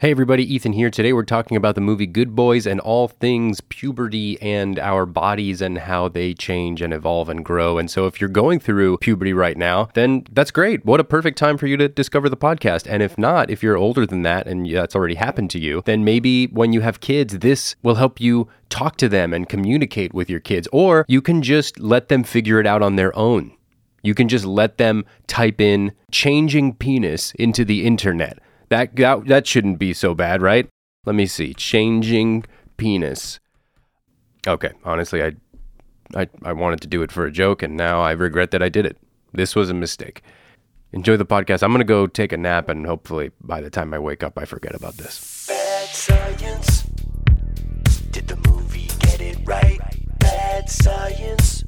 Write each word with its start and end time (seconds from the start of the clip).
Hey 0.00 0.12
everybody, 0.12 0.44
Ethan 0.54 0.74
here. 0.74 0.90
Today 0.90 1.12
we're 1.12 1.24
talking 1.24 1.56
about 1.56 1.74
the 1.74 1.80
movie 1.80 2.06
Good 2.06 2.36
Boys 2.36 2.68
and 2.68 2.78
all 2.78 3.08
things 3.08 3.60
puberty 3.62 4.40
and 4.40 4.78
our 4.78 5.04
bodies 5.04 5.60
and 5.60 5.76
how 5.76 6.06
they 6.06 6.34
change 6.34 6.80
and 6.80 6.94
evolve 6.94 7.28
and 7.28 7.44
grow. 7.44 7.78
And 7.78 7.90
so 7.90 8.06
if 8.06 8.20
you're 8.20 8.30
going 8.30 8.60
through 8.60 8.98
puberty 8.98 9.32
right 9.32 9.56
now, 9.56 9.88
then 9.94 10.24
that's 10.30 10.52
great. 10.52 10.86
What 10.86 11.00
a 11.00 11.04
perfect 11.04 11.36
time 11.36 11.58
for 11.58 11.66
you 11.66 11.76
to 11.78 11.88
discover 11.88 12.28
the 12.28 12.36
podcast. 12.36 12.86
And 12.88 13.02
if 13.02 13.18
not, 13.18 13.50
if 13.50 13.60
you're 13.60 13.76
older 13.76 14.06
than 14.06 14.22
that 14.22 14.46
and 14.46 14.72
that's 14.72 14.94
already 14.94 15.16
happened 15.16 15.50
to 15.50 15.58
you, 15.58 15.82
then 15.84 16.04
maybe 16.04 16.46
when 16.46 16.72
you 16.72 16.80
have 16.80 17.00
kids, 17.00 17.40
this 17.40 17.74
will 17.82 17.96
help 17.96 18.20
you 18.20 18.48
talk 18.68 18.98
to 18.98 19.08
them 19.08 19.32
and 19.32 19.48
communicate 19.48 20.14
with 20.14 20.30
your 20.30 20.38
kids. 20.38 20.68
Or 20.70 21.06
you 21.08 21.20
can 21.20 21.42
just 21.42 21.80
let 21.80 22.08
them 22.08 22.22
figure 22.22 22.60
it 22.60 22.68
out 22.68 22.82
on 22.82 22.94
their 22.94 23.16
own. 23.18 23.50
You 24.04 24.14
can 24.14 24.28
just 24.28 24.44
let 24.44 24.78
them 24.78 25.04
type 25.26 25.60
in 25.60 25.90
changing 26.12 26.76
penis 26.76 27.32
into 27.32 27.64
the 27.64 27.84
internet 27.84 28.38
that, 28.70 28.96
that 28.96 29.26
that 29.26 29.46
shouldn't 29.46 29.78
be 29.78 29.92
so 29.92 30.14
bad, 30.14 30.42
right? 30.42 30.68
Let 31.06 31.14
me 31.14 31.26
see. 31.26 31.54
Changing 31.54 32.44
penis. 32.76 33.40
Okay, 34.46 34.72
honestly, 34.84 35.22
I, 35.22 35.32
I 36.14 36.28
I 36.42 36.52
wanted 36.52 36.80
to 36.82 36.88
do 36.88 37.02
it 37.02 37.12
for 37.12 37.24
a 37.24 37.30
joke, 37.30 37.62
and 37.62 37.76
now 37.76 38.00
I 38.00 38.12
regret 38.12 38.50
that 38.52 38.62
I 38.62 38.68
did 38.68 38.86
it. 38.86 38.96
This 39.32 39.54
was 39.54 39.70
a 39.70 39.74
mistake. 39.74 40.22
Enjoy 40.92 41.16
the 41.16 41.26
podcast. 41.26 41.62
I'm 41.62 41.72
gonna 41.72 41.84
go 41.84 42.06
take 42.06 42.32
a 42.32 42.36
nap, 42.36 42.68
and 42.68 42.86
hopefully, 42.86 43.30
by 43.40 43.60
the 43.60 43.70
time 43.70 43.92
I 43.92 43.98
wake 43.98 44.22
up, 44.22 44.38
I 44.38 44.44
forget 44.44 44.74
about 44.74 44.96
this. 44.96 45.46
Bad 45.46 45.88
science. 45.88 46.82
Did 48.10 48.28
the 48.28 48.36
movie 48.48 48.88
get 49.00 49.20
it 49.20 49.38
right? 49.44 49.78
Bad 50.18 50.68
science. 50.70 51.64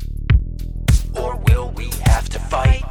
Or 1.15 1.37
will 1.49 1.71
we 1.73 1.91
have 2.05 2.29
to 2.31 2.39
fight? 2.39 2.83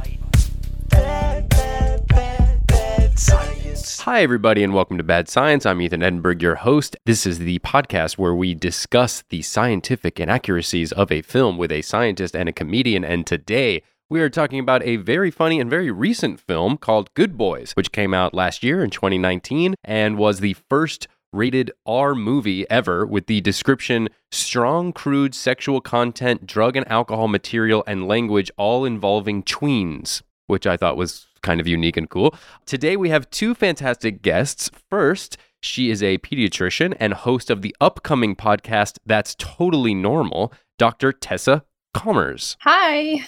Bad, 0.88 1.48
bad, 1.48 2.06
bad, 2.06 2.66
bad 2.66 3.18
science. 3.18 3.59
Hi, 3.80 4.22
everybody, 4.22 4.62
and 4.62 4.74
welcome 4.74 4.98
to 4.98 5.02
Bad 5.02 5.26
Science. 5.26 5.64
I'm 5.64 5.80
Ethan 5.80 6.02
Edinburgh, 6.02 6.36
your 6.40 6.56
host. 6.56 6.96
This 7.06 7.24
is 7.24 7.38
the 7.38 7.60
podcast 7.60 8.18
where 8.18 8.34
we 8.34 8.54
discuss 8.54 9.24
the 9.30 9.40
scientific 9.40 10.20
inaccuracies 10.20 10.92
of 10.92 11.10
a 11.10 11.22
film 11.22 11.56
with 11.56 11.72
a 11.72 11.80
scientist 11.80 12.36
and 12.36 12.46
a 12.46 12.52
comedian. 12.52 13.04
And 13.04 13.26
today, 13.26 13.82
we 14.10 14.20
are 14.20 14.28
talking 14.28 14.58
about 14.58 14.82
a 14.82 14.96
very 14.96 15.30
funny 15.30 15.58
and 15.58 15.70
very 15.70 15.90
recent 15.90 16.40
film 16.40 16.76
called 16.76 17.14
Good 17.14 17.38
Boys, 17.38 17.72
which 17.72 17.90
came 17.90 18.12
out 18.12 18.34
last 18.34 18.62
year 18.62 18.84
in 18.84 18.90
2019 18.90 19.74
and 19.82 20.18
was 20.18 20.40
the 20.40 20.56
first 20.68 21.08
rated 21.32 21.70
R 21.86 22.14
movie 22.14 22.68
ever 22.68 23.06
with 23.06 23.28
the 23.28 23.40
description 23.40 24.10
strong, 24.30 24.92
crude 24.92 25.34
sexual 25.34 25.80
content, 25.80 26.46
drug 26.46 26.76
and 26.76 26.86
alcohol 26.90 27.28
material, 27.28 27.82
and 27.86 28.06
language 28.06 28.50
all 28.58 28.84
involving 28.84 29.42
tweens, 29.42 30.20
which 30.48 30.66
I 30.66 30.76
thought 30.76 30.98
was 30.98 31.28
kind 31.42 31.60
of 31.60 31.66
unique 31.66 31.96
and 31.96 32.08
cool. 32.08 32.34
Today 32.66 32.96
we 32.96 33.10
have 33.10 33.30
two 33.30 33.54
fantastic 33.54 34.22
guests. 34.22 34.70
First, 34.90 35.36
she 35.62 35.90
is 35.90 36.02
a 36.02 36.18
pediatrician 36.18 36.96
and 36.98 37.12
host 37.12 37.50
of 37.50 37.62
the 37.62 37.74
upcoming 37.80 38.34
podcast 38.34 38.98
That's 39.04 39.34
Totally 39.34 39.94
Normal, 39.94 40.52
Dr. 40.78 41.12
Tessa 41.12 41.64
Commers. 41.94 42.56
Hi. 42.62 43.26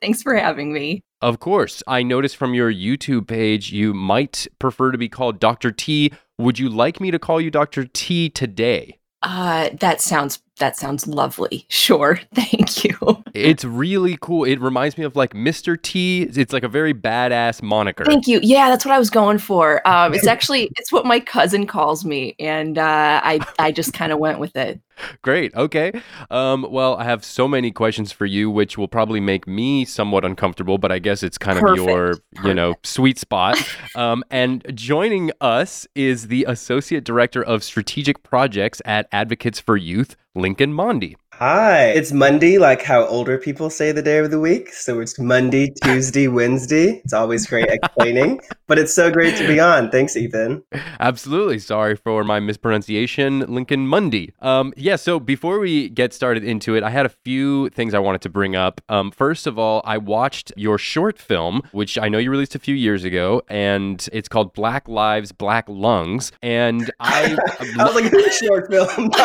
Thanks 0.00 0.22
for 0.22 0.36
having 0.36 0.72
me. 0.72 1.02
Of 1.20 1.40
course. 1.40 1.82
I 1.86 2.02
noticed 2.02 2.36
from 2.36 2.54
your 2.54 2.72
YouTube 2.72 3.26
page 3.26 3.72
you 3.72 3.94
might 3.94 4.46
prefer 4.58 4.92
to 4.92 4.98
be 4.98 5.08
called 5.08 5.40
Dr. 5.40 5.72
T. 5.72 6.12
Would 6.38 6.58
you 6.58 6.68
like 6.68 7.00
me 7.00 7.10
to 7.10 7.18
call 7.18 7.40
you 7.40 7.50
Dr. 7.50 7.84
T 7.84 8.28
today? 8.28 8.98
Uh, 9.22 9.70
that 9.80 10.00
sounds 10.00 10.42
that 10.62 10.76
sounds 10.76 11.06
lovely. 11.08 11.66
Sure. 11.82 12.20
Thank 12.34 12.84
you. 12.84 13.24
it's 13.34 13.64
really 13.64 14.16
cool. 14.20 14.44
It 14.44 14.60
reminds 14.60 14.96
me 14.96 15.04
of 15.04 15.16
like 15.16 15.34
Mr. 15.34 15.80
T. 15.80 16.22
It's 16.22 16.52
like 16.52 16.62
a 16.62 16.68
very 16.68 16.94
badass 16.94 17.60
moniker. 17.60 18.04
Thank 18.04 18.28
you. 18.28 18.38
Yeah, 18.40 18.70
that's 18.70 18.84
what 18.84 18.94
I 18.94 18.98
was 19.00 19.10
going 19.10 19.38
for. 19.38 19.86
Um, 19.86 20.14
it's 20.14 20.26
actually 20.36 20.70
it's 20.76 20.92
what 20.92 21.04
my 21.04 21.18
cousin 21.18 21.66
calls 21.66 22.04
me, 22.04 22.36
and 22.38 22.78
uh, 22.78 23.20
I 23.24 23.40
I 23.58 23.72
just 23.72 23.94
kind 23.94 24.12
of 24.12 24.20
went 24.20 24.38
with 24.38 24.54
it. 24.56 24.80
Great. 25.22 25.54
Okay. 25.54 25.92
Um, 26.30 26.66
well, 26.70 26.96
I 26.96 27.04
have 27.04 27.24
so 27.24 27.48
many 27.48 27.70
questions 27.70 28.12
for 28.12 28.26
you, 28.26 28.50
which 28.50 28.76
will 28.78 28.88
probably 28.88 29.20
make 29.20 29.46
me 29.46 29.84
somewhat 29.84 30.24
uncomfortable, 30.24 30.78
but 30.78 30.92
I 30.92 30.98
guess 30.98 31.22
it's 31.22 31.38
kind 31.38 31.58
Perfect. 31.58 31.80
of 31.80 31.86
your, 31.86 32.06
Perfect. 32.08 32.46
you 32.46 32.54
know, 32.54 32.74
sweet 32.82 33.18
spot. 33.18 33.58
um, 33.96 34.22
and 34.30 34.64
joining 34.74 35.32
us 35.40 35.86
is 35.94 36.28
the 36.28 36.44
Associate 36.48 37.02
Director 37.02 37.42
of 37.42 37.64
Strategic 37.64 38.22
Projects 38.22 38.80
at 38.84 39.08
Advocates 39.12 39.58
for 39.58 39.76
Youth, 39.76 40.14
Lincoln 40.34 40.72
Mondy. 40.72 41.14
Hi, 41.36 41.86
it's 41.86 42.12
Monday, 42.12 42.58
like 42.58 42.82
how 42.82 43.06
older 43.06 43.38
people 43.38 43.70
say 43.70 43.90
the 43.90 44.02
day 44.02 44.18
of 44.18 44.30
the 44.30 44.38
week. 44.38 44.72
So 44.72 45.00
it's 45.00 45.18
Monday, 45.18 45.72
Tuesday, 45.82 46.28
Wednesday. 46.28 47.00
It's 47.04 47.14
always 47.14 47.46
great 47.46 47.68
explaining, 47.68 48.40
but 48.68 48.78
it's 48.78 48.94
so 48.94 49.10
great 49.10 49.36
to 49.38 49.48
be 49.48 49.58
on. 49.58 49.90
Thanks, 49.90 50.14
Ethan. 50.14 50.62
Absolutely. 51.00 51.58
Sorry 51.58 51.96
for 51.96 52.22
my 52.22 52.38
mispronunciation, 52.38 53.40
Lincoln 53.52 53.88
Monday. 53.88 54.34
Um, 54.40 54.74
yeah, 54.76 54.94
so 54.96 55.18
before 55.18 55.58
we 55.58 55.88
get 55.88 56.12
started 56.12 56.44
into 56.44 56.76
it, 56.76 56.84
I 56.84 56.90
had 56.90 57.06
a 57.06 57.08
few 57.24 57.70
things 57.70 57.94
I 57.94 57.98
wanted 57.98 58.20
to 58.20 58.28
bring 58.28 58.54
up. 58.54 58.82
Um, 58.90 59.10
first 59.10 59.46
of 59.46 59.58
all, 59.58 59.80
I 59.86 59.98
watched 59.98 60.52
your 60.56 60.76
short 60.76 61.18
film, 61.18 61.62
which 61.72 61.96
I 61.98 62.10
know 62.10 62.18
you 62.18 62.30
released 62.30 62.54
a 62.54 62.60
few 62.60 62.74
years 62.74 63.04
ago, 63.04 63.42
and 63.48 64.06
it's 64.12 64.28
called 64.28 64.52
Black 64.52 64.86
Lives, 64.86 65.32
Black 65.32 65.64
Lungs. 65.68 66.30
And 66.42 66.92
I, 67.00 67.36
I 67.78 67.84
was 67.84 67.94
like, 67.94 68.12
short 68.32 68.70
film, 68.70 69.10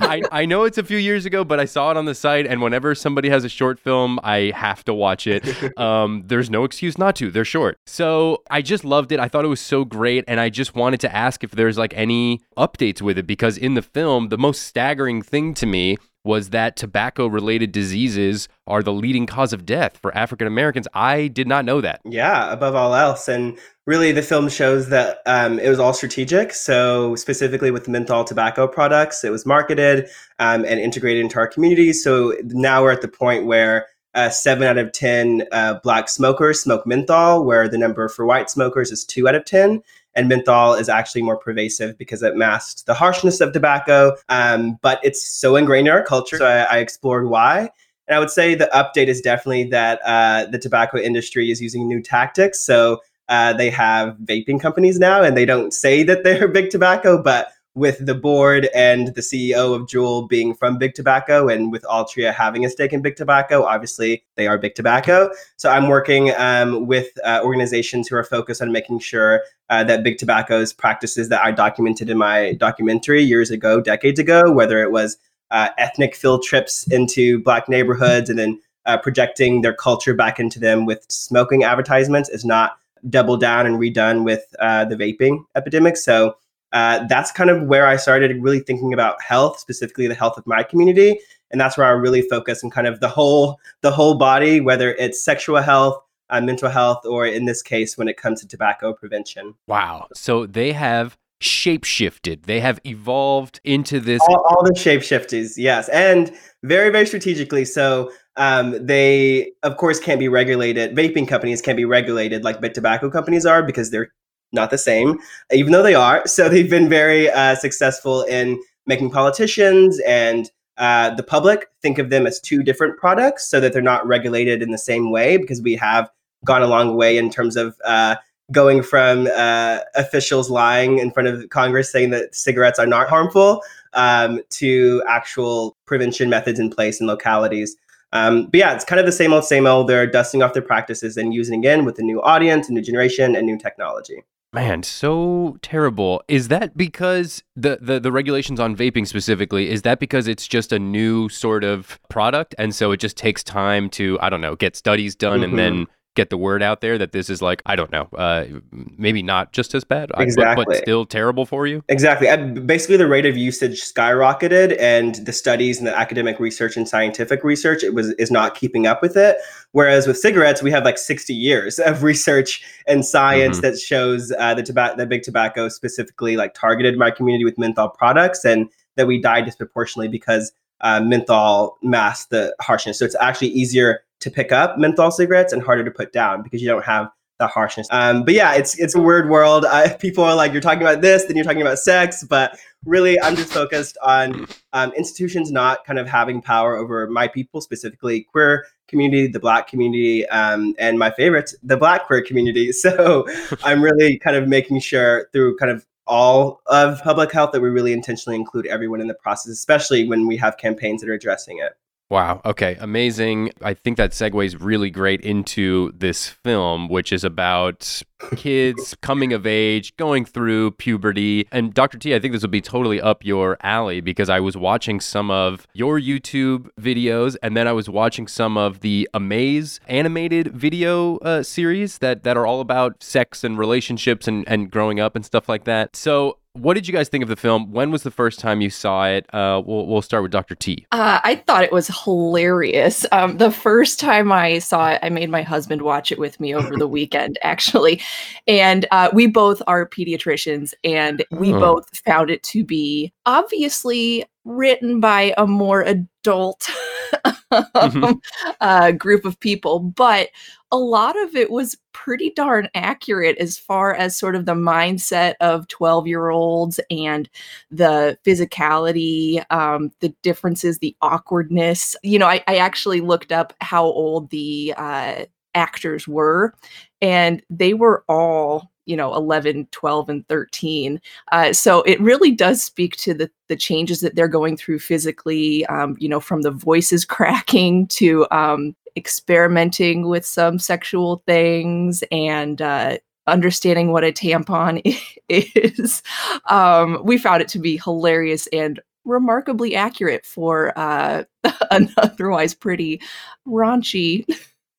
I, 0.00 0.22
I 0.30 0.41
I 0.42 0.44
know 0.44 0.64
it's 0.64 0.76
a 0.76 0.82
few 0.82 0.96
years 0.96 1.24
ago, 1.24 1.44
but 1.44 1.60
I 1.60 1.66
saw 1.66 1.92
it 1.92 1.96
on 1.96 2.04
the 2.04 2.16
site, 2.16 2.48
and 2.48 2.60
whenever 2.60 2.96
somebody 2.96 3.28
has 3.28 3.44
a 3.44 3.48
short 3.48 3.78
film, 3.78 4.18
I 4.24 4.50
have 4.56 4.84
to 4.86 4.92
watch 4.92 5.28
it. 5.28 5.46
Um, 5.76 6.24
there's 6.26 6.50
no 6.50 6.64
excuse 6.64 6.98
not 6.98 7.16
to. 7.16 7.30
They're 7.30 7.44
short. 7.44 7.78
So 7.86 8.42
I 8.50 8.62
just 8.62 8.84
loved 8.84 9.10
it. 9.10 9.18
I 9.18 9.26
thought 9.28 9.44
it 9.44 9.48
was 9.48 9.60
so 9.60 9.84
great, 9.84 10.24
and 10.28 10.38
I 10.38 10.48
just 10.48 10.74
wanted 10.74 11.00
to 11.00 11.14
ask 11.14 11.42
if 11.42 11.52
there's 11.52 11.78
like 11.78 11.94
any 11.96 12.40
updates 12.56 13.00
with 13.00 13.18
it 13.18 13.26
because 13.26 13.56
in 13.56 13.74
the 13.74 13.82
film, 13.82 14.28
the 14.28 14.38
most 14.38 14.62
staggering 14.62 15.22
thing 15.22 15.54
to 15.54 15.66
me 15.66 15.98
was 16.24 16.50
that 16.50 16.76
tobacco 16.76 17.26
related 17.26 17.72
diseases 17.72 18.48
are 18.66 18.82
the 18.82 18.92
leading 18.92 19.26
cause 19.26 19.52
of 19.52 19.66
death 19.66 19.98
for 20.00 20.16
African 20.16 20.46
Americans. 20.46 20.86
I 20.94 21.28
did 21.28 21.48
not 21.48 21.64
know 21.64 21.80
that. 21.80 22.00
Yeah, 22.04 22.52
above 22.52 22.74
all 22.74 22.94
else. 22.94 23.28
And 23.28 23.58
really, 23.86 24.12
the 24.12 24.22
film 24.22 24.48
shows 24.48 24.88
that 24.90 25.18
um, 25.26 25.58
it 25.58 25.68
was 25.68 25.80
all 25.80 25.92
strategic. 25.92 26.52
So, 26.52 27.16
specifically 27.16 27.70
with 27.70 27.88
menthol 27.88 28.24
tobacco 28.24 28.68
products, 28.68 29.24
it 29.24 29.30
was 29.30 29.44
marketed 29.44 30.08
um, 30.38 30.64
and 30.64 30.78
integrated 30.78 31.22
into 31.24 31.38
our 31.38 31.48
community. 31.48 31.92
So, 31.92 32.34
now 32.44 32.82
we're 32.82 32.92
at 32.92 33.02
the 33.02 33.08
point 33.08 33.46
where 33.46 33.86
uh, 34.14 34.28
seven 34.28 34.68
out 34.68 34.78
of 34.78 34.92
10 34.92 35.46
uh, 35.52 35.80
black 35.82 36.08
smokers 36.08 36.60
smoke 36.60 36.86
menthol, 36.86 37.44
where 37.44 37.68
the 37.68 37.78
number 37.78 38.08
for 38.08 38.26
white 38.26 38.50
smokers 38.50 38.92
is 38.92 39.04
two 39.04 39.26
out 39.26 39.34
of 39.34 39.44
10 39.44 39.82
and 40.14 40.28
menthol 40.28 40.74
is 40.74 40.88
actually 40.88 41.22
more 41.22 41.36
pervasive 41.36 41.96
because 41.98 42.22
it 42.22 42.36
masks 42.36 42.82
the 42.82 42.94
harshness 42.94 43.40
of 43.40 43.52
tobacco. 43.52 44.14
Um, 44.28 44.78
but 44.82 45.00
it's 45.02 45.26
so 45.26 45.56
ingrained 45.56 45.88
in 45.88 45.92
our 45.94 46.02
culture. 46.02 46.38
So 46.38 46.46
I, 46.46 46.62
I, 46.62 46.78
explored 46.78 47.28
why. 47.28 47.70
And 48.08 48.16
I 48.16 48.18
would 48.18 48.30
say 48.30 48.54
the 48.54 48.70
update 48.74 49.06
is 49.06 49.20
definitely 49.20 49.64
that 49.70 50.00
uh, 50.04 50.46
the 50.46 50.58
tobacco 50.58 50.98
industry 50.98 51.50
is 51.50 51.62
using 51.62 51.86
new 51.86 52.02
tactics. 52.02 52.60
So 52.60 53.00
uh, 53.28 53.52
they 53.54 53.70
have 53.70 54.16
vaping 54.24 54.60
companies 54.60 54.98
now, 54.98 55.22
and 55.22 55.36
they 55.36 55.46
don't 55.46 55.72
say 55.72 56.02
that 56.02 56.24
they're 56.24 56.48
big 56.60 56.70
tobacco, 56.70 57.22
but 57.22 57.52
with 57.74 58.04
the 58.04 58.14
board 58.14 58.68
and 58.74 59.14
the 59.14 59.22
CEO 59.22 59.74
of 59.74 59.82
Juul 59.82 60.28
being 60.28 60.54
from 60.54 60.76
Big 60.76 60.94
Tobacco 60.94 61.48
and 61.48 61.72
with 61.72 61.82
Altria 61.84 62.32
having 62.32 62.64
a 62.66 62.70
stake 62.70 62.92
in 62.92 63.00
Big 63.00 63.16
Tobacco, 63.16 63.64
obviously 63.64 64.24
they 64.36 64.46
are 64.46 64.58
Big 64.58 64.74
Tobacco. 64.74 65.30
So 65.56 65.70
I'm 65.70 65.88
working 65.88 66.32
um, 66.36 66.86
with 66.86 67.08
uh, 67.24 67.40
organizations 67.42 68.08
who 68.08 68.16
are 68.16 68.24
focused 68.24 68.60
on 68.60 68.72
making 68.72 68.98
sure 68.98 69.42
uh, 69.70 69.84
that 69.84 70.04
Big 70.04 70.18
Tobacco's 70.18 70.72
practices 70.72 71.30
that 71.30 71.42
I 71.42 71.50
documented 71.50 72.10
in 72.10 72.18
my 72.18 72.52
documentary 72.54 73.22
years 73.22 73.50
ago, 73.50 73.80
decades 73.80 74.18
ago, 74.18 74.52
whether 74.52 74.82
it 74.82 74.92
was 74.92 75.16
uh, 75.50 75.68
ethnic 75.78 76.14
field 76.14 76.42
trips 76.42 76.86
into 76.92 77.38
Black 77.40 77.68
neighborhoods 77.68 78.28
and 78.28 78.38
then 78.38 78.60
uh, 78.84 78.98
projecting 78.98 79.62
their 79.62 79.74
culture 79.74 80.12
back 80.12 80.38
into 80.38 80.58
them 80.58 80.84
with 80.84 81.06
smoking 81.08 81.64
advertisements, 81.64 82.28
is 82.28 82.44
not 82.44 82.78
doubled 83.08 83.40
down 83.40 83.66
and 83.66 83.78
redone 83.78 84.24
with 84.24 84.44
uh, 84.58 84.84
the 84.84 84.96
vaping 84.96 85.44
epidemic. 85.56 85.96
So 85.96 86.36
uh, 86.72 87.04
that's 87.06 87.30
kind 87.30 87.50
of 87.50 87.62
where 87.64 87.86
I 87.86 87.96
started 87.96 88.42
really 88.42 88.60
thinking 88.60 88.92
about 88.92 89.20
health, 89.22 89.58
specifically 89.58 90.08
the 90.08 90.14
health 90.14 90.38
of 90.38 90.46
my 90.46 90.62
community, 90.62 91.20
and 91.50 91.60
that's 91.60 91.76
where 91.76 91.86
I 91.86 91.90
really 91.90 92.22
focus 92.22 92.64
on 92.64 92.70
kind 92.70 92.86
of 92.86 93.00
the 93.00 93.08
whole 93.08 93.60
the 93.82 93.90
whole 93.90 94.14
body, 94.14 94.60
whether 94.60 94.94
it's 94.94 95.22
sexual 95.22 95.60
health, 95.60 96.02
uh, 96.30 96.40
mental 96.40 96.70
health, 96.70 97.04
or 97.04 97.26
in 97.26 97.44
this 97.44 97.62
case, 97.62 97.98
when 97.98 98.08
it 98.08 98.16
comes 98.16 98.40
to 98.40 98.48
tobacco 98.48 98.94
prevention. 98.94 99.54
Wow! 99.66 100.08
So 100.14 100.46
they 100.46 100.72
have 100.72 101.18
shapeshifted. 101.42 102.44
They 102.44 102.60
have 102.60 102.80
evolved 102.86 103.60
into 103.64 104.00
this. 104.00 104.22
All, 104.28 104.42
all 104.48 104.64
the 104.64 104.72
shapeshifters, 104.72 105.54
yes, 105.58 105.90
and 105.90 106.34
very 106.62 106.90
very 106.90 107.06
strategically. 107.06 107.66
So 107.66 108.10
um, 108.36 108.86
they 108.86 109.52
of 109.62 109.76
course 109.76 110.00
can't 110.00 110.18
be 110.18 110.28
regulated. 110.28 110.96
Vaping 110.96 111.28
companies 111.28 111.60
can't 111.60 111.76
be 111.76 111.84
regulated 111.84 112.44
like 112.44 112.62
big 112.62 112.72
tobacco 112.72 113.10
companies 113.10 113.44
are 113.44 113.62
because 113.62 113.90
they're 113.90 114.10
not 114.52 114.70
the 114.70 114.78
same, 114.78 115.18
even 115.52 115.72
though 115.72 115.82
they 115.82 115.94
are. 115.94 116.22
So 116.32 116.48
they've 116.48 116.68
been 116.68 116.88
very 116.88 117.30
uh, 117.30 117.54
successful 117.54 118.22
in 118.22 118.60
making 118.86 119.10
politicians 119.10 120.00
and 120.06 120.50
uh, 120.78 121.14
the 121.14 121.22
public 121.22 121.68
think 121.82 121.98
of 121.98 122.10
them 122.10 122.26
as 122.26 122.40
two 122.40 122.62
different 122.62 122.98
products 122.98 123.46
so 123.46 123.60
that 123.60 123.72
they're 123.72 123.82
not 123.82 124.06
regulated 124.06 124.62
in 124.62 124.70
the 124.70 124.78
same 124.78 125.10
way 125.10 125.36
because 125.36 125.60
we 125.60 125.76
have 125.76 126.10
gone 126.44 126.62
a 126.62 126.66
long 126.66 126.96
way 126.96 127.18
in 127.18 127.30
terms 127.30 127.56
of 127.56 127.76
uh, 127.84 128.16
going 128.50 128.82
from 128.82 129.28
uh, 129.34 129.80
officials 129.94 130.50
lying 130.50 130.98
in 130.98 131.10
front 131.10 131.28
of 131.28 131.48
Congress 131.50 131.92
saying 131.92 132.10
that 132.10 132.34
cigarettes 132.34 132.78
are 132.78 132.86
not 132.86 133.08
harmful 133.08 133.62
um, 133.92 134.40
to 134.50 135.02
actual 135.08 135.76
prevention 135.86 136.30
methods 136.30 136.58
in 136.58 136.70
place 136.70 137.00
in 137.00 137.06
localities. 137.06 137.76
Um, 138.12 138.46
but 138.46 138.58
yeah, 138.58 138.74
it's 138.74 138.84
kind 138.84 139.00
of 139.00 139.06
the 139.06 139.12
same 139.12 139.32
old, 139.32 139.44
same 139.44 139.66
old. 139.66 139.88
They're 139.88 140.06
dusting 140.06 140.42
off 140.42 140.52
their 140.52 140.62
practices 140.62 141.16
and 141.16 141.32
using 141.32 141.58
again 141.58 141.84
with 141.84 141.98
a 141.98 142.02
new 142.02 142.20
audience, 142.22 142.68
a 142.68 142.72
new 142.72 142.82
generation, 142.82 143.36
and 143.36 143.46
new 143.46 143.58
technology. 143.58 144.22
Man, 144.54 144.82
so 144.82 145.56
terrible. 145.62 146.22
Is 146.28 146.48
that 146.48 146.76
because 146.76 147.42
the, 147.56 147.78
the 147.80 147.98
the 147.98 148.12
regulations 148.12 148.60
on 148.60 148.76
vaping 148.76 149.06
specifically, 149.06 149.70
is 149.70 149.80
that 149.82 149.98
because 149.98 150.28
it's 150.28 150.46
just 150.46 150.72
a 150.72 150.78
new 150.78 151.30
sort 151.30 151.64
of 151.64 151.98
product 152.10 152.54
and 152.58 152.74
so 152.74 152.92
it 152.92 152.98
just 152.98 153.16
takes 153.16 153.42
time 153.42 153.88
to, 153.90 154.18
I 154.20 154.28
don't 154.28 154.42
know, 154.42 154.54
get 154.54 154.76
studies 154.76 155.14
done 155.14 155.40
mm-hmm. 155.40 155.44
and 155.44 155.58
then 155.58 155.86
get 156.14 156.30
the 156.30 156.36
word 156.36 156.62
out 156.62 156.80
there 156.80 156.98
that 156.98 157.12
this 157.12 157.30
is 157.30 157.40
like 157.40 157.62
I 157.66 157.76
don't 157.76 157.90
know, 157.90 158.08
uh, 158.16 158.44
maybe 158.70 159.22
not 159.22 159.52
just 159.52 159.74
as 159.74 159.84
bad, 159.84 160.10
exactly. 160.18 160.64
but, 160.64 160.72
but, 160.72 160.82
still 160.82 161.06
terrible 161.06 161.46
for 161.46 161.66
you. 161.66 161.82
Exactly. 161.88 162.28
Basically, 162.60 162.96
the 162.96 163.06
rate 163.06 163.26
of 163.26 163.36
usage 163.36 163.80
skyrocketed, 163.82 164.76
and 164.78 165.14
the 165.26 165.32
studies 165.32 165.78
and 165.78 165.86
the 165.86 165.96
academic 165.96 166.38
research 166.38 166.76
and 166.76 166.88
scientific 166.88 167.44
research 167.44 167.82
it 167.82 167.94
was 167.94 168.10
is 168.14 168.30
not 168.30 168.54
keeping 168.54 168.86
up 168.86 169.02
with 169.02 169.16
it. 169.16 169.36
Whereas 169.72 170.06
with 170.06 170.18
cigarettes, 170.18 170.62
we 170.62 170.70
have 170.70 170.84
like 170.84 170.98
sixty 170.98 171.34
years 171.34 171.78
of 171.78 172.02
research 172.02 172.62
and 172.86 173.04
science 173.04 173.58
mm-hmm. 173.58 173.66
that 173.68 173.78
shows 173.78 174.32
uh, 174.38 174.54
the 174.54 174.62
tobacco, 174.62 174.96
the 174.96 175.06
big 175.06 175.22
tobacco 175.22 175.68
specifically 175.68 176.36
like 176.36 176.54
targeted 176.54 176.98
my 176.98 177.10
community 177.10 177.44
with 177.44 177.58
menthol 177.58 177.88
products, 177.88 178.44
and 178.44 178.68
that 178.96 179.06
we 179.06 179.20
die 179.20 179.40
disproportionately 179.40 180.08
because 180.08 180.52
uh, 180.82 181.00
menthol 181.00 181.78
masks 181.82 182.26
the 182.26 182.54
harshness. 182.60 182.98
So 182.98 183.04
it's 183.04 183.16
actually 183.20 183.48
easier 183.48 184.02
to 184.22 184.30
pick 184.30 184.52
up 184.52 184.78
menthol 184.78 185.10
cigarettes 185.10 185.52
and 185.52 185.62
harder 185.62 185.84
to 185.84 185.90
put 185.90 186.12
down 186.12 186.42
because 186.42 186.62
you 186.62 186.68
don't 186.68 186.84
have 186.84 187.10
the 187.38 187.46
harshness. 187.48 187.88
Um, 187.90 188.24
but 188.24 188.34
yeah, 188.34 188.54
it's 188.54 188.78
it's 188.78 188.94
a 188.94 189.00
weird 189.00 189.28
world. 189.28 189.64
Uh, 189.64 189.94
people 190.00 190.24
are 190.24 190.34
like, 190.34 190.52
you're 190.52 190.62
talking 190.62 190.82
about 190.82 191.00
this, 191.02 191.24
then 191.24 191.36
you're 191.36 191.44
talking 191.44 191.62
about 191.62 191.78
sex, 191.78 192.24
but 192.24 192.58
really, 192.84 193.20
I'm 193.20 193.36
just 193.36 193.52
focused 193.52 193.98
on 194.02 194.46
um, 194.72 194.92
institutions 194.92 195.50
not 195.50 195.84
kind 195.84 195.98
of 195.98 196.08
having 196.08 196.40
power 196.40 196.76
over 196.76 197.06
my 197.08 197.28
people, 197.28 197.60
specifically 197.60 198.22
queer 198.22 198.66
community, 198.88 199.26
the 199.26 199.40
Black 199.40 199.66
community, 199.68 200.26
um, 200.28 200.74
and 200.78 200.98
my 200.98 201.10
favorite, 201.10 201.52
the 201.62 201.76
Black 201.76 202.06
queer 202.06 202.22
community. 202.22 202.70
So 202.82 203.26
I'm 203.62 203.82
really 203.82 204.18
kind 204.18 204.36
of 204.36 204.48
making 204.48 204.80
sure 204.80 205.28
through 205.32 205.56
kind 205.56 205.70
of 205.70 205.86
all 206.06 206.60
of 206.66 207.00
public 207.02 207.30
health 207.30 207.52
that 207.52 207.60
we 207.60 207.68
really 207.68 207.92
intentionally 207.92 208.36
include 208.36 208.66
everyone 208.66 209.00
in 209.00 209.06
the 209.06 209.14
process, 209.14 209.52
especially 209.52 210.08
when 210.08 210.26
we 210.26 210.36
have 210.36 210.56
campaigns 210.56 211.00
that 211.00 211.08
are 211.08 211.14
addressing 211.14 211.58
it. 211.58 211.72
Wow. 212.12 212.42
Okay. 212.44 212.76
Amazing. 212.78 213.52
I 213.62 213.72
think 213.72 213.96
that 213.96 214.10
segues 214.10 214.54
really 214.60 214.90
great 214.90 215.22
into 215.22 215.92
this 215.96 216.28
film, 216.28 216.90
which 216.90 217.10
is 217.10 217.24
about 217.24 218.02
kids 218.36 218.94
coming 219.00 219.32
of 219.32 219.46
age, 219.46 219.96
going 219.96 220.26
through 220.26 220.72
puberty. 220.72 221.48
And 221.50 221.72
Dr. 221.72 221.96
T, 221.96 222.14
I 222.14 222.18
think 222.18 222.34
this 222.34 222.42
would 222.42 222.50
be 222.50 222.60
totally 222.60 223.00
up 223.00 223.24
your 223.24 223.56
alley 223.62 224.02
because 224.02 224.28
I 224.28 224.40
was 224.40 224.58
watching 224.58 225.00
some 225.00 225.30
of 225.30 225.66
your 225.72 225.98
YouTube 225.98 226.68
videos 226.78 227.36
and 227.42 227.56
then 227.56 227.66
I 227.66 227.72
was 227.72 227.88
watching 227.88 228.28
some 228.28 228.58
of 228.58 228.80
the 228.80 229.08
Amaze 229.14 229.80
animated 229.86 230.48
video 230.48 231.16
uh, 231.16 231.42
series 231.42 231.96
that, 231.98 232.24
that 232.24 232.36
are 232.36 232.46
all 232.46 232.60
about 232.60 233.02
sex 233.02 233.42
and 233.42 233.56
relationships 233.56 234.28
and, 234.28 234.44
and 234.46 234.70
growing 234.70 235.00
up 235.00 235.16
and 235.16 235.24
stuff 235.24 235.48
like 235.48 235.64
that. 235.64 235.96
So 235.96 236.36
what 236.54 236.74
did 236.74 236.86
you 236.86 236.92
guys 236.92 237.08
think 237.08 237.22
of 237.22 237.28
the 237.28 237.36
film? 237.36 237.72
When 237.72 237.90
was 237.90 238.02
the 238.02 238.10
first 238.10 238.38
time 238.38 238.60
you 238.60 238.68
saw 238.68 239.06
it? 239.06 239.24
Uh, 239.34 239.62
we'll, 239.64 239.86
we'll 239.86 240.02
start 240.02 240.22
with 240.22 240.32
Dr. 240.32 240.54
T. 240.54 240.86
Uh, 240.92 241.18
I 241.24 241.36
thought 241.36 241.64
it 241.64 241.72
was 241.72 241.88
hilarious. 242.04 243.06
Um, 243.10 243.38
the 243.38 243.50
first 243.50 243.98
time 243.98 244.30
I 244.30 244.58
saw 244.58 244.90
it, 244.90 245.00
I 245.02 245.08
made 245.08 245.30
my 245.30 245.42
husband 245.42 245.80
watch 245.80 246.12
it 246.12 246.18
with 246.18 246.38
me 246.40 246.54
over 246.54 246.76
the 246.76 246.88
weekend, 246.88 247.38
actually. 247.42 248.02
And 248.46 248.86
uh, 248.90 249.08
we 249.14 249.28
both 249.28 249.62
are 249.66 249.88
pediatricians, 249.88 250.74
and 250.84 251.24
we 251.30 251.54
oh. 251.54 251.60
both 251.60 251.98
found 252.04 252.28
it 252.28 252.42
to 252.44 252.64
be 252.64 253.14
obviously 253.24 254.26
written 254.44 255.00
by 255.00 255.32
a 255.38 255.46
more 255.46 255.80
adult 255.82 256.68
mm-hmm. 257.52 258.12
uh, 258.60 258.92
group 258.92 259.24
of 259.24 259.40
people, 259.40 259.80
but 259.80 260.28
a 260.72 260.78
lot 260.78 261.20
of 261.22 261.36
it 261.36 261.50
was 261.50 261.76
pretty 261.92 262.30
darn 262.30 262.66
accurate 262.74 263.36
as 263.36 263.58
far 263.58 263.94
as 263.94 264.16
sort 264.16 264.34
of 264.34 264.46
the 264.46 264.54
mindset 264.54 265.34
of 265.40 265.68
12 265.68 266.06
year 266.06 266.30
olds 266.30 266.80
and 266.90 267.28
the 267.70 268.18
physicality, 268.24 269.44
um, 269.52 269.92
the 270.00 270.08
differences, 270.22 270.78
the 270.78 270.96
awkwardness. 271.02 271.94
You 272.02 272.18
know, 272.18 272.26
I, 272.26 272.42
I 272.48 272.56
actually 272.56 273.02
looked 273.02 273.32
up 273.32 273.52
how 273.60 273.84
old 273.84 274.30
the 274.30 274.72
uh, 274.78 275.26
actors 275.54 276.08
were, 276.08 276.54
and 277.02 277.42
they 277.50 277.74
were 277.74 278.02
all 278.08 278.70
you 278.84 278.96
know 278.96 279.14
11 279.14 279.68
12 279.70 280.08
and 280.08 280.26
13 280.26 281.00
uh, 281.30 281.52
so 281.52 281.82
it 281.82 282.00
really 282.00 282.32
does 282.32 282.60
speak 282.60 282.96
to 282.96 283.14
the 283.14 283.30
the 283.46 283.54
changes 283.54 284.00
that 284.00 284.16
they're 284.16 284.26
going 284.26 284.56
through 284.56 284.80
physically 284.80 285.64
um, 285.66 285.94
you 286.00 286.08
know 286.08 286.18
from 286.18 286.42
the 286.42 286.50
voices 286.50 287.04
cracking 287.06 287.86
to 287.86 288.26
um, 288.32 288.74
experimenting 288.96 290.08
with 290.08 290.24
some 290.24 290.58
sexual 290.58 291.22
things 291.26 292.02
and 292.10 292.60
uh, 292.60 292.98
understanding 293.26 293.92
what 293.92 294.04
a 294.04 294.12
tampon 294.12 294.80
is. 295.28 296.02
Um, 296.48 297.00
we 297.04 297.18
found 297.18 297.42
it 297.42 297.48
to 297.48 297.58
be 297.58 297.78
hilarious 297.78 298.46
and 298.52 298.80
remarkably 299.04 299.74
accurate 299.74 300.24
for 300.24 300.76
uh, 300.78 301.24
an 301.70 301.92
otherwise 301.96 302.54
pretty 302.54 303.00
raunchy 303.46 304.24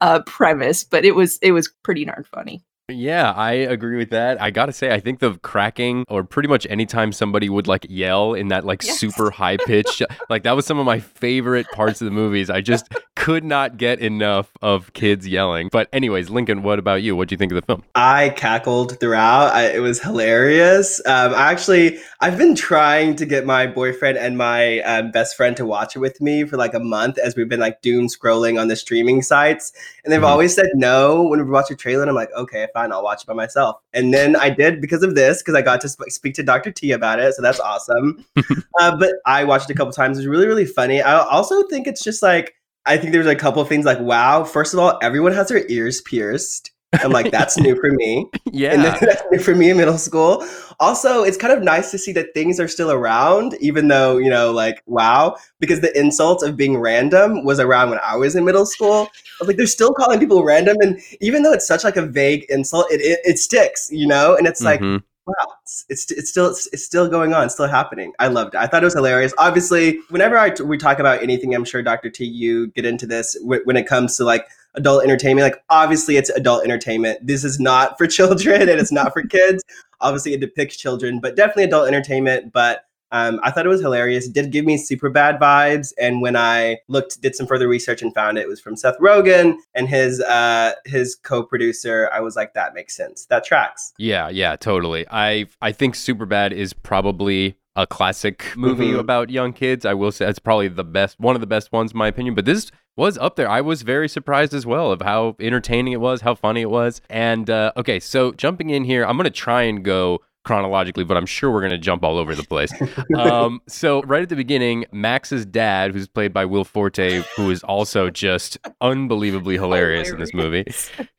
uh, 0.01 0.23
premise, 0.27 0.85
but 0.85 1.05
it 1.05 1.15
was 1.15 1.39
it 1.39 1.53
was 1.53 1.73
pretty 1.83 2.05
darn 2.05 2.25
funny. 2.33 2.63
Yeah, 2.89 3.33
I 3.33 3.53
agree 3.53 3.97
with 3.97 4.11
that. 4.11 4.41
I 4.41 4.53
gotta 4.53 4.73
say, 4.73 4.95
I 4.95 5.01
think 5.01 5.19
the 5.19 5.39
cracking, 5.39 6.05
or 6.09 6.23
pretty 6.23 6.49
much 6.49 6.69
anytime 6.71 7.11
somebody 7.11 7.49
would 7.49 7.67
like 7.67 7.85
yell 7.89 8.35
in 8.35 8.47
that 8.49 8.65
like 8.65 8.85
yes. 8.85 9.01
super 9.01 9.33
high 9.33 9.57
pitch, 9.57 10.05
like 10.31 10.45
that 10.45 10.53
was 10.55 10.67
some 10.67 10.79
of 10.79 10.87
my 10.87 11.01
favorite 11.01 11.67
parts 11.73 12.01
of 12.01 12.05
the 12.05 12.13
movies. 12.13 12.49
I 12.49 12.61
just 12.61 12.89
could 13.27 13.43
not 13.43 13.77
get 13.77 13.99
enough 13.99 14.53
of 14.63 14.93
kids 14.93 15.27
yelling. 15.27 15.69
But, 15.73 15.89
anyways, 15.93 16.31
Lincoln, 16.31 16.63
what 16.63 16.79
about 16.79 17.03
you? 17.03 17.17
What 17.17 17.27
do 17.27 17.33
you 17.33 17.37
think 17.37 17.51
of 17.51 17.57
the 17.57 17.63
film? 17.63 17.83
I 17.97 18.29
cackled 18.29 19.01
throughout. 19.01 19.53
I, 19.53 19.71
it 19.73 19.81
was 19.81 20.01
hilarious. 20.01 21.05
Um, 21.05 21.35
actually, 21.35 21.99
I've 22.21 22.39
been 22.39 22.55
trying 22.55 23.17
to 23.17 23.27
get 23.27 23.45
my 23.45 23.67
boyfriend 23.67 24.17
and 24.17 24.39
my 24.39 24.79
um, 24.83 25.11
best 25.11 25.37
friend 25.37 25.57
to 25.57 25.67
watch 25.67 25.97
it 25.97 25.99
with 25.99 26.21
me 26.21 26.45
for 26.45 26.57
like 26.57 26.73
a 26.73 26.79
month 26.79 27.19
as 27.19 27.35
we've 27.35 27.49
been 27.49 27.59
like 27.59 27.83
doom 27.83 28.07
scrolling 28.07 28.61
on 28.61 28.69
the 28.69 28.77
streaming 28.77 29.23
sites. 29.23 29.73
And 30.05 30.13
they've 30.13 30.21
mm-hmm. 30.21 30.31
always 30.31 30.55
said 30.55 30.69
no 30.75 31.25
when 31.25 31.45
we 31.45 31.51
watch 31.51 31.69
a 31.73 31.75
trailer. 31.75 32.03
And 32.03 32.11
I'm 32.11 32.15
like, 32.15 32.31
okay, 32.37 32.69
fine, 32.75 32.93
I'll 32.93 33.03
watch 33.03 33.25
it 33.25 33.27
by 33.27 33.35
myself. 33.35 33.81
And 33.93 34.15
then 34.15 34.37
I 34.37 34.51
did 34.51 34.81
because 34.81 35.03
of 35.03 35.17
this, 35.17 35.43
because 35.43 35.57
I 35.57 35.63
got 35.63 35.81
to 35.81 35.89
sp- 35.91 36.15
speak 36.15 36.35
to 36.35 36.45
Dr. 36.45 36.71
T 36.71 36.93
about 36.93 37.19
it. 37.19 37.35
So 37.35 37.43
that's 37.43 37.59
awesome. 37.59 38.25
uh, 38.79 38.97
but 38.97 39.15
I 39.27 39.43
watched 39.43 39.69
it 39.69 39.73
a 39.73 39.77
couple 39.77 39.93
times. 39.93 40.17
It 40.17 40.21
was 40.21 40.29
really, 40.29 40.47
really 40.47 40.65
funny. 40.65 41.03
I 41.03 41.19
also 41.19 41.67
think 41.67 41.89
it's 41.89 42.05
just 42.05 42.23
like, 42.23 42.56
I 42.87 42.97
think 42.97 43.13
there's 43.13 43.27
a 43.27 43.35
couple 43.35 43.61
of 43.61 43.69
things 43.69 43.85
like, 43.85 44.01
wow, 44.01 44.45
first 44.45 44.73
of 44.73 44.81
all, 44.81 44.99
everyone 45.03 45.33
has 45.33 45.49
their 45.49 45.67
ears 45.69 46.01
pierced. 46.01 46.71
I'm 46.93 47.11
like, 47.11 47.31
that's 47.31 47.59
new 47.59 47.75
for 47.77 47.91
me. 47.91 48.27
Yeah. 48.53 48.73
And 48.73 48.85
that's 48.85 49.23
new 49.31 49.39
for 49.39 49.55
me 49.55 49.69
in 49.69 49.77
middle 49.77 49.99
school. 49.99 50.47
Also, 50.81 51.25
it's 51.25 51.37
kind 51.37 51.53
of 51.53 51.63
nice 51.63 51.91
to 51.91 51.99
see 51.99 52.13
that 52.13 52.33
things 52.33 52.59
are 52.59 52.69
still 52.69 52.91
around, 52.91 53.55
even 53.61 53.89
though, 53.89 54.17
you 54.17 54.31
know, 54.31 54.51
like, 54.51 54.83
wow, 54.87 55.37
because 55.61 55.81
the 55.81 55.99
insult 55.99 56.43
of 56.43 56.57
being 56.57 56.79
random 56.79 57.45
was 57.45 57.61
around 57.61 57.91
when 57.91 57.99
I 58.03 58.17
was 58.17 58.35
in 58.35 58.47
middle 58.47 58.65
school. 58.65 59.09
I 59.11 59.37
was 59.41 59.49
like, 59.49 59.59
they're 59.59 59.67
still 59.67 59.93
calling 59.93 60.21
people 60.21 60.43
random. 60.43 60.77
And 60.81 60.99
even 61.21 61.43
though 61.43 61.53
it's 61.53 61.67
such 61.67 61.85
like 61.85 61.97
a 61.97 62.07
vague 62.07 62.47
insult, 62.49 62.91
it, 62.91 63.03
it, 63.03 63.21
it 63.25 63.39
sticks, 63.39 63.91
you 63.91 64.07
know? 64.07 64.35
And 64.35 64.47
it's 64.47 64.63
like, 64.63 64.81
mm-hmm 64.81 65.05
wow, 65.27 65.55
it's, 65.63 65.85
it's, 65.89 66.11
it's 66.13 66.31
still 66.31 66.51
it's, 66.51 66.69
it's, 66.73 66.85
still 66.85 67.09
going 67.09 67.35
on, 67.35 67.51
still 67.51 67.67
happening. 67.67 68.13
I 68.19 68.29
loved 68.29 68.55
it. 68.55 68.59
I 68.59 68.67
thought 68.67 68.83
it 68.83 68.87
was 68.87 68.95
hilarious. 68.95 69.35
Obviously, 69.39 69.99
whenever 70.11 70.39
I 70.39 70.55
we 70.63 70.79
talk 70.79 70.99
about 70.99 71.23
anything, 71.23 71.55
I'm 71.55 71.65
sure 71.65 71.83
Dr. 71.83 72.11
T, 72.11 72.25
you 72.25 72.69
get 72.69 72.85
into 72.85 73.07
this 73.07 73.39
w- 73.41 73.63
when 73.65 73.77
it 73.77 73.87
comes 73.87 74.17
to 74.17 74.25
like 74.25 74.47
adult 74.75 75.03
entertainment. 75.03 75.45
Like 75.45 75.63
obviously, 75.69 76.17
it's 76.17 76.31
adult 76.31 76.65
entertainment. 76.65 77.27
This 77.27 77.45
is 77.45 77.59
not 77.59 77.99
for 77.99 78.07
children 78.07 78.63
and 78.63 78.81
it's 78.81 78.93
not 78.93 79.13
for 79.13 79.23
kids. 79.23 79.65
Obviously, 80.01 80.35
it 80.35 80.41
depicts 80.41 80.77
children, 80.77 81.21
but 81.21 81.37
definitely 81.37 81.65
adult 81.65 81.89
entertainment. 81.89 82.53
But 82.53 82.86
um, 83.13 83.41
I 83.43 83.51
thought 83.51 83.67
it 83.67 83.69
was 83.71 83.81
hilarious. 83.81 84.27
It 84.27 84.33
did 84.33 84.51
give 84.51 84.65
me 84.65 84.77
super 84.77 85.09
bad 85.09 85.39
vibes. 85.39 85.93
And 85.99 86.21
when 86.21 86.37
I 86.37 86.79
looked, 86.89 87.21
did 87.21 87.35
some 87.35 87.47
further 87.47 87.69
research 87.69 88.03
and 88.03 88.13
found 88.15 88.39
it, 88.39 88.43
it 88.43 88.49
was 88.49 88.61
from 88.61 88.77
Seth 88.77 88.99
Rogen 88.99 89.57
and 89.75 89.89
his 89.89 90.21
uh, 90.21 90.73
his 90.85 91.15
co-producer. 91.15 92.11
I 92.13 92.21
was 92.21 92.37
like, 92.37 92.55
that 92.55 92.75
makes 92.75 92.97
sense. 92.97 93.27
That 93.27 93.45
tracks. 93.45 93.93
Yeah, 93.99 94.29
yeah, 94.29 94.57
totally. 94.57 95.07
I 95.11 95.47
I 95.63 95.73
think 95.73 95.95
Superbad 95.95 96.53
is 96.53 96.73
probably 96.73 97.57
a 97.77 97.87
classic 97.87 98.57
movie 98.57 98.89
mm-hmm. 98.89 98.99
about 98.99 99.31
young 99.31 99.53
kids. 99.53 99.85
I 99.85 99.95
will 99.95 100.11
say 100.11 100.27
it's 100.29 100.39
probably 100.39 100.69
the 100.69 100.85
best, 100.85 101.21
one 101.21 101.35
of 101.37 101.41
the 101.41 101.47
best 101.47 101.73
ones, 101.73 101.93
in 101.93 101.99
my 101.99 102.09
opinion. 102.09 102.35
But 102.35 102.47
this 102.47 102.71
was 102.97 103.19
up 103.19 103.37
there. 103.37 103.49
I 103.49 103.61
was 103.61 103.83
very 103.83 104.09
surprised 104.09 104.55
as 104.55 104.65
well 104.65 104.91
of 104.91 105.03
how 105.03 105.37
entertaining 105.39 105.93
it 105.93 106.01
was, 106.01 106.23
how 106.23 106.35
funny 106.35 106.63
it 106.63 106.71
was. 106.71 107.03
And 107.11 107.49
uh, 107.51 107.73
okay, 107.77 108.01
so 108.01 108.33
jumping 108.33 108.71
in 108.71 108.85
here, 108.85 109.05
I'm 109.05 109.17
gonna 109.17 109.31
try 109.31 109.63
and 109.63 109.85
go 109.85 110.21
chronologically, 110.47 111.05
but 111.05 111.17
I'm 111.17 111.27
sure 111.27 111.51
we're 111.51 111.61
going 111.61 111.73
to 111.73 111.79
jump 111.79 112.05
all 112.05 112.17
over 112.17 112.35
the 112.35 112.45
place. 112.45 112.73
um, 113.17 113.61
so, 113.69 114.03
right 114.03 114.23
at 114.23 114.29
the 114.29 114.37
beginning, 114.37 114.87
Max's 114.93 115.45
dad, 115.45 115.93
who's 115.93 116.07
played 116.09 116.33
by 116.33 116.45
Will 116.45 116.65
Forte, 116.65 117.23
who 117.37 117.51
is 117.51 117.63
also 117.65 118.09
just 118.09 118.57
unbelievably 118.81 119.57
hilarious, 119.57 120.09
hilarious. 120.09 120.13
in 120.13 120.19
this 120.19 120.33
movie. 120.33 120.65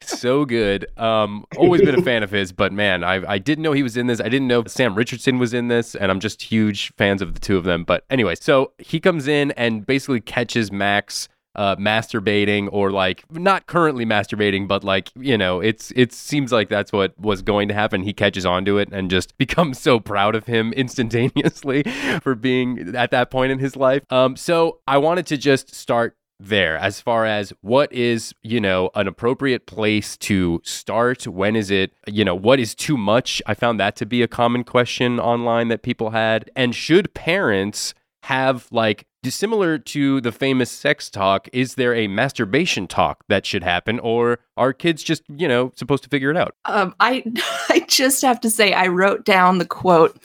So 0.02 0.46
good. 0.46 0.88
Um, 0.98 1.46
always 1.58 1.82
been 1.82 2.00
a 2.00 2.02
fan 2.02 2.24
of 2.24 2.32
his, 2.32 2.54
but 2.54 2.72
man, 2.72 3.04
I, 3.04 3.34
I 3.34 3.38
didn't 3.38 3.62
know 3.62 3.74
he 3.74 3.84
was 3.84 3.98
in 3.98 4.08
this. 4.08 4.22
I 4.22 4.30
didn't 4.30 4.48
know 4.48 4.64
Sam 4.66 4.96
Richardson 4.96 5.38
was 5.38 5.54
in 5.54 5.68
this, 5.68 5.96
and 5.96 6.10
I'm 6.10 6.22
just 6.22 6.42
huge 6.42 6.94
fans 6.96 7.22
of 7.22 7.34
the 7.34 7.40
two 7.40 7.58
of 7.58 7.66
them. 7.66 7.84
But 7.84 8.06
anyway, 8.10 8.36
so 8.36 8.72
he 8.78 9.02
comes 9.02 9.28
in 9.28 9.52
and 9.52 9.86
basically 9.86 10.22
catches 10.22 10.72
Max 10.72 11.28
uh, 11.58 11.76
masturbating 11.76 12.70
or 12.72 12.92
like 12.92 13.24
not 13.32 13.66
currently 13.66 14.06
masturbating, 14.06 14.68
but 14.68 14.84
like 14.84 15.12
you 15.16 15.38
know, 15.38 15.60
it's 15.60 15.92
it 15.96 16.14
seems 16.14 16.52
like 16.52 16.70
that's 16.70 16.92
what 16.92 17.18
was 17.20 17.42
going 17.42 17.68
to 17.68 17.74
happen. 17.74 18.04
He 18.04 18.14
catches 18.14 18.46
onto 18.46 18.78
it 18.78 18.90
and 18.92 19.10
just 19.10 19.38
becomes 19.38 19.80
so 19.80 20.00
proud 20.00 20.36
of 20.36 20.46
him 20.46 20.72
instantaneously 20.74 21.84
for 22.22 22.36
being 22.36 22.96
at 22.96 23.12
that 23.12 23.32
point 23.32 23.52
in 23.52 23.60
his 23.60 23.76
life. 23.76 24.04
Um, 24.10 24.36
so 24.36 24.80
I 24.88 24.98
wanted 24.98 25.26
to 25.28 25.38
just 25.38 25.74
start 25.74 26.16
there 26.40 26.78
as 26.78 27.02
far 27.02 27.26
as 27.26 27.52
what 27.62 27.92
is 27.92 28.34
you 28.44 28.62
know 28.62 28.92
an 28.94 29.08
appropriate 29.08 29.66
place 29.66 30.16
to 30.16 30.62
start 30.64 31.26
when 31.26 31.56
is 31.56 31.72
it 31.72 31.92
you 32.06 32.24
know 32.24 32.36
what 32.36 32.60
is 32.60 32.76
too 32.76 32.96
much 32.96 33.42
i 33.48 33.56
found 33.56 33.80
that 33.80 33.96
to 33.96 34.06
be 34.06 34.22
a 34.22 34.28
common 34.28 34.64
question 34.64 35.20
online 35.20 35.68
that 35.68 35.82
people 35.82 36.12
had 36.12 36.48
and 36.56 36.76
should 36.76 37.12
parents 37.16 37.96
have 38.24 38.68
like 38.72 39.07
similar 39.36 39.78
to 39.78 40.22
the 40.22 40.32
famous 40.32 40.72
sex 40.72 41.10
talk 41.10 41.48
is 41.54 41.76
there 41.76 41.94
a 41.94 42.08
masturbation 42.08 42.88
talk 42.88 43.24
that 43.28 43.46
should 43.46 43.64
happen 43.64 44.00
or 44.00 44.40
are 44.56 44.74
kids 44.74 45.04
just 45.04 45.24
you 45.30 45.48
know 45.48 45.72
supposed 45.76 46.04
to 46.04 46.10
figure 46.10 46.32
it 46.32 46.38
out? 46.38 46.56
Um, 46.66 46.96
i 47.00 47.24
i 47.70 47.86
just 47.88 48.22
have 48.22 48.40
to 48.42 48.50
say 48.50 48.74
i 48.74 48.88
wrote 48.88 49.26
down 49.26 49.58
the 49.58 49.66
quote 49.66 50.18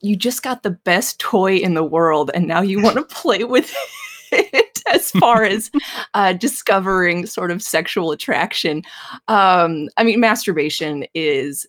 you 0.00 0.16
just 0.16 0.42
got 0.42 0.62
the 0.62 0.70
best 0.70 1.18
toy 1.18 1.56
in 1.56 1.74
the 1.74 1.84
world 1.84 2.30
and 2.34 2.46
now 2.46 2.60
you 2.60 2.82
want 2.82 2.96
to 2.96 3.02
play 3.14 3.44
with 3.44 3.74
it 4.32 4.82
as 4.92 5.10
far 5.12 5.44
as 5.44 5.70
uh, 6.14 6.32
discovering 6.32 7.26
sort 7.26 7.50
of 7.50 7.62
sexual 7.62 8.12
attraction. 8.12 8.82
Um, 9.28 9.88
i 9.96 10.04
mean 10.04 10.20
masturbation 10.20 11.06
is 11.14 11.66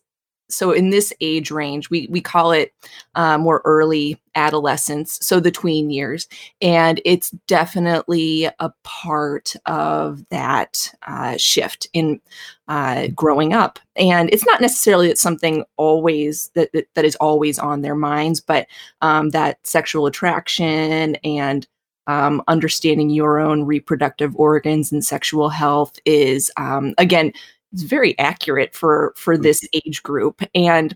so 0.50 0.72
in 0.72 0.90
this 0.90 1.14
age 1.22 1.52
range 1.52 1.90
we 1.90 2.08
we 2.10 2.22
call 2.22 2.52
it 2.52 2.74
uh, 3.16 3.38
more 3.38 3.62
early 3.66 4.20
adolescence 4.38 5.18
so 5.22 5.40
the 5.40 5.52
tween 5.52 5.90
years. 5.90 6.28
And 6.62 7.02
it's 7.04 7.32
definitely 7.48 8.46
a 8.60 8.72
part 8.84 9.56
of 9.66 10.24
that 10.30 10.94
uh, 11.08 11.36
shift 11.38 11.88
in 11.92 12.22
uh, 12.68 13.08
growing 13.08 13.54
up. 13.54 13.80
And 13.96 14.30
it's 14.32 14.46
not 14.46 14.62
necessarily 14.62 15.08
that 15.08 15.18
something 15.18 15.66
always 15.76 16.50
that, 16.54 16.72
that, 16.74 16.88
that 16.94 17.06
is 17.06 17.16
always 17.18 17.58
on 17.58 17.82
their 17.82 17.96
minds 17.96 18.40
but 18.40 18.68
um, 19.02 19.32
that 19.32 19.66
sexual 19.66 20.06
attraction 20.06 21.16
and 21.24 21.68
um, 22.06 22.42
understanding 22.48 23.10
your 23.10 23.40
own 23.40 23.64
reproductive 23.64 24.36
organs 24.36 24.92
and 24.92 25.04
sexual 25.04 25.50
health 25.50 26.00
is 26.06 26.52
um, 26.58 26.94
again 26.98 27.34
it's 27.74 27.84
very 27.84 28.18
accurate 28.20 28.74
for 28.74 29.14
for 29.16 29.38
mm. 29.38 29.44
this 29.44 29.68
age 29.74 30.04
group 30.04 30.42
and 30.56 30.94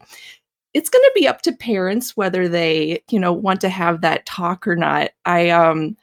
it's 0.74 0.90
going 0.90 1.04
to 1.04 1.12
be 1.14 1.28
up 1.28 1.42
to 1.42 1.52
parents 1.52 2.16
whether 2.16 2.48
they 2.48 3.02
you 3.10 3.20
know 3.20 3.34
want 3.34 3.62
to 3.62 3.70
have 3.70 4.02
that 4.02 4.26
talk 4.26 4.68
or 4.68 4.76
not 4.76 5.12
i 5.26 5.50
um 5.50 5.96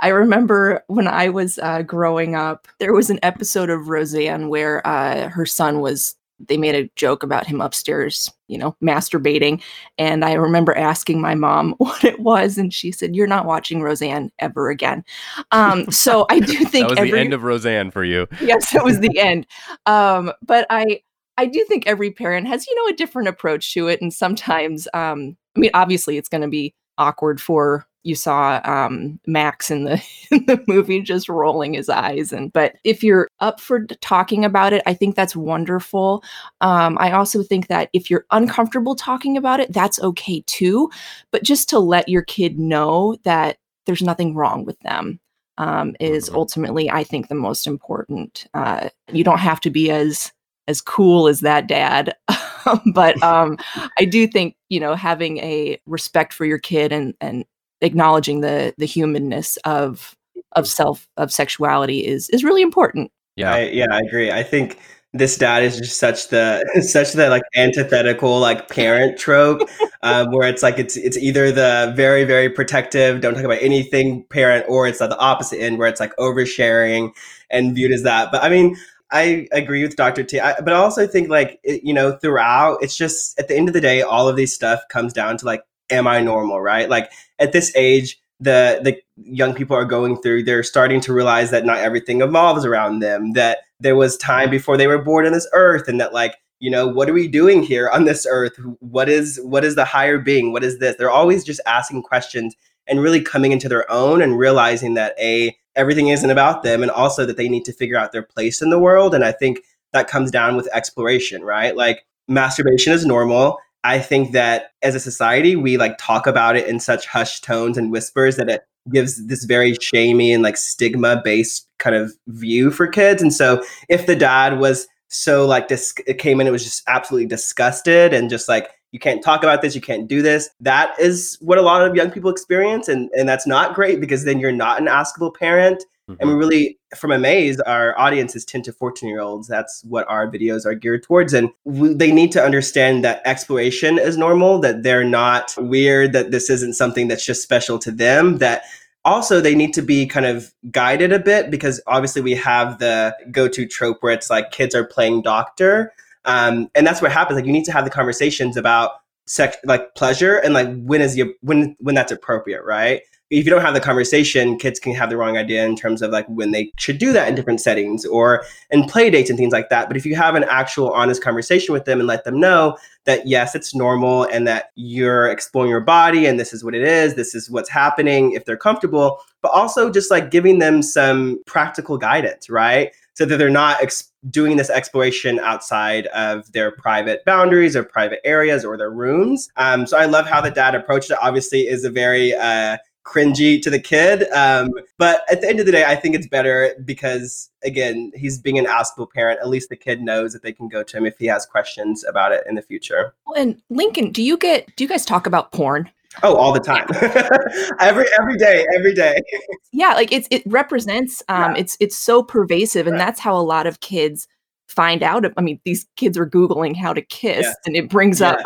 i 0.00 0.08
remember 0.08 0.82
when 0.86 1.08
i 1.08 1.28
was 1.28 1.58
uh, 1.58 1.82
growing 1.82 2.34
up 2.34 2.68
there 2.78 2.92
was 2.92 3.10
an 3.10 3.18
episode 3.22 3.70
of 3.70 3.88
roseanne 3.88 4.48
where 4.48 4.86
uh, 4.86 5.28
her 5.28 5.46
son 5.46 5.80
was 5.80 6.14
they 6.48 6.56
made 6.56 6.74
a 6.74 6.90
joke 6.96 7.22
about 7.22 7.46
him 7.46 7.60
upstairs, 7.60 8.30
you 8.48 8.58
know, 8.58 8.76
masturbating. 8.82 9.62
And 9.98 10.24
I 10.24 10.34
remember 10.34 10.76
asking 10.76 11.20
my 11.20 11.34
mom 11.34 11.74
what 11.78 12.04
it 12.04 12.20
was, 12.20 12.58
and 12.58 12.72
she 12.72 12.92
said, 12.92 13.14
"You're 13.14 13.26
not 13.26 13.46
watching 13.46 13.82
Roseanne 13.82 14.30
ever 14.38 14.70
again." 14.70 15.04
Um, 15.50 15.90
so 15.90 16.26
I 16.30 16.40
do 16.40 16.64
think 16.64 16.88
that 16.88 16.90
was 16.90 16.98
every, 16.98 17.12
the 17.12 17.20
end 17.20 17.32
of 17.32 17.42
Roseanne 17.42 17.90
for 17.90 18.04
you. 18.04 18.26
yes, 18.40 18.74
it 18.74 18.84
was 18.84 19.00
the 19.00 19.18
end. 19.18 19.46
Um, 19.86 20.32
but 20.42 20.66
I, 20.70 21.02
I 21.38 21.46
do 21.46 21.64
think 21.64 21.86
every 21.86 22.10
parent 22.10 22.46
has, 22.48 22.66
you 22.66 22.74
know, 22.76 22.92
a 22.92 22.96
different 22.96 23.28
approach 23.28 23.72
to 23.74 23.88
it, 23.88 24.00
and 24.00 24.12
sometimes, 24.12 24.88
um, 24.94 25.36
I 25.56 25.60
mean, 25.60 25.70
obviously, 25.74 26.16
it's 26.16 26.28
going 26.28 26.42
to 26.42 26.48
be 26.48 26.74
awkward 26.98 27.40
for 27.40 27.86
you 28.04 28.14
saw 28.14 28.60
um, 28.64 29.18
Max 29.26 29.70
in 29.70 29.84
the 29.84 30.02
in 30.30 30.44
the 30.46 30.62
movie 30.66 31.00
just 31.00 31.28
rolling 31.28 31.74
his 31.74 31.88
eyes. 31.88 32.32
And 32.32 32.52
but 32.52 32.76
if 32.84 33.02
you're 33.02 33.28
up 33.40 33.60
for 33.60 33.84
talking 34.00 34.44
about 34.44 34.72
it, 34.72 34.82
I 34.86 34.94
think 34.94 35.16
that's 35.16 35.36
wonderful. 35.36 36.22
Um, 36.60 36.96
I 36.98 37.12
also 37.12 37.42
think 37.42 37.68
that 37.68 37.90
if 37.92 38.10
you're 38.10 38.26
uncomfortable 38.30 38.94
talking 38.94 39.36
about 39.36 39.60
it, 39.60 39.72
that's 39.72 40.00
okay 40.02 40.42
too. 40.46 40.90
But 41.30 41.42
just 41.42 41.68
to 41.70 41.78
let 41.78 42.08
your 42.08 42.22
kid 42.22 42.58
know 42.58 43.16
that 43.24 43.58
there's 43.86 44.02
nothing 44.02 44.34
wrong 44.34 44.64
with 44.64 44.78
them 44.80 45.20
um, 45.58 45.94
is 46.00 46.26
mm-hmm. 46.26 46.36
ultimately, 46.36 46.90
I 46.90 47.04
think, 47.04 47.28
the 47.28 47.34
most 47.34 47.66
important. 47.66 48.46
Uh, 48.54 48.88
you 49.12 49.24
don't 49.24 49.38
have 49.38 49.60
to 49.60 49.70
be 49.70 49.90
as 49.90 50.32
as 50.68 50.80
cool 50.80 51.28
as 51.28 51.40
that 51.40 51.66
dad. 51.66 52.14
but 52.94 53.20
um, 53.22 53.58
I 53.98 54.04
do 54.04 54.26
think 54.26 54.56
you 54.68 54.80
know 54.80 54.94
having 54.94 55.38
a 55.38 55.80
respect 55.86 56.32
for 56.32 56.44
your 56.44 56.58
kid 56.58 56.92
and 56.92 57.14
and 57.20 57.44
acknowledging 57.82 58.40
the 58.40 58.74
the 58.78 58.86
humanness 58.86 59.58
of 59.64 60.16
of 60.52 60.66
self 60.66 61.08
of 61.16 61.32
sexuality 61.32 62.06
is 62.06 62.28
is 62.30 62.44
really 62.44 62.62
important. 62.62 63.10
Yeah, 63.36 63.54
I, 63.54 63.60
yeah, 63.68 63.86
I 63.90 64.00
agree. 64.00 64.30
I 64.30 64.42
think 64.42 64.78
this 65.14 65.36
dad 65.36 65.62
is 65.62 65.78
just 65.78 65.98
such 65.98 66.28
the 66.28 66.64
such 66.82 67.12
the 67.12 67.28
like 67.28 67.42
antithetical 67.54 68.40
like 68.40 68.68
parent 68.68 69.18
trope 69.18 69.68
um, 70.02 70.30
where 70.30 70.48
it's 70.48 70.62
like 70.62 70.78
it's 70.78 70.96
it's 70.96 71.16
either 71.16 71.52
the 71.52 71.92
very 71.96 72.24
very 72.24 72.48
protective 72.48 73.20
don't 73.20 73.34
talk 73.34 73.44
about 73.44 73.62
anything 73.62 74.24
parent 74.30 74.64
or 74.68 74.86
it's 74.86 75.00
at 75.00 75.10
the 75.10 75.18
opposite 75.18 75.60
end 75.60 75.78
where 75.78 75.88
it's 75.88 76.00
like 76.00 76.14
oversharing 76.16 77.12
and 77.50 77.74
viewed 77.74 77.92
as 77.92 78.02
that 78.02 78.32
but 78.32 78.42
i 78.42 78.48
mean 78.48 78.76
I 79.14 79.46
agree 79.52 79.82
with 79.82 79.94
Dr. 79.94 80.24
T, 80.24 80.40
I, 80.40 80.58
but 80.60 80.72
I 80.72 80.76
also 80.76 81.06
think 81.06 81.28
like 81.28 81.60
it, 81.62 81.84
you 81.84 81.92
know 81.92 82.12
throughout 82.12 82.78
it's 82.82 82.96
just 82.96 83.38
at 83.38 83.46
the 83.46 83.54
end 83.54 83.68
of 83.68 83.74
the 83.74 83.80
day 83.80 84.00
all 84.00 84.26
of 84.26 84.36
these 84.36 84.54
stuff 84.54 84.80
comes 84.88 85.12
down 85.12 85.36
to 85.36 85.44
like 85.44 85.62
am 85.92 86.06
I 86.06 86.20
normal, 86.20 86.60
right? 86.60 86.88
Like 86.88 87.12
at 87.38 87.52
this 87.52 87.72
age, 87.76 88.18
the 88.40 88.80
the 88.82 89.00
young 89.16 89.54
people 89.54 89.76
are 89.76 89.84
going 89.84 90.20
through, 90.20 90.42
they're 90.42 90.64
starting 90.64 91.00
to 91.02 91.12
realize 91.12 91.50
that 91.52 91.64
not 91.64 91.78
everything 91.78 92.22
evolves 92.22 92.64
around 92.64 92.98
them. 92.98 93.32
That 93.34 93.58
there 93.78 93.96
was 93.96 94.16
time 94.16 94.50
before 94.50 94.76
they 94.76 94.88
were 94.88 94.98
born 94.98 95.26
on 95.26 95.32
this 95.32 95.48
earth, 95.52 95.88
and 95.88 96.00
that 96.00 96.12
like 96.12 96.34
you 96.58 96.70
know 96.70 96.86
what 96.86 97.08
are 97.08 97.12
we 97.12 97.28
doing 97.28 97.62
here 97.62 97.88
on 97.88 98.04
this 98.04 98.26
earth? 98.28 98.54
What 98.80 99.08
is 99.08 99.40
what 99.44 99.64
is 99.64 99.76
the 99.76 99.84
higher 99.84 100.18
being? 100.18 100.52
What 100.52 100.64
is 100.64 100.78
this? 100.78 100.96
They're 100.96 101.10
always 101.10 101.44
just 101.44 101.60
asking 101.66 102.02
questions 102.02 102.56
and 102.88 103.00
really 103.00 103.20
coming 103.20 103.52
into 103.52 103.68
their 103.68 103.90
own 103.90 104.20
and 104.20 104.38
realizing 104.38 104.94
that 104.94 105.14
a 105.20 105.56
everything 105.76 106.08
isn't 106.08 106.30
about 106.30 106.64
them, 106.64 106.82
and 106.82 106.90
also 106.90 107.24
that 107.24 107.36
they 107.36 107.48
need 107.48 107.64
to 107.66 107.72
figure 107.72 107.96
out 107.96 108.12
their 108.12 108.22
place 108.22 108.60
in 108.60 108.70
the 108.70 108.78
world. 108.78 109.14
And 109.14 109.24
I 109.24 109.32
think 109.32 109.60
that 109.92 110.08
comes 110.08 110.30
down 110.30 110.56
with 110.56 110.68
exploration, 110.72 111.42
right? 111.42 111.76
Like 111.76 112.04
masturbation 112.28 112.92
is 112.92 113.06
normal 113.06 113.58
I 113.84 113.98
think 113.98 114.32
that 114.32 114.72
as 114.82 114.94
a 114.94 115.00
society, 115.00 115.56
we 115.56 115.76
like 115.76 115.96
talk 115.98 116.26
about 116.26 116.56
it 116.56 116.68
in 116.68 116.78
such 116.80 117.06
hushed 117.06 117.44
tones 117.44 117.76
and 117.76 117.90
whispers 117.90 118.36
that 118.36 118.48
it 118.48 118.64
gives 118.90 119.26
this 119.26 119.44
very 119.44 119.74
shamey 119.74 120.32
and 120.32 120.42
like 120.42 120.56
stigma 120.56 121.20
based 121.24 121.68
kind 121.78 121.96
of 121.96 122.12
view 122.28 122.70
for 122.70 122.86
kids. 122.86 123.22
And 123.22 123.32
so 123.32 123.64
if 123.88 124.06
the 124.06 124.16
dad 124.16 124.58
was 124.58 124.86
so 125.08 125.46
like 125.46 125.68
dis- 125.68 125.92
came 126.18 126.40
in, 126.40 126.46
it 126.46 126.52
was 126.52 126.64
just 126.64 126.82
absolutely 126.88 127.26
disgusted 127.26 128.12
and 128.14 128.30
just 128.30 128.48
like, 128.48 128.70
you 128.92 128.98
can't 128.98 129.22
talk 129.22 129.42
about 129.42 129.62
this, 129.62 129.74
you 129.74 129.80
can't 129.80 130.06
do 130.06 130.20
this. 130.20 130.50
That 130.60 130.94
is 130.98 131.38
what 131.40 131.58
a 131.58 131.62
lot 131.62 131.86
of 131.86 131.96
young 131.96 132.10
people 132.10 132.30
experience. 132.30 132.88
And, 132.88 133.10
and 133.12 133.28
that's 133.28 133.46
not 133.46 133.74
great 133.74 134.00
because 134.00 134.24
then 134.24 134.38
you're 134.38 134.52
not 134.52 134.80
an 134.80 134.86
askable 134.86 135.34
parent. 135.34 135.82
Mm-hmm. 136.08 136.20
And 136.20 136.30
we 136.30 136.34
really, 136.34 136.78
from 136.96 137.12
Amaze, 137.12 137.60
our 137.60 137.98
audience 137.98 138.34
is 138.34 138.44
10 138.44 138.62
to 138.62 138.72
14 138.72 139.08
year 139.08 139.20
olds. 139.20 139.46
That's 139.46 139.84
what 139.84 140.06
our 140.08 140.30
videos 140.30 140.66
are 140.66 140.74
geared 140.74 141.04
towards. 141.04 141.32
And 141.32 141.50
we, 141.64 141.94
they 141.94 142.10
need 142.10 142.32
to 142.32 142.42
understand 142.42 143.04
that 143.04 143.22
exploration 143.24 143.98
is 143.98 144.16
normal, 144.16 144.58
that 144.60 144.82
they're 144.82 145.04
not 145.04 145.54
weird, 145.56 146.12
that 146.12 146.30
this 146.30 146.50
isn't 146.50 146.74
something 146.74 147.08
that's 147.08 147.24
just 147.24 147.42
special 147.42 147.78
to 147.80 147.92
them, 147.92 148.38
that 148.38 148.64
also 149.04 149.40
they 149.40 149.54
need 149.54 149.74
to 149.74 149.82
be 149.82 150.06
kind 150.06 150.26
of 150.26 150.52
guided 150.70 151.12
a 151.12 151.18
bit 151.18 151.50
because 151.50 151.80
obviously 151.86 152.22
we 152.22 152.34
have 152.34 152.78
the 152.78 153.16
go-to 153.30 153.66
trope 153.66 153.98
where 154.00 154.12
it's 154.12 154.30
like 154.30 154.50
kids 154.50 154.74
are 154.74 154.84
playing 154.84 155.22
doctor 155.22 155.92
um, 156.24 156.70
and 156.74 156.86
that's 156.86 157.02
what 157.02 157.10
happens 157.10 157.36
like 157.36 157.46
you 157.46 157.52
need 157.52 157.64
to 157.64 157.72
have 157.72 157.84
the 157.84 157.90
conversations 157.90 158.56
about 158.56 158.92
sex 159.26 159.56
like 159.64 159.94
pleasure 159.94 160.36
and 160.36 160.54
like 160.54 160.68
when 160.82 161.00
is 161.00 161.16
you 161.16 161.34
when 161.40 161.76
when 161.80 161.94
that's 161.94 162.12
appropriate 162.12 162.62
right 162.64 163.02
if 163.32 163.46
you 163.46 163.50
don't 163.50 163.62
have 163.62 163.72
the 163.72 163.80
conversation, 163.80 164.58
kids 164.58 164.78
can 164.78 164.94
have 164.94 165.08
the 165.08 165.16
wrong 165.16 165.38
idea 165.38 165.64
in 165.64 165.74
terms 165.74 166.02
of 166.02 166.10
like 166.10 166.26
when 166.26 166.50
they 166.50 166.70
should 166.76 166.98
do 166.98 167.14
that 167.14 167.28
in 167.28 167.34
different 167.34 167.62
settings 167.62 168.04
or 168.04 168.44
in 168.70 168.84
play 168.84 169.08
dates 169.08 169.30
and 169.30 169.38
things 169.38 169.54
like 169.54 169.70
that. 169.70 169.88
But 169.88 169.96
if 169.96 170.04
you 170.04 170.14
have 170.16 170.34
an 170.34 170.44
actual 170.44 170.92
honest 170.92 171.22
conversation 171.22 171.72
with 171.72 171.86
them 171.86 171.98
and 171.98 172.06
let 172.06 172.24
them 172.24 172.38
know 172.38 172.76
that 173.04 173.26
yes, 173.26 173.54
it's 173.54 173.74
normal 173.74 174.24
and 174.24 174.46
that 174.46 174.66
you're 174.74 175.28
exploring 175.28 175.70
your 175.70 175.80
body 175.80 176.26
and 176.26 176.38
this 176.38 176.52
is 176.52 176.62
what 176.62 176.74
it 176.74 176.82
is, 176.82 177.14
this 177.14 177.34
is 177.34 177.50
what's 177.50 177.70
happening 177.70 178.32
if 178.32 178.44
they're 178.44 178.56
comfortable, 178.56 179.18
but 179.40 179.50
also 179.50 179.90
just 179.90 180.10
like 180.10 180.30
giving 180.30 180.58
them 180.58 180.82
some 180.82 181.42
practical 181.46 181.96
guidance, 181.96 182.50
right? 182.50 182.92
so 183.14 183.26
that 183.26 183.36
they're 183.36 183.50
not 183.50 183.82
ex- 183.82 184.10
doing 184.30 184.56
this 184.56 184.70
exploration 184.70 185.38
outside 185.40 186.06
of 186.08 186.50
their 186.52 186.70
private 186.70 187.24
boundaries 187.24 187.76
or 187.76 187.82
private 187.84 188.20
areas 188.24 188.64
or 188.64 188.78
their 188.78 188.90
rooms. 188.90 189.50
Um, 189.56 189.86
so 189.86 189.98
I 189.98 190.06
love 190.06 190.26
how 190.26 190.40
the 190.40 190.50
dad 190.50 190.74
approached 190.74 191.10
it. 191.10 191.18
Obviously, 191.20 191.62
is 191.62 191.84
a 191.84 191.90
very 191.90 192.34
uh, 192.34 192.78
cringy 193.04 193.60
to 193.62 193.70
the 193.70 193.80
kid. 193.80 194.30
Um, 194.32 194.70
but 194.98 195.22
at 195.30 195.40
the 195.40 195.48
end 195.48 195.60
of 195.60 195.66
the 195.66 195.72
day, 195.72 195.84
I 195.84 195.96
think 195.96 196.14
it's 196.14 196.26
better 196.26 196.74
because 196.84 197.50
again, 197.64 198.12
he's 198.14 198.38
being 198.38 198.58
an 198.58 198.66
askable 198.66 199.10
parent. 199.10 199.40
At 199.40 199.48
least 199.48 199.68
the 199.68 199.76
kid 199.76 200.00
knows 200.00 200.32
that 200.32 200.42
they 200.42 200.52
can 200.52 200.68
go 200.68 200.82
to 200.82 200.96
him 200.96 201.06
if 201.06 201.18
he 201.18 201.26
has 201.26 201.46
questions 201.46 202.04
about 202.04 202.32
it 202.32 202.44
in 202.48 202.54
the 202.54 202.62
future. 202.62 203.14
And 203.36 203.60
Lincoln, 203.70 204.12
do 204.12 204.22
you 204.22 204.36
get 204.36 204.74
do 204.76 204.84
you 204.84 204.88
guys 204.88 205.04
talk 205.04 205.26
about 205.26 205.52
porn? 205.52 205.90
Oh, 206.22 206.36
all 206.36 206.52
the 206.52 206.60
time. 206.60 206.86
every 207.80 208.06
every 208.20 208.36
day, 208.36 208.66
every 208.76 208.94
day. 208.94 209.18
yeah, 209.72 209.94
like 209.94 210.12
it's 210.12 210.28
it 210.30 210.42
represents 210.46 211.22
um 211.28 211.54
yeah. 211.54 211.60
it's 211.60 211.76
it's 211.80 211.96
so 211.96 212.22
pervasive 212.22 212.86
and 212.86 212.94
right. 212.94 213.04
that's 213.04 213.20
how 213.20 213.36
a 213.36 213.40
lot 213.40 213.66
of 213.66 213.80
kids 213.80 214.28
find 214.68 215.02
out 215.02 215.24
i 215.36 215.40
mean 215.42 215.60
these 215.66 215.86
kids 215.96 216.16
are 216.16 216.24
googling 216.24 216.74
how 216.74 216.94
to 216.94 217.02
kiss 217.02 217.44
yeah. 217.44 217.52
and 217.66 217.76
it 217.76 217.90
brings 217.90 218.20
yeah. 218.20 218.30
up 218.30 218.40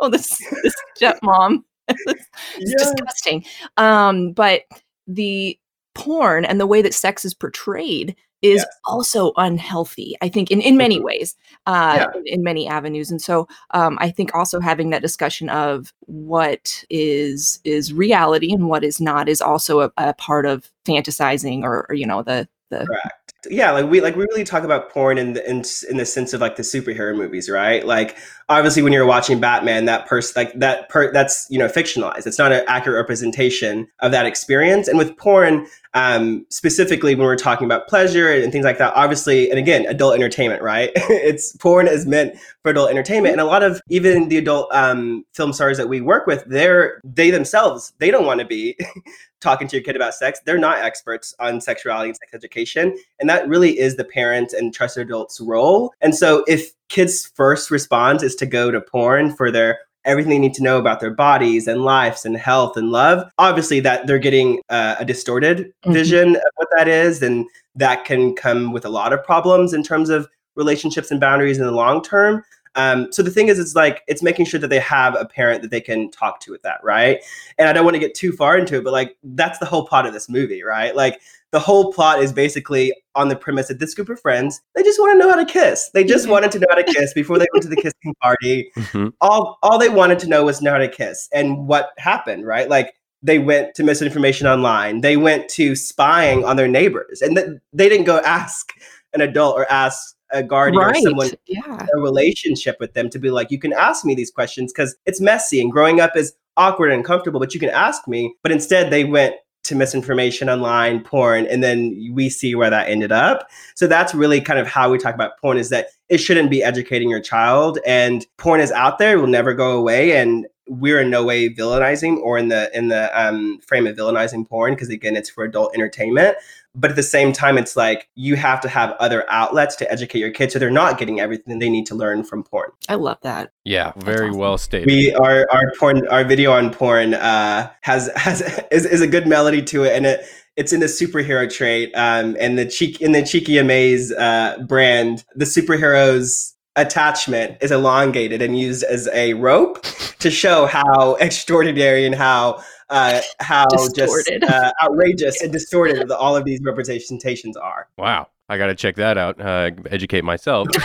oh 0.00 0.08
this 0.08 0.36
this 0.64 0.74
stepmom 1.00 1.62
it's 2.06 2.26
yeah. 2.58 2.76
disgusting. 2.78 3.44
Um, 3.76 4.32
but 4.32 4.62
the 5.06 5.58
porn 5.94 6.44
and 6.44 6.60
the 6.60 6.66
way 6.66 6.82
that 6.82 6.94
sex 6.94 7.24
is 7.24 7.34
portrayed 7.34 8.14
is 8.40 8.58
yes. 8.58 8.66
also 8.84 9.32
unhealthy 9.36 10.16
i 10.22 10.28
think 10.28 10.48
in, 10.50 10.60
in 10.60 10.76
many 10.76 11.00
ways 11.00 11.34
uh, 11.66 11.96
yeah. 11.98 12.20
in, 12.20 12.26
in, 12.26 12.42
many 12.44 12.68
avenues 12.68 13.10
and 13.10 13.20
so 13.20 13.48
um, 13.72 13.98
i 14.00 14.08
think 14.08 14.32
also 14.32 14.60
having 14.60 14.90
that 14.90 15.02
discussion 15.02 15.48
of 15.48 15.92
what 16.06 16.84
is 16.88 17.58
is 17.64 17.92
reality 17.92 18.52
and 18.52 18.68
what 18.68 18.84
is 18.84 19.00
not 19.00 19.28
is 19.28 19.40
also 19.40 19.80
a, 19.80 19.92
a 19.96 20.14
part 20.14 20.46
of 20.46 20.70
fantasizing 20.84 21.62
or, 21.64 21.84
or, 21.88 21.96
you 21.96 22.06
know 22.06 22.22
the 22.22 22.48
the 22.70 22.84
Correct. 22.86 23.36
Yeah 23.48 23.70
like 23.70 23.88
we 23.88 24.00
like 24.00 24.16
we 24.16 24.24
really 24.24 24.44
talk 24.44 24.64
about 24.64 24.90
porn 24.90 25.16
in 25.16 25.34
the 25.34 25.48
in, 25.48 25.62
in 25.88 25.96
the 25.96 26.04
sense 26.04 26.32
of 26.32 26.40
like 26.40 26.56
the 26.56 26.62
superhero 26.62 27.16
movies 27.16 27.48
right? 27.48 27.86
Like 27.86 28.16
obviously 28.48 28.82
when 28.82 28.92
you're 28.92 29.06
watching 29.06 29.38
batman 29.40 29.84
that 29.84 30.06
person 30.06 30.32
like 30.36 30.52
that 30.58 30.88
per 30.88 31.12
that's 31.12 31.46
you 31.48 31.58
know 31.58 31.68
fictionalized. 31.68 32.26
It's 32.26 32.38
not 32.38 32.52
an 32.52 32.64
accurate 32.66 32.96
representation 32.96 33.86
of 34.00 34.10
that 34.12 34.26
experience. 34.26 34.88
And 34.88 34.98
with 34.98 35.16
porn 35.16 35.66
um 35.94 36.44
specifically 36.50 37.14
when 37.14 37.26
we're 37.26 37.36
talking 37.36 37.64
about 37.64 37.86
pleasure 37.88 38.32
and 38.32 38.52
things 38.52 38.64
like 38.64 38.78
that 38.78 38.92
obviously 38.94 39.48
and 39.50 39.58
again 39.58 39.86
adult 39.86 40.14
entertainment 40.14 40.62
right? 40.62 40.90
It's 41.28 41.56
porn 41.56 41.86
is 41.86 42.06
meant 42.06 42.38
for 42.62 42.70
adult 42.70 42.90
entertainment. 42.90 43.32
And 43.32 43.40
a 43.40 43.44
lot 43.44 43.62
of 43.62 43.80
even 43.88 44.28
the 44.28 44.38
adult 44.38 44.72
um 44.74 45.24
film 45.32 45.52
stars 45.52 45.78
that 45.78 45.88
we 45.88 46.00
work 46.00 46.26
with 46.26 46.44
they're 46.46 47.00
they 47.04 47.30
themselves 47.30 47.92
they 47.98 48.10
don't 48.10 48.26
want 48.26 48.40
to 48.40 48.46
be 48.46 48.76
talking 49.40 49.68
to 49.68 49.76
your 49.76 49.82
kid 49.82 49.96
about 49.96 50.14
sex, 50.14 50.40
they're 50.44 50.58
not 50.58 50.78
experts 50.78 51.34
on 51.38 51.60
sexuality 51.60 52.10
and 52.10 52.16
sex 52.16 52.34
education. 52.34 52.96
And 53.20 53.28
that 53.30 53.48
really 53.48 53.78
is 53.78 53.96
the 53.96 54.04
parent 54.04 54.52
and 54.52 54.74
trusted 54.74 55.06
adult's 55.06 55.40
role. 55.40 55.92
And 56.00 56.14
so 56.14 56.44
if 56.48 56.72
kids' 56.88 57.26
first 57.34 57.70
response 57.70 58.22
is 58.22 58.34
to 58.36 58.46
go 58.46 58.70
to 58.70 58.80
porn 58.80 59.34
for 59.34 59.50
their 59.50 59.78
everything 60.04 60.30
they 60.30 60.38
need 60.38 60.54
to 60.54 60.62
know 60.62 60.78
about 60.78 61.00
their 61.00 61.10
bodies 61.10 61.68
and 61.68 61.84
lives 61.84 62.24
and 62.24 62.36
health 62.36 62.76
and 62.76 62.90
love, 62.90 63.30
obviously 63.36 63.78
that 63.80 64.06
they're 64.06 64.18
getting 64.18 64.60
uh, 64.70 64.96
a 64.98 65.04
distorted 65.04 65.58
mm-hmm. 65.58 65.92
vision 65.92 66.36
of 66.36 66.42
what 66.56 66.68
that 66.76 66.88
is. 66.88 67.22
And 67.22 67.46
that 67.74 68.04
can 68.04 68.34
come 68.34 68.72
with 68.72 68.84
a 68.84 68.88
lot 68.88 69.12
of 69.12 69.22
problems 69.22 69.74
in 69.74 69.82
terms 69.82 70.08
of 70.08 70.28
relationships 70.56 71.10
and 71.10 71.20
boundaries 71.20 71.58
in 71.58 71.64
the 71.64 71.72
long 71.72 72.02
term. 72.02 72.42
Um, 72.78 73.12
so 73.12 73.24
the 73.24 73.30
thing 73.30 73.48
is, 73.48 73.58
it's 73.58 73.74
like 73.74 74.04
it's 74.06 74.22
making 74.22 74.46
sure 74.46 74.60
that 74.60 74.68
they 74.68 74.78
have 74.78 75.16
a 75.16 75.26
parent 75.26 75.62
that 75.62 75.72
they 75.72 75.80
can 75.80 76.12
talk 76.12 76.38
to 76.40 76.52
with 76.52 76.62
that, 76.62 76.78
right? 76.84 77.18
And 77.58 77.68
I 77.68 77.72
don't 77.72 77.84
want 77.84 77.96
to 77.96 78.00
get 78.00 78.14
too 78.14 78.30
far 78.30 78.56
into 78.56 78.76
it, 78.76 78.84
but 78.84 78.92
like 78.92 79.16
that's 79.22 79.58
the 79.58 79.66
whole 79.66 79.84
plot 79.84 80.06
of 80.06 80.12
this 80.12 80.28
movie, 80.28 80.62
right? 80.62 80.94
Like 80.94 81.20
the 81.50 81.58
whole 81.58 81.92
plot 81.92 82.22
is 82.22 82.32
basically 82.32 82.94
on 83.16 83.28
the 83.28 83.34
premise 83.34 83.66
that 83.66 83.80
this 83.80 83.94
group 83.94 84.10
of 84.10 84.20
friends 84.20 84.60
they 84.76 84.82
just 84.84 85.00
want 85.00 85.12
to 85.12 85.18
know 85.18 85.28
how 85.28 85.36
to 85.36 85.44
kiss. 85.44 85.90
They 85.92 86.04
just 86.04 86.24
mm-hmm. 86.24 86.32
wanted 86.32 86.52
to 86.52 86.60
know 86.60 86.66
how 86.70 86.76
to 86.76 86.84
kiss 86.84 87.12
before 87.14 87.38
they 87.38 87.48
went 87.52 87.64
to 87.64 87.68
the 87.68 87.76
kissing 87.76 88.14
party. 88.22 88.70
Mm-hmm. 88.76 89.08
All 89.20 89.58
all 89.64 89.76
they 89.76 89.88
wanted 89.88 90.20
to 90.20 90.28
know 90.28 90.44
was 90.44 90.62
know 90.62 90.72
how 90.72 90.78
to 90.78 90.88
kiss. 90.88 91.28
And 91.32 91.66
what 91.66 91.90
happened, 91.98 92.46
right? 92.46 92.68
Like 92.68 92.94
they 93.22 93.40
went 93.40 93.74
to 93.74 93.82
misinformation 93.82 94.46
online. 94.46 95.00
They 95.00 95.16
went 95.16 95.48
to 95.50 95.74
spying 95.74 96.44
on 96.44 96.54
their 96.54 96.68
neighbors, 96.68 97.22
and 97.22 97.36
th- 97.36 97.48
they 97.72 97.88
didn't 97.88 98.06
go 98.06 98.18
ask 98.24 98.72
an 99.14 99.20
adult 99.20 99.56
or 99.56 99.70
ask 99.70 100.14
a 100.30 100.42
guardian 100.42 100.82
right. 100.82 100.96
or 100.96 101.00
someone 101.00 101.30
yeah. 101.46 101.86
a 101.94 101.98
relationship 101.98 102.76
with 102.80 102.94
them 102.94 103.08
to 103.10 103.18
be 103.18 103.30
like, 103.30 103.50
you 103.50 103.58
can 103.58 103.72
ask 103.72 104.04
me 104.04 104.14
these 104.14 104.30
questions 104.30 104.72
because 104.72 104.96
it's 105.06 105.20
messy 105.20 105.60
and 105.60 105.72
growing 105.72 106.00
up 106.00 106.16
is 106.16 106.34
awkward 106.56 106.90
and 106.90 106.98
uncomfortable, 106.98 107.40
but 107.40 107.54
you 107.54 107.60
can 107.60 107.70
ask 107.70 108.06
me. 108.08 108.34
But 108.42 108.52
instead, 108.52 108.90
they 108.90 109.04
went 109.04 109.36
to 109.64 109.74
misinformation 109.74 110.48
online, 110.48 111.02
porn, 111.02 111.46
and 111.46 111.62
then 111.62 112.10
we 112.12 112.30
see 112.30 112.54
where 112.54 112.70
that 112.70 112.88
ended 112.88 113.12
up. 113.12 113.48
So 113.74 113.86
that's 113.86 114.14
really 114.14 114.40
kind 114.40 114.58
of 114.58 114.66
how 114.66 114.90
we 114.90 114.98
talk 114.98 115.14
about 115.14 115.38
porn 115.40 115.58
is 115.58 115.68
that 115.70 115.88
it 116.08 116.18
shouldn't 116.18 116.50
be 116.50 116.62
educating 116.62 117.10
your 117.10 117.20
child 117.20 117.78
and 117.84 118.26
porn 118.38 118.60
is 118.60 118.72
out 118.72 118.98
there, 118.98 119.16
it 119.16 119.20
will 119.20 119.26
never 119.26 119.52
go 119.54 119.72
away 119.76 120.16
and 120.16 120.46
we're 120.68 121.00
in 121.00 121.10
no 121.10 121.24
way 121.24 121.48
villainizing 121.48 122.18
or 122.18 122.38
in 122.38 122.48
the 122.48 122.70
in 122.76 122.88
the 122.88 123.10
um, 123.20 123.58
frame 123.60 123.86
of 123.86 123.96
villainizing 123.96 124.48
porn 124.48 124.74
because 124.74 124.88
again 124.88 125.16
it's 125.16 125.30
for 125.30 125.44
adult 125.44 125.74
entertainment. 125.74 126.36
But 126.74 126.90
at 126.90 126.96
the 126.96 127.02
same 127.02 127.32
time 127.32 127.58
it's 127.58 127.76
like 127.76 128.08
you 128.14 128.36
have 128.36 128.60
to 128.60 128.68
have 128.68 128.92
other 129.00 129.24
outlets 129.30 129.74
to 129.76 129.90
educate 129.90 130.18
your 130.20 130.30
kids 130.30 130.52
so 130.52 130.58
they're 130.58 130.70
not 130.70 130.98
getting 130.98 131.18
everything 131.18 131.58
they 131.58 131.70
need 131.70 131.86
to 131.86 131.94
learn 131.94 132.22
from 132.22 132.44
porn. 132.44 132.70
I 132.88 132.94
love 132.94 133.18
that. 133.22 133.50
Yeah 133.64 133.92
very 133.96 134.28
awesome. 134.28 134.40
well 134.40 134.58
stated. 134.58 134.86
We 134.86 135.14
our 135.14 135.46
our 135.50 135.72
porn 135.78 136.06
our 136.08 136.24
video 136.24 136.52
on 136.52 136.70
porn 136.72 137.14
uh 137.14 137.70
has 137.82 138.10
has 138.16 138.42
is, 138.70 138.84
is 138.84 139.00
a 139.00 139.08
good 139.08 139.26
melody 139.26 139.62
to 139.62 139.84
it 139.84 139.94
and 139.94 140.06
it 140.06 140.26
it's 140.56 140.72
in 140.72 140.80
the 140.80 140.86
superhero 140.86 141.50
trait 141.50 141.92
um 141.94 142.36
and 142.38 142.58
the 142.58 142.66
cheek 142.66 143.00
in 143.00 143.12
the 143.12 143.22
cheeky 143.22 143.58
amaze 143.58 144.12
uh 144.12 144.58
brand. 144.66 145.24
The 145.34 145.44
superheroes 145.44 146.54
attachment 146.78 147.58
is 147.60 147.70
elongated 147.70 148.40
and 148.40 148.58
used 148.58 148.84
as 148.84 149.08
a 149.12 149.34
rope 149.34 149.82
to 150.20 150.30
show 150.30 150.66
how 150.66 151.14
extraordinary 151.20 152.06
and 152.06 152.14
how 152.14 152.62
uh, 152.90 153.20
how 153.40 153.66
distorted. 153.66 154.40
just 154.40 154.52
uh, 154.52 154.72
outrageous 154.82 155.42
and 155.42 155.52
distorted 155.52 156.10
all 156.10 156.34
of 156.34 156.44
these 156.44 156.60
representations 156.62 157.56
are. 157.56 157.88
Wow, 157.98 158.28
I 158.48 158.56
got 158.56 158.66
to 158.66 158.74
check 158.74 158.96
that 158.96 159.18
out. 159.18 159.40
Uh, 159.40 159.70
educate 159.90 160.24
myself. 160.24 160.68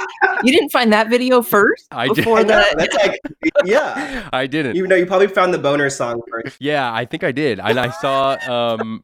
you 0.42 0.52
didn't 0.52 0.70
find 0.70 0.92
that 0.92 1.08
video 1.08 1.42
first 1.42 1.86
I 1.90 2.08
before 2.08 2.38
did. 2.38 2.48
that. 2.48 2.76
That's 2.76 2.94
like, 2.96 3.20
yeah, 3.64 4.28
I 4.32 4.46
didn't. 4.46 4.76
You 4.76 4.86
know, 4.86 4.96
you 4.96 5.06
probably 5.06 5.28
found 5.28 5.54
the 5.54 5.58
boner 5.58 5.90
song 5.90 6.20
first. 6.30 6.56
Yeah, 6.60 6.92
I 6.92 7.04
think 7.04 7.24
I 7.24 7.32
did, 7.32 7.60
and 7.60 7.78
I 7.78 7.90
saw. 7.90 8.36
Um, 8.48 9.02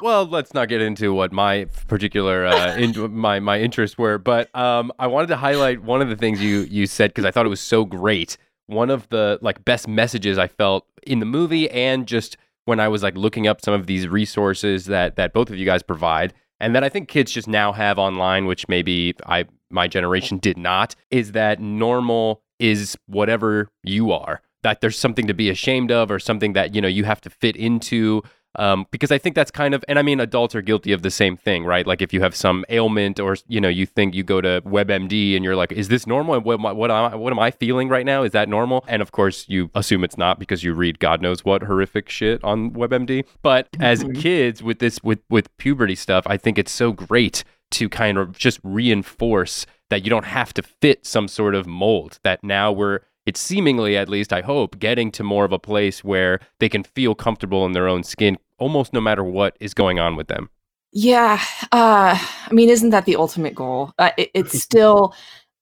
well, 0.00 0.26
let's 0.26 0.52
not 0.52 0.68
get 0.68 0.80
into 0.80 1.14
what 1.14 1.32
my 1.32 1.66
particular 1.88 2.46
uh, 2.46 2.74
in, 2.76 3.14
my 3.14 3.40
my 3.40 3.60
interests 3.60 3.96
were, 3.96 4.18
but 4.18 4.54
um, 4.54 4.92
I 4.98 5.06
wanted 5.06 5.28
to 5.28 5.36
highlight 5.36 5.82
one 5.82 6.02
of 6.02 6.08
the 6.08 6.16
things 6.16 6.42
you 6.42 6.60
you 6.62 6.86
said 6.86 7.10
because 7.10 7.24
I 7.24 7.30
thought 7.30 7.46
it 7.46 7.50
was 7.50 7.60
so 7.60 7.84
great. 7.84 8.36
One 8.66 8.90
of 8.90 9.08
the 9.08 9.38
like 9.42 9.64
best 9.64 9.88
messages 9.88 10.38
I 10.38 10.48
felt 10.48 10.86
in 11.06 11.20
the 11.20 11.26
movie 11.26 11.70
and 11.70 12.06
just 12.06 12.36
when 12.64 12.80
I 12.80 12.88
was 12.88 13.02
like 13.02 13.16
looking 13.16 13.46
up 13.46 13.64
some 13.64 13.74
of 13.74 13.86
these 13.86 14.08
resources 14.08 14.86
that 14.86 15.16
that 15.16 15.32
both 15.32 15.50
of 15.50 15.56
you 15.56 15.64
guys 15.64 15.82
provide 15.82 16.34
and 16.60 16.74
that 16.74 16.82
I 16.84 16.88
think 16.88 17.08
kids 17.08 17.30
just 17.32 17.48
now 17.48 17.72
have 17.72 17.98
online 17.98 18.46
which 18.46 18.68
maybe 18.68 19.14
I 19.26 19.46
my 19.70 19.88
generation 19.88 20.38
did 20.38 20.58
not 20.58 20.94
is 21.10 21.32
that 21.32 21.60
normal 21.60 22.42
is 22.58 22.96
whatever 23.06 23.68
you 23.84 24.10
are 24.10 24.42
that 24.62 24.80
there's 24.80 24.98
something 24.98 25.28
to 25.28 25.34
be 25.34 25.48
ashamed 25.48 25.92
of 25.92 26.10
or 26.10 26.18
something 26.18 26.54
that 26.54 26.74
you 26.74 26.80
know 26.80 26.88
you 26.88 27.04
have 27.04 27.20
to 27.20 27.30
fit 27.30 27.54
into 27.54 28.22
um, 28.56 28.86
because 28.90 29.12
I 29.12 29.18
think 29.18 29.34
that's 29.34 29.50
kind 29.50 29.74
of, 29.74 29.84
and 29.88 29.98
I 29.98 30.02
mean, 30.02 30.20
adults 30.20 30.54
are 30.54 30.62
guilty 30.62 30.92
of 30.92 31.02
the 31.02 31.10
same 31.10 31.36
thing, 31.36 31.64
right? 31.64 31.86
Like 31.86 32.02
if 32.02 32.12
you 32.12 32.20
have 32.20 32.34
some 32.34 32.64
ailment 32.68 33.20
or 33.20 33.36
you 33.48 33.60
know 33.60 33.68
you 33.68 33.86
think 33.86 34.14
you 34.14 34.22
go 34.22 34.40
to 34.40 34.62
WebMD 34.62 35.36
and 35.36 35.44
you're 35.44 35.56
like, 35.56 35.72
is 35.72 35.88
this 35.88 36.06
normal? 36.06 36.40
What, 36.40 36.60
what, 36.60 36.90
am 36.90 37.12
I, 37.12 37.14
what 37.14 37.32
am 37.32 37.38
I 37.38 37.50
feeling 37.50 37.88
right 37.88 38.06
now? 38.06 38.22
Is 38.22 38.32
that 38.32 38.48
normal? 38.48 38.84
And 38.88 39.02
of 39.02 39.12
course, 39.12 39.46
you 39.48 39.70
assume 39.74 40.04
it's 40.04 40.18
not 40.18 40.38
because 40.38 40.64
you 40.64 40.74
read 40.74 40.98
God 40.98 41.20
knows 41.20 41.44
what 41.44 41.62
horrific 41.62 42.08
shit 42.08 42.42
on 42.42 42.70
WebMD. 42.70 43.24
But 43.42 43.68
as 43.80 44.02
mm-hmm. 44.02 44.20
kids 44.20 44.62
with 44.62 44.78
this 44.78 44.98
with 45.02 45.20
with 45.28 45.54
puberty 45.58 45.94
stuff, 45.94 46.26
I 46.26 46.36
think 46.36 46.58
it's 46.58 46.72
so 46.72 46.92
great 46.92 47.44
to 47.72 47.88
kind 47.88 48.16
of 48.16 48.38
just 48.38 48.60
reinforce 48.62 49.66
that 49.90 50.04
you 50.04 50.10
don't 50.10 50.24
have 50.24 50.52
to 50.54 50.62
fit 50.62 51.06
some 51.06 51.28
sort 51.28 51.54
of 51.54 51.66
mold. 51.66 52.18
That 52.22 52.42
now 52.42 52.72
we're 52.72 53.00
it's 53.26 53.40
seemingly, 53.40 53.96
at 53.96 54.08
least 54.08 54.32
I 54.32 54.40
hope, 54.40 54.78
getting 54.78 55.10
to 55.12 55.24
more 55.24 55.44
of 55.44 55.50
a 55.50 55.58
place 55.58 56.04
where 56.04 56.38
they 56.60 56.68
can 56.68 56.84
feel 56.84 57.16
comfortable 57.16 57.66
in 57.66 57.72
their 57.72 57.88
own 57.88 58.04
skin 58.04 58.38
almost 58.58 58.92
no 58.92 59.00
matter 59.00 59.24
what 59.24 59.56
is 59.60 59.74
going 59.74 59.98
on 59.98 60.16
with 60.16 60.28
them. 60.28 60.50
Yeah. 60.92 61.42
Uh, 61.72 62.18
I 62.18 62.52
mean, 62.52 62.70
isn't 62.70 62.90
that 62.90 63.04
the 63.04 63.16
ultimate 63.16 63.54
goal? 63.54 63.92
Uh, 63.98 64.10
it, 64.16 64.30
it's 64.34 64.62
still 64.62 65.14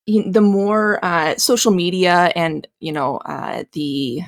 the 0.07 0.41
more 0.41 1.03
uh, 1.05 1.35
social 1.37 1.73
media 1.73 2.31
and, 2.37 2.69
you 2.81 2.93
know, 2.93 3.17
uh, 3.19 3.65
the 3.73 4.21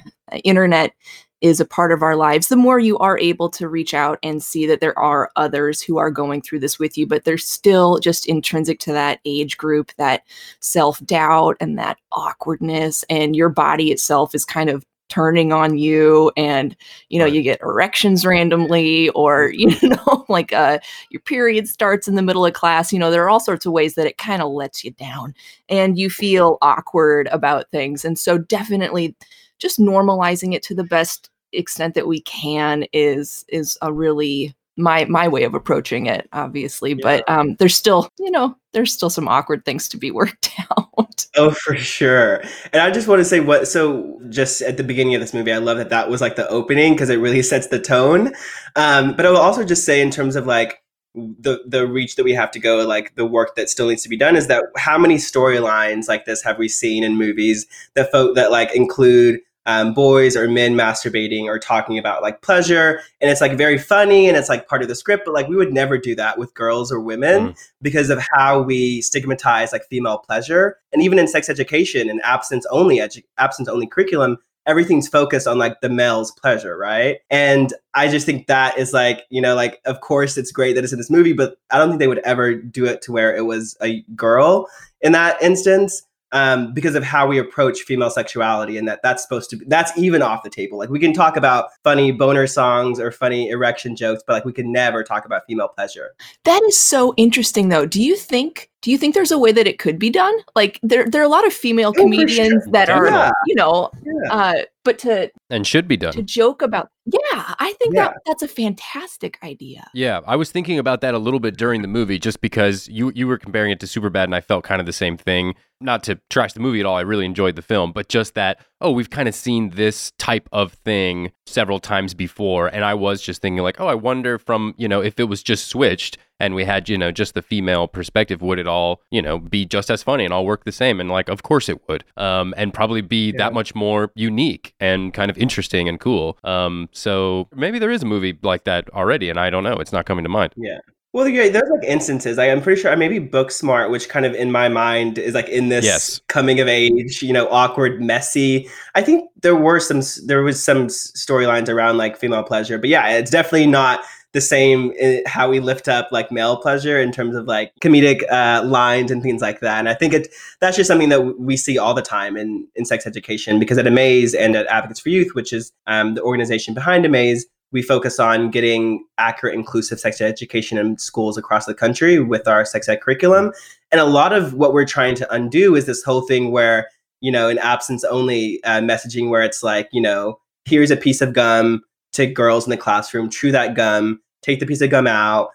internet 0.42 0.94
is 1.42 1.60
a 1.60 1.66
part 1.66 1.92
of 1.92 2.02
our 2.02 2.16
lives, 2.16 2.48
the 2.48 2.56
more 2.56 2.78
you 2.78 2.96
are 2.98 3.18
able 3.18 3.50
to 3.50 3.68
reach 3.68 3.92
out 3.92 4.18
and 4.22 4.42
see 4.42 4.66
that 4.66 4.80
there 4.80 4.98
are 4.98 5.30
others 5.36 5.82
who 5.82 5.98
are 5.98 6.10
going 6.10 6.40
through 6.40 6.58
this 6.58 6.78
with 6.78 6.96
you, 6.96 7.06
but 7.06 7.24
they're 7.24 7.36
still 7.36 7.98
just 7.98 8.26
intrinsic 8.26 8.80
to 8.80 8.92
that 8.92 9.20
age 9.24 9.58
group, 9.58 9.92
that 9.98 10.22
self 10.60 11.04
doubt 11.04 11.56
and 11.60 11.78
that 11.78 11.98
awkwardness. 12.12 13.04
And 13.10 13.36
your 13.36 13.50
body 13.50 13.92
itself 13.92 14.34
is 14.34 14.44
kind 14.44 14.70
of 14.70 14.84
turning 15.08 15.52
on 15.52 15.78
you 15.78 16.32
and 16.36 16.76
you 17.08 17.18
know 17.18 17.24
Right. 17.24 17.34
you 17.34 17.42
get 17.42 17.60
erections 17.62 18.24
randomly 18.26 19.08
or 19.10 19.50
you 19.54 19.76
know 19.82 20.24
like 20.28 20.52
uh 20.52 20.78
your 21.10 21.20
period 21.20 21.68
starts 21.68 22.08
in 22.08 22.14
the 22.14 22.22
middle 22.22 22.44
of 22.44 22.52
class 22.54 22.92
you 22.92 22.98
know 22.98 23.10
there 23.10 23.24
are 23.24 23.30
all 23.30 23.40
sorts 23.40 23.66
of 23.66 23.72
ways 23.72 23.94
that 23.94 24.06
it 24.06 24.18
kind 24.18 24.42
of 24.42 24.50
lets 24.50 24.84
you 24.84 24.90
down 24.92 25.34
and 25.68 25.98
you 25.98 26.10
feel 26.10 26.58
awkward 26.62 27.28
about 27.28 27.70
things 27.70 28.04
and 28.04 28.18
so 28.18 28.38
definitely 28.38 29.14
just 29.58 29.78
normalizing 29.78 30.54
it 30.54 30.62
to 30.62 30.74
the 30.74 30.84
best 30.84 31.30
extent 31.52 31.94
that 31.94 32.06
we 32.08 32.20
can 32.20 32.84
is 32.92 33.44
is 33.48 33.78
a 33.82 33.92
really 33.92 34.54
my 34.76 35.04
my 35.06 35.26
way 35.26 35.44
of 35.44 35.54
approaching 35.54 36.06
it 36.06 36.28
obviously 36.32 36.92
but 36.94 37.28
um 37.30 37.54
there's 37.58 37.74
still 37.76 38.10
you 38.18 38.30
know 38.30 38.54
there's 38.76 38.92
still 38.92 39.10
some 39.10 39.26
awkward 39.26 39.64
things 39.64 39.88
to 39.88 39.96
be 39.96 40.10
worked 40.12 40.50
out 40.70 41.26
Oh, 41.36 41.50
for 41.50 41.76
sure. 41.76 42.42
And 42.72 42.82
I 42.82 42.90
just 42.90 43.08
want 43.08 43.20
to 43.20 43.24
say 43.24 43.40
what, 43.40 43.68
so 43.68 44.20
just 44.30 44.62
at 44.62 44.76
the 44.76 44.82
beginning 44.82 45.14
of 45.14 45.20
this 45.20 45.34
movie, 45.34 45.52
I 45.52 45.58
love 45.58 45.76
that 45.76 45.90
that 45.90 46.08
was 46.08 46.20
like 46.20 46.36
the 46.36 46.48
opening 46.48 46.94
because 46.94 47.10
it 47.10 47.16
really 47.16 47.42
sets 47.42 47.66
the 47.66 47.78
tone. 47.78 48.32
Um, 48.74 49.14
but 49.14 49.26
I 49.26 49.30
will 49.30 49.36
also 49.36 49.62
just 49.64 49.84
say, 49.84 50.00
in 50.00 50.10
terms 50.10 50.34
of 50.34 50.46
like 50.46 50.82
the, 51.14 51.60
the 51.66 51.86
reach 51.86 52.16
that 52.16 52.24
we 52.24 52.32
have 52.32 52.50
to 52.52 52.58
go, 52.58 52.86
like 52.86 53.14
the 53.16 53.26
work 53.26 53.54
that 53.56 53.68
still 53.68 53.88
needs 53.88 54.02
to 54.04 54.08
be 54.08 54.16
done, 54.16 54.34
is 54.34 54.46
that 54.46 54.64
how 54.76 54.96
many 54.96 55.16
storylines 55.16 56.08
like 56.08 56.24
this 56.24 56.42
have 56.42 56.58
we 56.58 56.68
seen 56.68 57.04
in 57.04 57.16
movies 57.16 57.66
that 57.94 58.10
folk 58.10 58.34
that 58.34 58.50
like 58.50 58.74
include 58.74 59.40
um, 59.66 59.92
boys 59.92 60.36
or 60.36 60.48
men 60.48 60.74
masturbating 60.74 61.44
or 61.44 61.58
talking 61.58 61.98
about 61.98 62.22
like 62.22 62.40
pleasure 62.40 63.00
and 63.20 63.30
it's 63.30 63.40
like 63.40 63.58
very 63.58 63.76
funny 63.76 64.28
and 64.28 64.36
it's 64.36 64.48
like 64.48 64.68
part 64.68 64.80
of 64.80 64.88
the 64.88 64.94
script 64.94 65.24
but 65.26 65.34
like 65.34 65.48
we 65.48 65.56
would 65.56 65.72
never 65.72 65.98
do 65.98 66.14
that 66.14 66.38
with 66.38 66.54
girls 66.54 66.92
or 66.92 67.00
women 67.00 67.54
because 67.82 68.08
of 68.08 68.24
how 68.32 68.62
we 68.62 69.02
stigmatize 69.02 69.72
like 69.72 69.84
female 69.90 70.18
pleasure. 70.18 70.78
And 70.92 71.02
even 71.02 71.18
in 71.18 71.28
sex 71.28 71.48
education 71.48 72.08
and 72.08 72.22
absence 72.22 72.64
only 72.70 72.98
edu- 72.98 73.24
absence 73.38 73.68
only 73.68 73.86
curriculum 73.86 74.38
everything's 74.66 75.06
focused 75.06 75.46
on 75.46 75.58
like 75.58 75.80
the 75.80 75.88
male's 75.88 76.32
pleasure 76.32 76.76
right? 76.76 77.18
And 77.30 77.72
i 77.94 78.08
just 78.08 78.26
think 78.26 78.46
that 78.46 78.78
is 78.78 78.92
like 78.92 79.24
you 79.30 79.40
know 79.40 79.54
like 79.54 79.80
of 79.84 80.00
course 80.00 80.36
it's 80.36 80.52
great 80.52 80.74
that 80.74 80.84
it's 80.84 80.92
in 80.92 80.98
this 80.98 81.10
movie 81.10 81.32
but 81.32 81.56
i 81.70 81.78
don't 81.78 81.88
think 81.88 81.98
they 81.98 82.08
would 82.08 82.18
ever 82.20 82.54
do 82.54 82.84
it 82.84 83.02
to 83.02 83.12
where 83.12 83.34
it 83.34 83.46
was 83.46 83.76
a 83.82 84.02
girl 84.14 84.68
in 85.00 85.12
that 85.12 85.40
instance 85.42 86.02
um, 86.36 86.74
because 86.74 86.94
of 86.94 87.02
how 87.02 87.26
we 87.26 87.38
approach 87.38 87.80
female 87.80 88.10
sexuality 88.10 88.76
and 88.76 88.86
that 88.86 89.00
that's 89.02 89.22
supposed 89.22 89.48
to 89.48 89.56
be 89.56 89.64
that's 89.68 89.96
even 89.96 90.20
off 90.20 90.42
the 90.42 90.50
table. 90.50 90.76
Like 90.76 90.90
we 90.90 90.98
can 91.00 91.14
talk 91.14 91.36
about 91.36 91.70
funny 91.82 92.12
boner 92.12 92.46
songs 92.46 93.00
or 93.00 93.10
funny 93.10 93.48
erection 93.48 93.96
jokes 93.96 94.22
but 94.26 94.34
like 94.34 94.44
we 94.44 94.52
can 94.52 94.70
never 94.70 95.02
talk 95.02 95.24
about 95.24 95.46
female 95.46 95.68
pleasure. 95.68 96.14
That 96.44 96.62
is 96.64 96.78
so 96.78 97.14
interesting 97.16 97.70
though. 97.70 97.86
Do 97.86 98.02
you 98.02 98.16
think 98.16 98.70
do 98.86 98.92
you 98.92 98.98
think 98.98 99.16
there's 99.16 99.32
a 99.32 99.38
way 99.38 99.50
that 99.50 99.66
it 99.66 99.80
could 99.80 99.98
be 99.98 100.10
done 100.10 100.32
like 100.54 100.78
there 100.84 101.04
there 101.10 101.20
are 101.20 101.24
a 101.24 101.28
lot 101.28 101.44
of 101.44 101.52
female 101.52 101.88
Oh, 101.96 102.00
comedians 102.02 102.62
sure. 102.62 102.72
that 102.72 102.88
are 102.88 103.06
Yeah. 103.08 103.32
you 103.48 103.56
know 103.56 103.90
yeah 104.04 104.32
uh 104.32 104.54
but 104.84 105.00
to 105.00 105.28
And 105.50 105.66
should 105.66 105.88
be 105.88 105.96
done 105.96 106.12
to 106.12 106.22
joke 106.22 106.62
about 106.62 106.88
yeah 107.04 107.54
i 107.58 107.72
think 107.80 107.94
Yeah. 107.96 108.04
that 108.04 108.18
that's 108.26 108.42
a 108.44 108.48
fantastic 108.48 109.38
idea 109.42 109.88
Yeah, 109.94 110.20
I 110.26 110.36
was 110.36 110.50
thinking 110.52 110.78
about 110.78 111.00
that 111.00 111.14
a 111.14 111.18
little 111.18 111.40
bit 111.40 111.56
during 111.56 111.82
the 111.82 111.88
movie, 111.88 112.18
just 112.18 112.40
because 112.40 112.86
you 112.88 113.10
you 113.14 113.26
were 113.26 113.38
comparing 113.38 113.70
it 113.72 113.80
to 113.80 113.86
Superbad, 113.86 114.24
and 114.24 114.34
I 114.34 114.40
felt 114.40 114.62
kind 114.64 114.80
of 114.80 114.86
the 114.86 114.92
same 115.04 115.16
thing. 115.16 115.54
Not 115.80 116.02
to 116.04 116.18
trash 116.30 116.52
the 116.52 116.60
movie 116.60 116.80
at 116.80 116.86
all, 116.86 116.96
I 116.96 117.02
really 117.02 117.24
enjoyed 117.24 117.56
the 117.56 117.62
film, 117.62 117.92
but 117.92 118.08
just 118.08 118.34
that 118.34 118.54
oh, 118.80 118.90
we've 118.90 119.10
kind 119.10 119.28
of 119.28 119.34
seen 119.34 119.70
this 119.70 120.12
type 120.18 120.48
of 120.52 120.72
thing 120.74 121.32
several 121.46 121.80
times 121.80 122.12
before, 122.14 122.68
and 122.68 122.84
I 122.84 122.94
was 122.94 123.22
just 123.22 123.40
thinking 123.42 123.62
like, 123.62 123.80
oh, 123.80 123.86
I 123.86 123.94
wonder 123.94 124.38
from 124.38 124.74
you 124.76 124.88
know 124.88 125.00
if 125.02 125.18
it 125.18 125.24
was 125.24 125.42
just 125.42 125.68
switched 125.68 126.18
and 126.38 126.54
we 126.54 126.64
had 126.66 126.86
you 126.88 126.98
know 126.98 127.10
just 127.10 127.32
the 127.34 127.40
female 127.42 127.88
perspective, 127.88 128.42
would 128.42 128.58
it 128.58 128.66
all 128.66 129.00
you 129.10 129.22
know 129.22 129.38
be 129.38 129.64
just 129.64 129.90
as 129.90 130.02
funny 130.02 130.24
and 130.24 130.32
all 130.34 130.44
work 130.44 130.64
the 130.64 130.72
same? 130.72 131.00
And 131.00 131.10
like, 131.10 131.28
of 131.28 131.42
course 131.42 131.68
it 131.68 131.88
would, 131.88 132.04
um, 132.16 132.52
and 132.56 132.74
probably 132.74 133.00
be 133.00 133.30
Yeah. 133.30 133.38
that 133.38 133.54
much 133.54 133.74
more 133.74 134.10
unique 134.14 134.74
and 134.80 135.14
kind 135.14 135.30
of 135.30 135.38
interesting 135.38 135.88
and 135.88 135.98
cool. 135.98 136.36
Um, 136.44 136.88
so 136.92 137.48
maybe 137.54 137.78
there 137.78 137.90
is 137.90 138.02
a 138.02 138.06
movie 138.06 138.38
like 138.42 138.64
that 138.64 138.90
already, 138.90 139.30
and 139.30 139.40
I 139.40 139.48
don't 139.50 139.64
know, 139.64 139.74
it's 139.78 139.92
not 139.92 140.04
coming 140.06 140.24
to 140.24 140.28
mind. 140.28 140.52
Yeah. 140.56 140.78
Well, 141.16 141.26
yeah, 141.26 141.48
there's 141.48 141.70
like 141.70 141.82
instances. 141.82 142.36
Like, 142.36 142.50
I'm 142.50 142.60
pretty 142.60 142.78
sure 142.78 142.92
I 142.92 142.94
maybe 142.94 143.18
Booksmart, 143.18 143.88
which 143.88 144.10
kind 144.10 144.26
of 144.26 144.34
in 144.34 144.52
my 144.52 144.68
mind 144.68 145.16
is 145.16 145.32
like 145.32 145.48
in 145.48 145.70
this 145.70 145.82
Yes. 145.82 146.20
coming 146.28 146.60
of 146.60 146.68
age, 146.68 147.22
you 147.22 147.32
know, 147.32 147.48
awkward, 147.48 148.02
messy. 148.02 148.68
I 148.94 149.00
think 149.00 149.30
there 149.40 149.56
were 149.56 149.80
some, 149.80 150.02
there 150.26 150.42
was 150.42 150.62
some 150.62 150.88
storylines 150.88 151.70
around 151.70 151.96
like 151.96 152.18
female 152.18 152.42
pleasure, 152.42 152.76
but 152.76 152.90
yeah, 152.90 153.08
it's 153.16 153.30
definitely 153.30 153.66
not 153.66 154.00
the 154.32 154.42
same 154.42 154.92
how 155.24 155.48
we 155.48 155.58
lift 155.58 155.88
up 155.88 156.08
like 156.12 156.30
male 156.30 156.58
pleasure 156.58 157.00
in 157.00 157.10
terms 157.12 157.34
of 157.34 157.46
like 157.46 157.72
comedic 157.80 158.20
uh, 158.30 158.62
lines 158.66 159.10
and 159.10 159.22
things 159.22 159.40
like 159.40 159.60
that. 159.60 159.78
And 159.78 159.88
I 159.88 159.94
think 159.94 160.12
it 160.12 160.28
that's 160.60 160.76
just 160.76 160.88
something 160.88 161.08
that 161.08 161.38
we 161.38 161.56
see 161.56 161.78
all 161.78 161.94
the 161.94 162.02
time 162.02 162.36
in 162.36 162.68
in 162.74 162.84
sex 162.84 163.06
education 163.06 163.58
because 163.58 163.78
at 163.78 163.86
Amaze 163.86 164.34
and 164.34 164.54
at 164.54 164.66
Advocates 164.66 165.00
for 165.00 165.08
Youth, 165.08 165.34
which 165.34 165.54
is 165.54 165.72
um, 165.86 166.16
the 166.16 166.20
organization 166.20 166.74
behind 166.74 167.06
Amaze, 167.06 167.46
we 167.72 167.82
focus 167.82 168.18
on 168.18 168.50
getting 168.50 169.04
accurate, 169.18 169.54
inclusive 169.54 170.00
sex 170.00 170.20
education 170.20 170.78
in 170.78 170.98
schools 170.98 171.36
across 171.36 171.66
the 171.66 171.74
country 171.74 172.20
with 172.20 172.46
our 172.46 172.64
sex 172.64 172.88
ed 172.88 173.00
curriculum. 173.00 173.52
And 173.92 174.00
a 174.00 174.04
lot 174.04 174.32
of 174.32 174.54
what 174.54 174.72
we're 174.72 174.86
trying 174.86 175.14
to 175.16 175.32
undo 175.32 175.74
is 175.74 175.86
this 175.86 176.02
whole 176.02 176.22
thing 176.22 176.52
where, 176.52 176.88
you 177.20 177.32
know, 177.32 177.48
in 177.48 177.58
absence 177.58 178.04
only 178.04 178.62
uh, 178.64 178.80
messaging, 178.80 179.30
where 179.30 179.42
it's 179.42 179.62
like, 179.62 179.88
you 179.92 180.00
know, 180.00 180.38
here's 180.64 180.90
a 180.90 180.96
piece 180.96 181.20
of 181.20 181.32
gum 181.32 181.82
to 182.12 182.26
girls 182.26 182.64
in 182.64 182.70
the 182.70 182.76
classroom, 182.76 183.28
chew 183.28 183.52
that 183.52 183.74
gum, 183.74 184.20
take 184.42 184.60
the 184.60 184.66
piece 184.66 184.80
of 184.80 184.90
gum 184.90 185.06
out, 185.06 185.50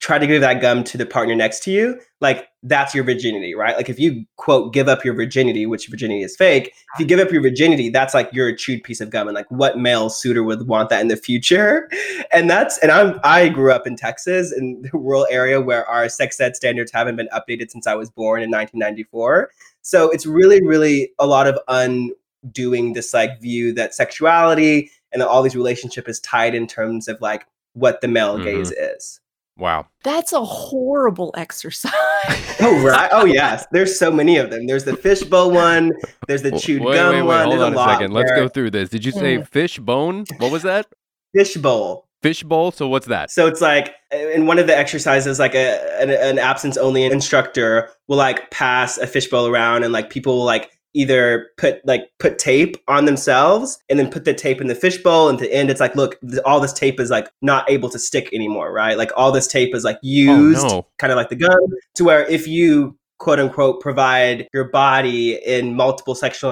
try 0.00 0.18
to 0.18 0.26
give 0.26 0.40
that 0.42 0.60
gum 0.60 0.84
to 0.84 0.98
the 0.98 1.06
partner 1.06 1.34
next 1.34 1.62
to 1.64 1.70
you. 1.70 1.98
Like, 2.20 2.48
that's 2.62 2.94
your 2.94 3.02
virginity, 3.02 3.54
right? 3.54 3.76
Like, 3.76 3.88
if 3.88 3.98
you 3.98 4.24
quote, 4.36 4.72
give 4.72 4.88
up 4.88 5.04
your 5.04 5.14
virginity, 5.14 5.64
which 5.66 5.88
virginity 5.88 6.22
is 6.22 6.36
fake, 6.36 6.74
if 6.94 7.00
you 7.00 7.06
give 7.06 7.18
up 7.18 7.30
your 7.32 7.40
virginity, 7.42 7.88
that's 7.88 8.12
like 8.12 8.28
you're 8.32 8.48
a 8.48 8.56
chewed 8.56 8.82
piece 8.84 9.00
of 9.00 9.10
gum. 9.10 9.26
And 9.26 9.34
like, 9.34 9.50
what 9.50 9.78
male 9.78 10.10
suitor 10.10 10.42
would 10.42 10.66
want 10.66 10.90
that 10.90 11.00
in 11.00 11.08
the 11.08 11.16
future? 11.16 11.88
And 12.32 12.50
that's, 12.50 12.76
and 12.78 12.90
I'm, 12.90 13.18
I 13.24 13.48
grew 13.48 13.72
up 13.72 13.86
in 13.86 13.96
Texas 13.96 14.52
in 14.52 14.82
the 14.82 14.90
rural 14.92 15.26
area 15.30 15.60
where 15.60 15.86
our 15.86 16.08
sex 16.08 16.38
ed 16.40 16.56
standards 16.56 16.90
haven't 16.92 17.16
been 17.16 17.28
updated 17.32 17.70
since 17.70 17.86
I 17.86 17.94
was 17.94 18.10
born 18.10 18.42
in 18.42 18.50
1994. 18.50 19.50
So 19.82 20.10
it's 20.10 20.26
really, 20.26 20.62
really 20.62 21.12
a 21.18 21.26
lot 21.26 21.46
of 21.46 21.58
undoing 21.68 22.92
this 22.92 23.14
like 23.14 23.40
view 23.40 23.72
that 23.74 23.94
sexuality 23.94 24.90
and 25.12 25.22
all 25.22 25.42
these 25.42 25.56
relationship 25.56 26.08
is 26.08 26.20
tied 26.20 26.54
in 26.54 26.66
terms 26.66 27.08
of 27.08 27.18
like 27.20 27.46
what 27.74 28.00
the 28.00 28.08
male 28.08 28.38
Mhm. 28.38 28.44
gaze 28.44 28.72
is. 28.72 29.20
Wow. 29.58 29.86
that's 30.04 30.32
a 30.32 30.44
horrible 30.44 31.32
exercise 31.36 31.92
Oh 32.60 32.82
right. 32.84 33.08
Oh 33.12 33.24
yes. 33.26 33.66
There's 33.70 33.98
so 33.98 34.10
many 34.10 34.38
of 34.38 34.50
them. 34.50 34.66
There's 34.66 34.84
the 34.84 34.96
fishbowl 34.96 35.50
one. 35.50 35.92
There's 36.26 36.42
the 36.42 36.58
chewed 36.58 36.82
wait, 36.82 36.94
gum 36.94 37.14
wait, 37.14 37.22
wait, 37.22 37.26
one. 37.26 37.40
hold 37.44 37.52
There's 37.52 37.62
on 37.66 37.72
a, 37.74 37.76
lot 37.76 37.90
second. 37.90 38.12
Let's 38.12 38.32
go 38.32 38.48
through 38.48 38.70
this. 38.70 38.88
Did 38.88 39.04
you 39.04 39.12
say 39.12 39.36
Mm. 39.38 39.46
fish 39.48 39.78
bone? 39.78 40.24
What 40.38 40.50
was 40.50 40.62
that? 40.62 40.86
Fishbowl. 41.34 42.08
Fish 42.22 42.42
bowl? 42.42 42.72
So 42.72 42.88
what's 42.88 43.06
that? 43.06 43.30
So 43.30 43.46
it's 43.46 43.60
like 43.60 43.94
in 44.10 44.46
one 44.46 44.58
of 44.58 44.66
the 44.66 44.76
exercises, 44.76 45.38
like 45.38 45.54
a 45.54 46.00
an, 46.00 46.10
an 46.10 46.38
absence 46.38 46.76
only 46.78 47.04
instructor 47.04 47.90
will 48.08 48.16
like 48.16 48.50
pass 48.50 48.96
a 48.98 49.06
fishbowl 49.06 49.46
around, 49.46 49.84
and 49.84 49.92
like 49.92 50.08
people 50.10 50.38
will 50.38 50.44
like 50.44 50.70
either 50.96 51.50
put 51.58 51.84
like 51.86 52.08
put 52.18 52.38
tape 52.38 52.76
on 52.88 53.04
themselves 53.04 53.78
and 53.88 53.98
then 53.98 54.10
put 54.10 54.24
the 54.24 54.34
tape 54.34 54.60
in 54.60 54.66
the 54.66 54.74
fishbowl. 54.74 55.28
And 55.28 55.38
at 55.40 55.42
the 55.48 55.54
end, 55.54 55.70
it's 55.70 55.80
like, 55.80 55.94
look, 55.94 56.18
th- 56.22 56.42
all 56.44 56.58
this 56.60 56.72
tape 56.72 56.98
is 56.98 57.10
like 57.10 57.28
not 57.42 57.70
able 57.70 57.88
to 57.90 57.98
stick 57.98 58.28
anymore, 58.32 58.72
right? 58.72 58.96
Like 58.96 59.10
all 59.16 59.30
this 59.30 59.46
tape 59.46 59.74
is 59.74 59.84
like 59.84 59.98
used, 60.02 60.64
Oh, 60.64 60.68
no. 60.68 60.86
kind 60.98 61.12
of 61.12 61.16
like 61.16 61.28
the 61.28 61.36
gun, 61.36 61.58
to 61.96 62.04
where 62.04 62.24
if 62.26 62.48
you 62.48 62.96
quote 63.18 63.40
unquote 63.40 63.80
provide 63.80 64.46
your 64.52 64.64
body 64.64 65.34
in 65.46 65.74
multiple 65.74 66.14
sexual 66.14 66.50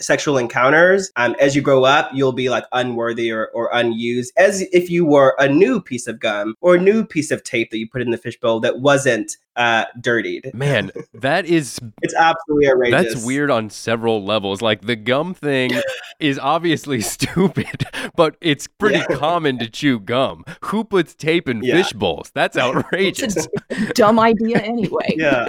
sexual 0.00 0.36
encounters 0.38 1.10
um, 1.16 1.34
as 1.40 1.56
you 1.56 1.62
grow 1.62 1.84
up 1.84 2.10
you'll 2.12 2.32
be 2.32 2.48
like 2.50 2.64
unworthy 2.72 3.30
or, 3.30 3.46
or 3.54 3.70
unused 3.72 4.32
as 4.36 4.62
if 4.72 4.90
you 4.90 5.04
were 5.06 5.34
a 5.38 5.48
new 5.48 5.80
piece 5.80 6.06
of 6.06 6.20
gum 6.20 6.54
or 6.60 6.74
a 6.74 6.80
new 6.80 7.04
piece 7.04 7.30
of 7.30 7.42
tape 7.44 7.70
that 7.70 7.78
you 7.78 7.88
put 7.88 8.02
in 8.02 8.10
the 8.10 8.18
fishbowl 8.18 8.60
that 8.60 8.80
wasn't 8.80 9.36
uh, 9.56 9.86
dirtied 10.02 10.50
Man, 10.52 10.90
that 11.14 11.46
is 11.46 11.78
it's 12.02 12.14
absolutely 12.14 12.68
outrageous 12.68 13.14
that's 13.14 13.24
weird 13.24 13.50
on 13.50 13.70
several 13.70 14.22
levels. 14.22 14.60
Like 14.60 14.82
the 14.82 14.96
gum 14.96 15.32
thing 15.32 15.70
is 16.20 16.38
obviously 16.38 17.00
stupid, 17.16 17.86
but 18.16 18.36
it's 18.42 18.66
pretty 18.66 18.98
Yeah. 18.98 19.16
common 19.16 19.58
to 19.60 19.70
chew 19.70 19.98
gum. 19.98 20.44
Who 20.66 20.84
puts 20.84 21.14
tape 21.14 21.48
in 21.48 21.62
Yeah. 21.62 21.76
fish 21.76 21.94
bowls? 21.94 22.30
That's 22.34 22.58
outrageous. 22.58 23.48
dumb 23.94 24.18
idea 24.20 24.58
anyway 24.58 25.14
yeah 25.16 25.48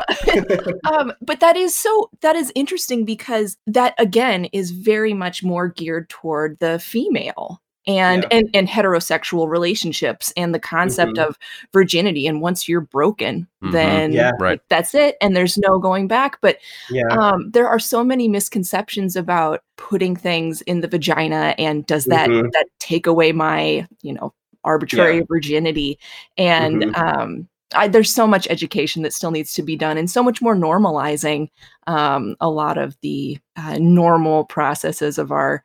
um, 0.92 1.12
but 1.22 1.40
that 1.40 1.56
is 1.56 1.76
so 1.76 2.10
that 2.22 2.36
is 2.36 2.52
interesting 2.56 3.06
because 3.06 3.58
that 3.68 3.94
again 4.00 4.37
is 4.46 4.72
very 4.72 5.14
much 5.14 5.44
more 5.44 5.68
geared 5.68 6.10
toward 6.10 6.58
the 6.60 6.80
female 6.80 7.62
and 7.86 8.24
Yeah. 8.24 8.38
and, 8.40 8.50
and 8.54 8.68
heterosexual 8.68 9.48
relationships 9.50 10.34
and 10.36 10.54
the 10.54 10.60
concept 10.60 11.14
Mhm. 11.14 11.26
of 11.26 11.38
virginity 11.72 12.28
and 12.28 12.42
once 12.42 12.68
you're 12.68 12.82
broken 12.82 13.48
Mhm. 13.64 13.72
then 13.72 14.12
Yeah. 14.12 14.32
Right. 14.40 14.60
that's 14.70 14.94
it 14.94 15.16
and 15.22 15.36
there's 15.36 15.58
no 15.58 15.80
going 15.80 16.08
back 16.08 16.38
but 16.42 16.58
yeah 16.90 17.08
um, 17.12 17.50
there 17.52 17.68
are 17.68 17.80
so 17.80 18.04
many 18.04 18.28
misconceptions 18.28 19.16
about 19.16 19.62
putting 19.78 20.16
things 20.18 20.62
in 20.64 20.82
the 20.82 20.88
vagina 20.90 21.56
and 21.58 21.86
does 21.86 22.06
that 22.06 22.30
Mhm. 22.30 22.52
that 22.52 22.68
take 22.80 23.08
away 23.08 23.32
my 23.32 23.88
you 24.02 24.14
know 24.14 24.34
arbitrary 24.66 25.22
virginity 25.30 25.98
and 26.38 26.84
Mhm. 26.84 26.98
um, 26.98 27.48
I, 27.74 27.88
there's 27.88 28.14
so 28.14 28.26
much 28.28 28.48
education 28.50 29.04
that 29.04 29.14
still 29.14 29.32
needs 29.32 29.54
to 29.54 29.62
be 29.64 29.76
done 29.76 29.98
and 29.98 30.10
so 30.10 30.24
much 30.24 30.42
more 30.42 30.56
normalizing 30.56 31.50
um, 31.88 32.36
a 32.40 32.50
lot 32.50 32.78
of 32.78 32.96
the 33.02 33.38
uh, 33.58 33.78
normal 33.80 34.46
processes 34.46 35.18
of 35.18 35.32
our 35.32 35.64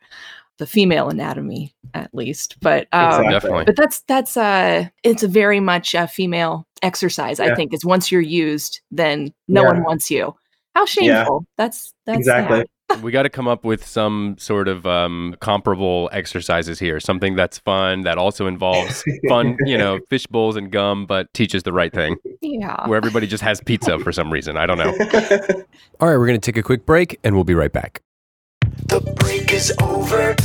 the 0.59 0.67
female 0.67 1.09
anatomy 1.09 1.73
at 1.93 2.13
least. 2.13 2.57
But 2.61 2.87
um, 2.91 3.25
Exactly. 3.25 3.63
But 3.65 3.75
that's 3.75 4.01
that's 4.01 4.37
uh 4.37 4.85
it's 5.03 5.23
a 5.23 5.27
very 5.27 5.59
much 5.59 5.93
a 5.95 6.07
female 6.07 6.67
exercise. 6.81 7.39
I 7.39 7.55
think 7.55 7.73
is 7.73 7.85
once 7.85 8.11
you're 8.11 8.21
used, 8.21 8.81
then 8.91 9.33
no 9.47 9.63
Yeah. 9.63 9.67
one 9.69 9.83
wants 9.83 10.11
you. 10.11 10.35
How 10.75 10.85
shameful! 10.85 11.45
That's 11.57 11.93
that's 12.05 12.19
Exactly. 12.19 12.59
sad. 12.59 12.67
We 13.01 13.11
got 13.11 13.23
to 13.23 13.29
come 13.29 13.47
up 13.47 13.63
with 13.63 13.85
some 13.85 14.35
sort 14.37 14.67
of 14.67 14.85
um, 14.85 15.35
comparable 15.39 16.09
exercises 16.11 16.79
here. 16.79 16.99
Something 16.99 17.35
that's 17.35 17.57
fun 17.57 18.01
that 18.01 18.17
also 18.17 18.47
involves 18.47 19.03
fun, 19.27 19.57
you 19.65 19.77
know, 19.77 19.99
fish 20.09 20.27
bowls 20.27 20.55
and 20.55 20.71
gum, 20.71 21.05
but 21.05 21.33
teaches 21.33 21.63
the 21.63 21.73
right 21.73 21.93
thing. 21.93 22.17
Yeah. 22.41 22.87
Where 22.87 22.97
everybody 22.97 23.27
just 23.27 23.43
has 23.43 23.61
pizza 23.61 23.99
for 23.99 24.11
some 24.11 24.31
reason. 24.31 24.57
I 24.57 24.65
don't 24.65 24.77
know. 24.77 24.91
know. 24.91 25.63
All 25.99 26.07
right, 26.09 26.17
we're 26.17 26.27
going 26.27 26.39
to 26.39 26.51
take 26.51 26.57
a 26.57 26.63
quick 26.63 26.85
break 26.85 27.19
and 27.23 27.35
we'll 27.35 27.43
be 27.43 27.55
right 27.55 27.71
back. 27.71 28.01
The 28.87 28.99
break 29.17 29.53
is 29.53 29.73
over. 29.81 30.35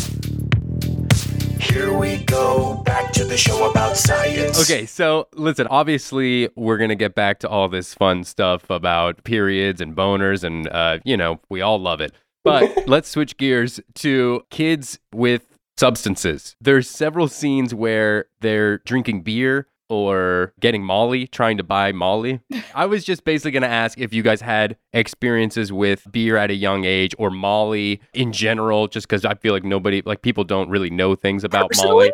Here 1.61 1.93
we 1.93 2.19
go, 2.25 2.83
back 2.85 3.13
to 3.13 3.25
the 3.25 3.37
show 3.37 3.71
about 3.71 3.97
science. 3.97 4.61
Okay, 4.61 4.87
so 4.87 5.29
listen, 5.35 5.67
obviously, 5.69 6.49
we're 6.57 6.79
going 6.79 6.89
to 6.89 6.97
get 6.97 7.15
back 7.15 7.41
to 7.41 7.49
all 7.49 7.69
this 7.69 7.95
fun 7.95 8.25
stuff 8.25 8.71
about 8.71 9.23
periods 9.25 9.81
and 9.81 9.95
boners, 9.95 10.45
and, 10.45 10.69
uh, 10.69 10.99
you 11.05 11.17
know, 11.17 11.41
we 11.49 11.61
all 11.61 11.79
love 11.79 12.01
it. 12.01 12.13
But 12.45 12.87
let's 12.89 13.09
switch 13.09 13.37
gears 13.37 13.81
to 13.97 14.45
kids 14.51 14.99
with 15.13 15.59
substances. 15.77 16.57
There's 16.61 16.89
several 16.89 17.29
scenes 17.29 17.75
where 17.75 18.27
they're 18.41 18.79
drinking 18.79 19.23
beer 19.23 19.69
or 19.91 20.53
getting 20.61 20.83
Molly, 20.83 21.27
trying 21.27 21.57
to 21.57 21.65
buy 21.65 21.93
Molly. 21.93 22.41
I 22.75 22.87
was 22.87 23.05
just 23.05 23.25
basically 23.25 23.53
going 23.53 23.63
to 23.63 23.69
ask 23.69 23.99
if 23.99 24.13
you 24.13 24.23
guys 24.23 24.41
had 24.41 24.77
experiences 24.93 25.73
with 25.73 26.07
beer 26.11 26.37
at 26.37 26.51
a 26.51 26.55
young 26.55 26.85
age 26.85 27.15
or 27.19 27.31
Molly 27.31 28.01
in 28.13 28.33
general, 28.33 28.89
just 28.89 29.09
because 29.09 29.25
I 29.25 29.35
feel 29.35 29.55
like 29.55 29.65
nobody, 29.65 30.03
like 30.05 30.23
people 30.23 30.45
don't 30.45 30.69
really 30.69 30.91
know 30.91 31.15
things 31.15 31.45
about 31.45 31.71
Molly. 31.77 32.13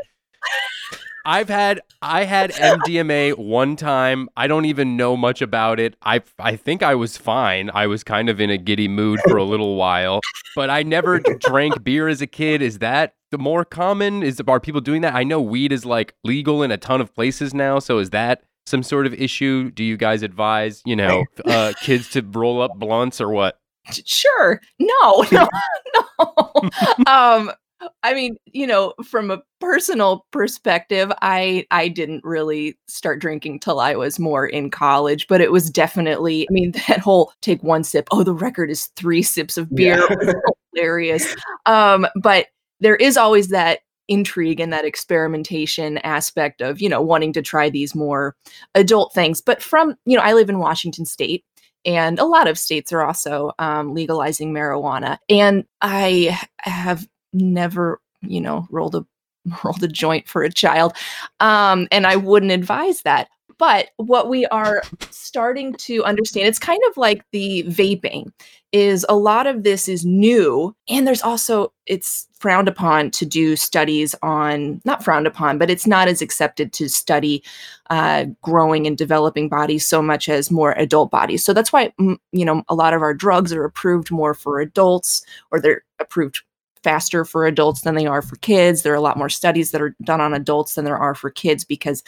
I've 1.25 1.49
had 1.49 1.81
I 2.03 2.25
had 2.25 2.51
MDMA 2.53 3.39
one 3.39 3.77
time. 3.77 4.29
I 4.37 4.47
don't 4.47 4.67
even 4.67 4.97
know 4.97 5.17
much 5.17 5.41
about 5.41 5.81
it. 5.81 5.97
I 6.03 6.23
I 6.39 6.57
think 6.57 6.83
I 6.83 6.95
was 6.95 7.17
fine. 7.17 7.71
I 7.73 7.87
was 7.87 8.05
kind 8.05 8.29
of 8.29 8.41
in 8.41 8.51
a 8.51 8.59
giddy 8.59 8.89
mood 8.89 9.21
for 9.29 9.37
a 9.37 9.45
little 9.45 9.77
while, 9.77 10.21
but 10.55 10.71
I 10.71 10.83
never 10.83 11.21
drank 11.21 11.83
beer 11.83 12.09
as 12.09 12.21
a 12.21 12.27
kid. 12.27 12.61
Is 12.63 12.79
that 12.81 13.15
the 13.31 13.39
more 13.39 13.65
common? 13.65 14.23
Is 14.23 14.41
are 14.47 14.61
people 14.61 14.81
doing 14.81 15.03
that? 15.03 15.15
I 15.15 15.25
know 15.25 15.41
weed 15.41 15.73
is 15.73 15.87
like 15.87 16.15
legal 16.25 16.63
in 16.63 16.71
a 16.71 16.77
ton 16.77 17.01
of 17.01 17.15
places 17.15 17.55
now. 17.55 17.79
So 17.79 17.99
is 17.99 18.11
that 18.11 18.43
some 18.67 18.83
sort 18.83 19.07
of 19.07 19.15
issue? 19.15 19.71
Do 19.71 19.83
you 19.83 19.97
guys 19.97 20.23
advise 20.23 20.83
you 20.85 20.97
know 20.97 21.25
uh, 21.47 21.73
kids 21.81 22.11
to 22.11 22.23
roll 22.23 22.61
up 22.61 22.73
blunts 22.77 23.21
or 23.21 23.31
what? 23.31 23.59
sure 24.07 24.61
no 24.79 25.27
no 25.33 25.49
no 26.19 26.71
um 27.07 27.51
i 28.03 28.15
mean 28.15 28.37
you 28.47 28.67
know 28.67 28.95
from 29.05 29.31
a 29.31 29.43
personal 29.61 30.27
perspective 30.31 31.13
i 31.23 31.67
i 31.71 31.89
didn't 31.89 32.23
really 32.25 32.79
start 32.89 33.21
drinking 33.21 33.59
till 33.59 33.81
i 33.81 33.95
was 33.95 34.19
more 34.19 34.47
in 34.47 34.71
college 34.71 35.27
but 35.29 35.41
it 35.41 35.53
was 35.53 35.71
definitely 35.71 36.47
i 36.51 36.53
mean 36.53 36.73
that 36.89 36.99
whole 36.99 37.33
take 37.43 37.63
one 37.63 37.85
sip 37.85 38.07
oh 38.11 38.23
the 38.23 38.35
record 38.35 38.71
is 38.71 38.87
three 38.97 39.23
sips 39.23 39.57
of 39.57 39.75
beer 39.75 40.07
Yeah. 40.23 40.33
hilarious 40.75 41.35
um 41.67 42.07
but 42.17 42.47
there 42.81 42.97
is 42.97 43.17
always 43.17 43.49
that 43.49 43.81
intrigue 44.09 44.61
and 44.61 44.73
that 44.73 44.85
experimentation 44.85 45.99
aspect 45.99 46.61
of 46.61 46.81
you 46.81 46.89
know 46.89 47.01
wanting 47.01 47.33
to 47.33 47.41
try 47.41 47.71
these 47.71 47.95
more 47.95 48.37
adult 48.75 49.15
things 49.15 49.41
but 49.41 49.63
from 49.63 49.95
you 50.05 50.17
know 50.17 50.23
i 50.23 50.35
live 50.35 50.51
in 50.51 50.59
washington 50.59 51.07
state 51.07 51.45
and 51.85 52.19
a 52.19 52.25
lot 52.25 52.49
of 52.49 52.59
states 52.59 52.93
are 52.93 53.03
also 53.05 53.53
um, 53.59 53.95
legalizing 53.95 54.53
marijuana. 54.53 55.19
And 55.29 55.65
I 55.81 56.39
have 56.59 57.07
never, 57.35 58.01
you 58.23 58.41
know, 58.41 58.67
rolled 58.71 58.95
a 58.95 59.05
rolled 59.65 59.83
a 59.83 59.89
joint 59.89 60.27
for 60.27 60.43
a 60.43 60.51
child, 60.51 60.95
um, 61.41 61.87
and 61.93 62.07
I 62.07 62.17
wouldn't 62.17 62.53
advise 62.53 63.03
that. 63.03 63.29
But 63.59 63.91
what 63.99 64.29
we 64.29 64.47
are 64.47 64.83
starting 65.11 65.75
to 65.75 66.03
understand, 66.05 66.49
it's 66.49 66.59
kind 66.59 66.81
of 66.91 66.97
like 66.97 67.25
the 67.31 67.63
vaping, 67.65 68.33
is 68.73 69.07
a 69.09 69.17
lot 69.17 69.47
of 69.47 69.63
this 69.63 69.89
is 69.89 70.05
new, 70.05 70.75
and 70.89 71.07
there's 71.07 71.23
also 71.23 71.73
it's 71.87 72.27
frowned 72.41 72.67
upon 72.67 73.11
to 73.13 73.25
do 73.25 73.55
studies 73.55 74.15
on 74.23 74.81
not 74.85 75.05
frowned 75.05 75.27
upon, 75.27 75.59
but 75.59 75.71
it's 75.71 75.87
not 75.87 76.09
as 76.09 76.21
accepted 76.21 76.73
to 76.73 76.89
study 76.89 77.43
uh, 77.91 78.25
growing 78.43 78.87
and 78.87 78.99
developing 78.99 79.49
bodies 79.49 79.87
so 79.87 80.03
much 80.03 80.29
as 80.29 80.51
more 80.51 80.73
adult 80.73 81.11
bodies. 81.11 81.45
So 81.45 81.53
that's 81.53 81.73
why 81.73 81.93
mm, 82.01 82.19
you 82.33 82.45
know 82.45 82.65
a 82.69 82.75
lot 82.75 82.95
of 82.95 83.03
our 83.03 83.15
drugs 83.15 83.53
are 83.53 83.65
approved 83.65 84.11
more 84.11 84.35
for 84.35 84.61
adults, 84.61 85.25
or 85.53 85.61
they're 85.61 85.83
approved 86.01 86.43
faster 86.85 87.25
for 87.25 87.47
adults 87.47 87.81
than 87.81 87.95
they 87.95 88.07
are 88.07 88.23
for 88.23 88.37
kids. 88.37 88.83
There 88.83 88.93
are 88.93 88.97
a 88.97 89.01
lot 89.01 89.19
more 89.19 89.31
studies 89.31 89.71
that 89.73 89.83
are 89.83 89.97
done 90.05 90.21
on 90.21 90.35
adults 90.35 90.75
than 90.75 90.85
there 90.85 90.99
are 90.99 91.15
for 91.15 91.31
kids 91.31 91.65
because 91.65 92.05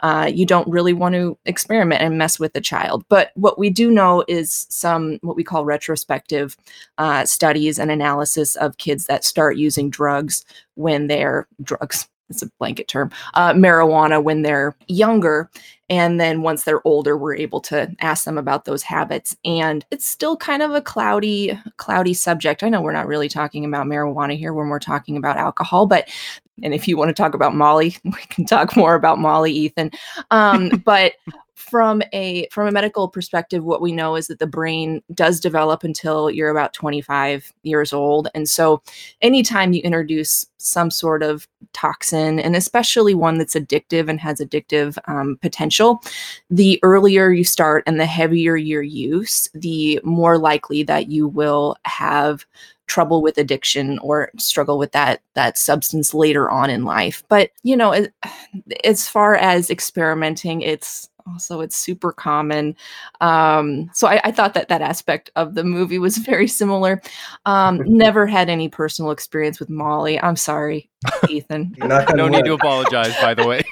uh, 0.00 0.30
you 0.32 0.46
don't 0.46 0.68
really 0.68 0.92
want 0.92 1.14
to 1.16 1.36
experiment 1.44 2.00
and 2.00 2.16
mess 2.16 2.38
with 2.38 2.52
the 2.52 2.60
child. 2.60 3.04
But 3.08 3.32
what 3.34 3.58
we 3.58 3.68
do 3.68 3.90
know 3.90 4.24
is 4.28 4.66
some 4.70 5.18
what 5.22 5.36
we 5.36 5.44
call 5.44 5.64
retrospective 5.64 6.56
uh, 6.96 7.26
studies 7.26 7.78
and 7.78 7.90
analysis 7.90 8.56
of 8.56 8.78
kids 8.78 9.06
that 9.06 9.24
start 9.24 9.56
using 9.56 9.90
drugs 9.90 10.44
when 10.76 11.08
they're 11.08 11.46
drugs. 11.62 12.08
It's 12.30 12.42
a 12.42 12.50
blanket 12.58 12.88
term, 12.88 13.10
uh, 13.34 13.52
marijuana 13.52 14.22
when 14.22 14.42
they're 14.42 14.76
younger. 14.88 15.50
And 15.88 16.20
then 16.20 16.42
once 16.42 16.62
they're 16.62 16.86
older, 16.86 17.16
we're 17.16 17.34
able 17.34 17.60
to 17.62 17.92
ask 17.98 18.24
them 18.24 18.38
about 18.38 18.64
those 18.64 18.82
habits. 18.82 19.36
And 19.44 19.84
it's 19.90 20.06
still 20.06 20.36
kind 20.36 20.62
of 20.62 20.72
a 20.72 20.80
cloudy, 20.80 21.58
cloudy 21.78 22.14
subject. 22.14 22.62
I 22.62 22.68
know 22.68 22.80
we're 22.80 22.92
not 22.92 23.08
really 23.08 23.28
talking 23.28 23.64
about 23.64 23.86
marijuana 23.86 24.38
here 24.38 24.54
when 24.54 24.68
we're 24.68 24.78
talking 24.78 25.16
about 25.16 25.36
alcohol, 25.36 25.86
but 25.86 26.08
and 26.62 26.74
if 26.74 26.86
you 26.86 26.96
want 26.96 27.08
to 27.08 27.14
talk 27.14 27.34
about 27.34 27.54
Molly, 27.54 27.96
we 28.04 28.20
can 28.28 28.44
talk 28.44 28.76
more 28.76 28.94
about 28.94 29.18
Molly, 29.18 29.52
Ethan. 29.52 29.90
Um, 30.30 30.68
but 30.84 31.14
from 31.60 32.02
a 32.12 32.48
from 32.50 32.66
a 32.66 32.72
medical 32.72 33.08
perspective, 33.08 33.64
what 33.64 33.80
we 33.80 33.92
know 33.92 34.16
is 34.16 34.26
that 34.28 34.38
the 34.38 34.46
brain 34.46 35.02
does 35.14 35.40
develop 35.40 35.84
until 35.84 36.30
you're 36.30 36.50
about 36.50 36.72
25 36.72 37.52
years 37.62 37.92
old. 37.92 38.28
And 38.34 38.48
so 38.48 38.82
anytime 39.20 39.72
you 39.72 39.82
introduce 39.82 40.46
some 40.58 40.90
sort 40.90 41.22
of 41.22 41.46
toxin, 41.72 42.40
and 42.40 42.56
especially 42.56 43.14
one 43.14 43.38
that's 43.38 43.54
addictive 43.54 44.08
and 44.08 44.20
has 44.20 44.40
addictive 44.40 44.98
um, 45.06 45.38
potential, 45.42 46.02
the 46.48 46.80
earlier 46.82 47.30
you 47.30 47.44
start 47.44 47.84
and 47.86 48.00
the 48.00 48.06
heavier 48.06 48.56
your 48.56 48.82
use, 48.82 49.48
the 49.54 50.00
more 50.02 50.38
likely 50.38 50.82
that 50.82 51.08
you 51.08 51.28
will 51.28 51.76
have 51.84 52.46
trouble 52.90 53.22
with 53.22 53.38
addiction 53.38 54.00
or 54.00 54.32
struggle 54.36 54.76
with 54.76 54.90
that 54.90 55.22
that 55.34 55.56
substance 55.56 56.12
later 56.12 56.50
on 56.50 56.68
in 56.68 56.84
life 56.84 57.22
but 57.28 57.50
you 57.62 57.76
know 57.76 57.92
as, 57.92 58.08
as 58.82 59.08
far 59.08 59.36
as 59.36 59.70
experimenting 59.70 60.60
it's 60.60 61.08
also 61.26 61.60
it's 61.60 61.76
super 61.76 62.12
common 62.12 62.76
um 63.20 63.90
so 63.92 64.06
I, 64.06 64.20
I 64.24 64.32
thought 64.32 64.54
that 64.54 64.68
that 64.68 64.82
aspect 64.82 65.30
of 65.36 65.54
the 65.54 65.64
movie 65.64 65.98
was 65.98 66.16
very 66.32 66.48
similar 66.48 67.00
um 67.46 67.80
never 67.86 68.26
had 68.26 68.48
any 68.48 68.68
personal 68.68 69.10
experience 69.10 69.58
with 69.60 69.70
molly 69.70 70.20
i'm 70.20 70.36
sorry 70.36 70.90
ethan 71.28 71.74
Knock 71.78 72.10
on 72.10 72.16
No 72.16 72.28
need 72.28 72.44
to 72.44 72.52
apologize, 72.52 73.14
by 73.20 73.34
the 73.34 73.46
way. 73.46 73.62